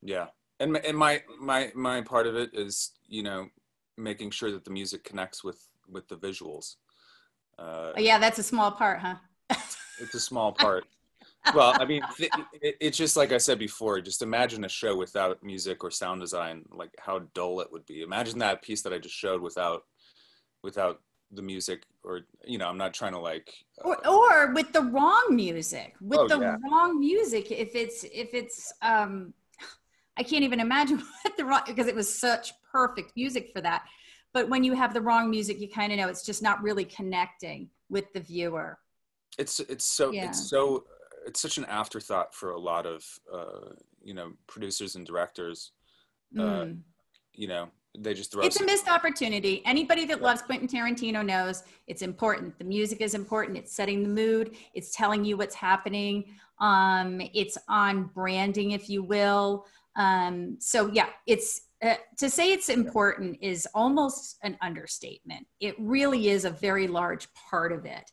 Yeah 0.02 0.28
and 0.60 0.78
and 0.78 0.98
my 0.98 1.22
my 1.40 1.72
my 1.76 2.02
part 2.02 2.28
of 2.28 2.36
it 2.36 2.52
is 2.54 2.92
you 3.08 3.24
know 3.24 3.48
making 3.98 4.32
sure 4.32 4.52
that 4.52 4.66
the 4.66 4.72
music 4.72 5.04
connects 5.04 5.44
with 5.44 5.68
with 5.88 6.08
the 6.08 6.16
visuals. 6.16 6.76
Uh, 7.58 7.94
oh, 7.96 8.00
yeah 8.00 8.20
that's 8.20 8.40
a 8.40 8.44
small 8.44 8.72
part 8.72 9.00
huh? 9.00 9.16
It's 10.00 10.16
a 10.16 10.20
small 10.20 10.52
part. 10.66 10.86
Well 11.54 11.74
i 11.80 11.86
mean 11.86 12.02
it, 12.20 12.30
it, 12.62 12.76
it's 12.80 12.98
just 12.98 13.16
like 13.16 13.32
i 13.32 13.38
said 13.38 13.60
before 13.60 14.00
just 14.02 14.22
imagine 14.22 14.66
a 14.66 14.70
show 14.70 14.96
without 14.96 15.42
music 15.42 15.84
or 15.84 15.90
sound 15.90 16.22
design 16.22 16.66
like 16.72 16.92
how 17.00 17.20
dull 17.34 17.62
it 17.62 17.72
would 17.72 17.86
be. 17.86 18.02
Imagine 18.02 18.40
that 18.40 18.62
piece 18.62 18.82
that 18.84 18.94
i 18.94 18.98
just 18.98 19.16
showed 19.16 19.42
without 19.42 19.84
without 20.64 21.02
the 21.32 21.42
music 21.42 21.84
or 22.04 22.22
you 22.44 22.58
know 22.58 22.68
i'm 22.68 22.78
not 22.78 22.94
trying 22.94 23.14
to 23.14 23.20
like 23.20 23.54
uh, 23.84 23.90
or, 23.90 24.08
or 24.08 24.54
with 24.54 24.72
the 24.74 24.82
wrong 24.82 25.28
music. 25.32 25.96
With 26.02 26.20
oh, 26.20 26.28
the 26.28 26.40
yeah. 26.40 26.58
wrong 26.70 27.00
music 27.00 27.52
if 27.52 27.76
it's 27.76 28.04
if 28.04 28.34
it's 28.34 28.74
um 28.82 29.34
I 30.20 30.24
can't 30.24 30.44
even 30.44 30.60
imagine 30.60 30.98
what 31.24 31.38
the 31.38 31.46
wrong 31.46 31.62
because 31.66 31.88
it 31.88 31.96
was 31.96 32.14
such 32.14 32.52
perfect 32.72 33.14
music 33.16 33.52
for 33.54 33.62
that. 33.62 33.86
But 34.34 34.50
when 34.50 34.64
you 34.64 34.74
have 34.74 34.94
the 34.94 35.02
wrong 35.02 35.30
music, 35.30 35.60
you 35.60 35.70
kind 35.70 35.92
of 35.92 35.98
know 35.98 36.08
it's 36.08 36.26
just 36.26 36.44
not 36.44 36.62
really 36.62 36.86
connecting 36.86 37.70
with 37.90 38.12
the 38.14 38.20
viewer. 38.20 38.78
It's 39.40 39.60
it's 39.62 39.86
so 39.86 40.12
yeah. 40.12 40.26
it's 40.26 40.50
so 40.50 40.84
it's 41.26 41.42
such 41.42 41.58
an 41.58 41.66
afterthought 41.66 42.36
for 42.36 42.52
a 42.52 42.60
lot 42.60 42.86
of 42.86 43.04
uh, 43.34 43.74
you 44.04 44.14
know 44.14 44.34
producers 44.48 44.96
and 44.96 45.06
directors. 45.06 45.72
Uh, 46.38 46.42
mm. 46.42 46.80
You 47.34 47.48
know, 47.48 47.70
they 47.98 48.14
just 48.14 48.32
throw. 48.32 48.44
It's 48.44 48.60
a 48.60 48.66
missed 48.66 48.90
opportunity. 48.90 49.64
Anybody 49.66 50.06
that 50.06 50.22
loves 50.22 50.42
Quentin 50.42 50.68
Tarantino 50.68 51.26
knows 51.26 51.64
it's 51.88 52.02
important. 52.02 52.58
The 52.60 52.66
music 52.66 53.02
is 53.02 53.16
important. 53.16 53.58
It's 53.58 53.72
setting 53.72 54.04
the 54.04 54.10
mood. 54.10 54.56
It's 54.74 54.94
telling 54.96 55.26
you 55.26 55.38
what's 55.38 55.56
happening. 55.56 56.26
Um, 56.60 57.22
it's 57.34 57.58
on 57.68 58.04
branding, 58.14 58.72
if 58.72 58.90
you 58.90 59.02
will. 59.02 59.66
Um, 60.00 60.58
so 60.60 60.90
yeah, 60.92 61.10
it's 61.28 61.62
uh, 61.84 61.96
to 62.18 62.30
say 62.30 62.52
it's 62.52 62.70
important 62.70 63.38
is 63.42 63.68
almost 63.76 64.38
an 64.42 64.58
understatement. 64.62 65.46
It 65.60 65.76
really 65.78 66.30
is 66.30 66.46
a 66.46 66.50
very 66.50 66.88
large 66.88 67.32
part 67.34 67.72
of 67.72 67.86
it. 67.86 68.12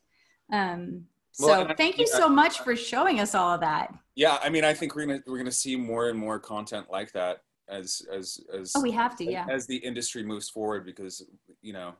Um, 0.53 1.05
so 1.31 1.47
well, 1.47 1.73
thank 1.75 1.97
you 1.97 2.07
so 2.07 2.29
much 2.29 2.59
for 2.59 2.75
showing 2.75 3.19
us 3.19 3.33
all 3.33 3.53
of 3.53 3.61
that. 3.61 3.93
Yeah, 4.15 4.37
I 4.43 4.49
mean, 4.49 4.63
I 4.63 4.73
think 4.73 4.95
we're 4.95 5.05
gonna 5.05 5.23
we're 5.25 5.37
gonna 5.37 5.51
see 5.51 5.75
more 5.75 6.09
and 6.09 6.19
more 6.19 6.39
content 6.39 6.87
like 6.91 7.11
that 7.13 7.41
as 7.69 8.01
as 8.11 8.39
as 8.53 8.73
oh 8.75 8.81
we 8.81 8.91
have 8.91 9.15
to 9.17 9.25
yeah 9.25 9.45
as 9.49 9.67
the 9.67 9.75
industry 9.75 10.23
moves 10.23 10.49
forward 10.49 10.85
because 10.85 11.25
you 11.61 11.73
know 11.73 11.93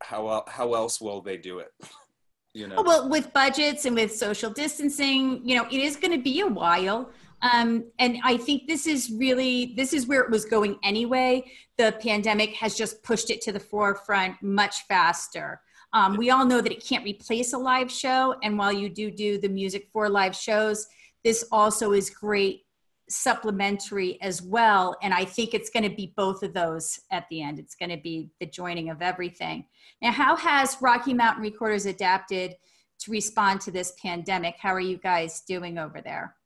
how 0.00 0.44
how 0.48 0.74
else 0.74 1.00
will 1.00 1.20
they 1.20 1.36
do 1.36 1.58
it 1.58 1.72
you 2.54 2.66
know 2.66 2.76
oh, 2.78 2.82
well 2.82 3.08
with 3.08 3.32
budgets 3.32 3.84
and 3.84 3.94
with 3.94 4.14
social 4.14 4.50
distancing 4.50 5.40
you 5.46 5.54
know 5.54 5.66
it 5.66 5.80
is 5.80 5.96
going 5.96 6.12
to 6.12 6.22
be 6.22 6.40
a 6.40 6.46
while 6.46 7.10
um, 7.42 7.84
and 7.98 8.18
I 8.24 8.36
think 8.36 8.66
this 8.66 8.86
is 8.86 9.10
really 9.10 9.74
this 9.76 9.92
is 9.92 10.06
where 10.06 10.20
it 10.20 10.30
was 10.30 10.44
going 10.44 10.78
anyway. 10.82 11.50
The 11.78 11.96
pandemic 12.02 12.54
has 12.54 12.74
just 12.74 13.02
pushed 13.02 13.30
it 13.30 13.40
to 13.42 13.52
the 13.52 13.60
forefront 13.60 14.42
much 14.42 14.86
faster. 14.86 15.60
Um, 15.92 16.16
we 16.16 16.30
all 16.30 16.44
know 16.44 16.60
that 16.60 16.72
it 16.72 16.84
can't 16.84 17.04
replace 17.04 17.52
a 17.52 17.58
live 17.58 17.90
show, 17.90 18.36
and 18.42 18.58
while 18.58 18.72
you 18.72 18.88
do 18.88 19.10
do 19.10 19.38
the 19.38 19.48
music 19.48 19.88
for 19.92 20.08
live 20.08 20.36
shows, 20.36 20.86
this 21.24 21.44
also 21.50 21.92
is 21.92 22.10
great 22.10 22.62
supplementary 23.08 24.20
as 24.22 24.40
well. 24.40 24.96
And 25.02 25.12
I 25.12 25.24
think 25.24 25.52
it's 25.52 25.68
going 25.68 25.88
to 25.88 25.94
be 25.94 26.12
both 26.16 26.42
of 26.42 26.54
those 26.54 27.00
at 27.10 27.26
the 27.28 27.42
end. 27.42 27.58
It's 27.58 27.74
going 27.74 27.90
to 27.90 27.96
be 27.96 28.30
the 28.38 28.46
joining 28.46 28.88
of 28.88 29.02
everything. 29.02 29.66
Now, 30.00 30.12
how 30.12 30.36
has 30.36 30.76
Rocky 30.80 31.12
Mountain 31.12 31.42
Recorders 31.42 31.86
adapted 31.86 32.54
to 33.00 33.10
respond 33.10 33.60
to 33.62 33.72
this 33.72 33.94
pandemic? 34.00 34.54
How 34.60 34.72
are 34.72 34.80
you 34.80 34.96
guys 34.96 35.40
doing 35.40 35.76
over 35.76 36.00
there? 36.00 36.36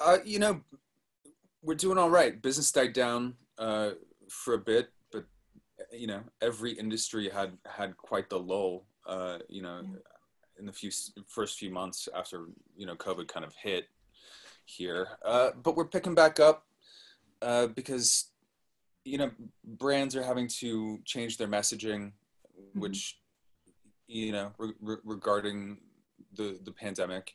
Uh, 0.00 0.18
you 0.24 0.38
know, 0.38 0.60
we're 1.62 1.74
doing 1.74 1.98
all 1.98 2.10
right. 2.10 2.40
Business 2.40 2.70
died 2.70 2.92
down 2.92 3.34
uh, 3.58 3.90
for 4.28 4.54
a 4.54 4.58
bit, 4.58 4.90
but 5.12 5.24
you 5.92 6.06
know, 6.06 6.20
every 6.40 6.72
industry 6.72 7.28
had 7.28 7.52
had 7.66 7.96
quite 7.96 8.30
the 8.30 8.38
lull. 8.38 8.86
Uh, 9.06 9.38
you 9.48 9.62
know, 9.62 9.80
yeah. 9.82 9.98
in 10.58 10.66
the 10.66 10.72
few 10.72 10.90
first 11.26 11.58
few 11.58 11.70
months 11.70 12.08
after 12.14 12.46
you 12.76 12.86
know 12.86 12.94
COVID 12.94 13.28
kind 13.28 13.44
of 13.44 13.54
hit 13.60 13.88
here, 14.66 15.08
uh, 15.24 15.50
but 15.62 15.76
we're 15.76 15.86
picking 15.86 16.14
back 16.14 16.38
up 16.38 16.66
uh, 17.42 17.66
because 17.68 18.30
you 19.04 19.18
know 19.18 19.30
brands 19.64 20.14
are 20.14 20.22
having 20.22 20.46
to 20.46 20.98
change 21.04 21.38
their 21.38 21.48
messaging, 21.48 22.12
mm-hmm. 22.58 22.80
which 22.80 23.18
you 24.06 24.32
know 24.32 24.52
re- 24.58 24.74
re- 24.80 24.96
regarding 25.04 25.78
the 26.34 26.58
the 26.64 26.72
pandemic. 26.72 27.34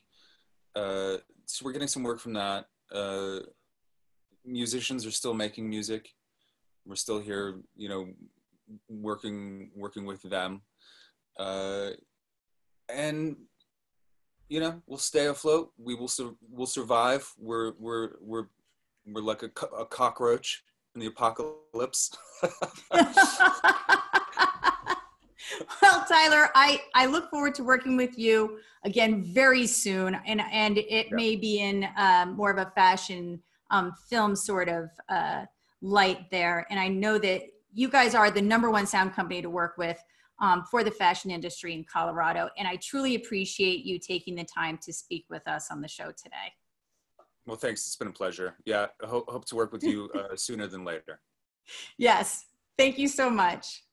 Uh, 0.74 1.18
so 1.46 1.64
we're 1.64 1.72
getting 1.72 1.88
some 1.88 2.02
work 2.02 2.20
from 2.20 2.32
that. 2.34 2.66
Uh, 2.92 3.40
musicians 4.44 5.06
are 5.06 5.10
still 5.10 5.34
making 5.34 5.68
music. 5.68 6.08
We're 6.86 6.96
still 6.96 7.20
here, 7.20 7.60
you 7.76 7.88
know, 7.88 8.08
working 8.88 9.70
working 9.74 10.04
with 10.04 10.22
them, 10.22 10.62
uh, 11.38 11.90
and 12.88 13.36
you 14.48 14.60
know 14.60 14.82
we'll 14.86 14.98
stay 14.98 15.26
afloat. 15.26 15.72
We 15.78 15.94
will 15.94 16.08
su- 16.08 16.36
we'll 16.50 16.66
survive. 16.66 17.30
We're 17.38 17.72
we're 17.78 18.10
we're 18.20 18.46
we're 19.06 19.22
like 19.22 19.42
a, 19.42 19.48
co- 19.48 19.76
a 19.76 19.86
cockroach 19.86 20.62
in 20.94 21.00
the 21.00 21.06
apocalypse. 21.06 22.10
well, 25.82 26.04
Tyler, 26.08 26.48
I, 26.54 26.80
I 26.94 27.06
look 27.06 27.30
forward 27.30 27.54
to 27.56 27.64
working 27.64 27.96
with 27.96 28.18
you 28.18 28.58
again 28.84 29.22
very 29.22 29.66
soon, 29.66 30.18
and 30.26 30.40
and 30.52 30.78
it 30.78 31.12
may 31.12 31.36
be 31.36 31.60
in 31.60 31.88
um, 31.96 32.36
more 32.36 32.50
of 32.50 32.58
a 32.58 32.70
fashion 32.74 33.42
um, 33.70 33.92
film 34.08 34.36
sort 34.36 34.68
of 34.68 34.90
uh, 35.08 35.44
light 35.80 36.30
there. 36.30 36.66
And 36.70 36.78
I 36.78 36.88
know 36.88 37.18
that 37.18 37.42
you 37.72 37.88
guys 37.88 38.14
are 38.14 38.30
the 38.30 38.42
number 38.42 38.70
one 38.70 38.86
sound 38.86 39.14
company 39.14 39.42
to 39.42 39.50
work 39.50 39.76
with 39.76 40.02
um, 40.40 40.64
for 40.70 40.84
the 40.84 40.90
fashion 40.90 41.30
industry 41.30 41.74
in 41.74 41.84
Colorado, 41.84 42.48
and 42.58 42.66
I 42.66 42.76
truly 42.76 43.14
appreciate 43.14 43.84
you 43.84 43.98
taking 43.98 44.34
the 44.34 44.44
time 44.44 44.78
to 44.82 44.92
speak 44.92 45.26
with 45.30 45.46
us 45.46 45.70
on 45.70 45.80
the 45.80 45.88
show 45.88 46.12
today. 46.12 46.52
Well, 47.46 47.56
thanks. 47.56 47.86
It's 47.86 47.96
been 47.96 48.08
a 48.08 48.12
pleasure. 48.12 48.54
Yeah, 48.64 48.86
I 49.02 49.06
hope, 49.06 49.28
hope 49.28 49.44
to 49.46 49.56
work 49.56 49.72
with 49.72 49.82
you 49.82 50.10
uh, 50.14 50.34
sooner 50.36 50.66
than 50.66 50.84
later. 50.84 51.20
Yes. 51.96 52.44
Thank 52.76 52.98
you 52.98 53.08
so 53.08 53.30
much. 53.30 53.84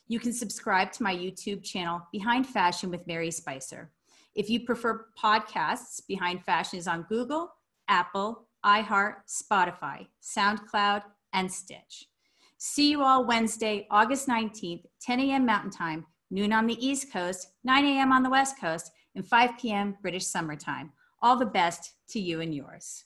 You 0.08 0.20
can 0.20 0.32
subscribe 0.32 0.92
to 0.92 1.02
my 1.02 1.14
YouTube 1.14 1.62
channel, 1.64 2.00
Behind 2.12 2.46
Fashion 2.46 2.90
with 2.90 3.06
Mary 3.06 3.30
Spicer. 3.30 3.92
If 4.34 4.48
you 4.48 4.60
prefer 4.60 5.06
podcasts, 5.20 6.00
Behind 6.06 6.44
Fashion 6.44 6.78
is 6.78 6.86
on 6.86 7.06
Google, 7.08 7.50
Apple, 7.88 8.46
iHeart, 8.64 9.16
Spotify, 9.28 10.06
SoundCloud, 10.22 11.02
and 11.32 11.50
Stitch. 11.50 12.06
See 12.58 12.90
you 12.90 13.02
all 13.02 13.26
Wednesday, 13.26 13.86
August 13.90 14.28
19th, 14.28 14.84
10 15.02 15.20
a.m. 15.20 15.46
Mountain 15.46 15.70
Time, 15.70 16.06
noon 16.30 16.52
on 16.52 16.66
the 16.66 16.86
East 16.86 17.12
Coast, 17.12 17.48
9 17.64 17.84
a.m. 17.84 18.12
on 18.12 18.22
the 18.22 18.30
West 18.30 18.60
Coast, 18.60 18.90
and 19.16 19.26
5 19.26 19.58
p.m. 19.58 19.96
British 20.00 20.26
Summertime. 20.26 20.92
All 21.22 21.36
the 21.36 21.46
best 21.46 21.94
to 22.10 22.20
you 22.20 22.40
and 22.40 22.54
yours. 22.54 23.04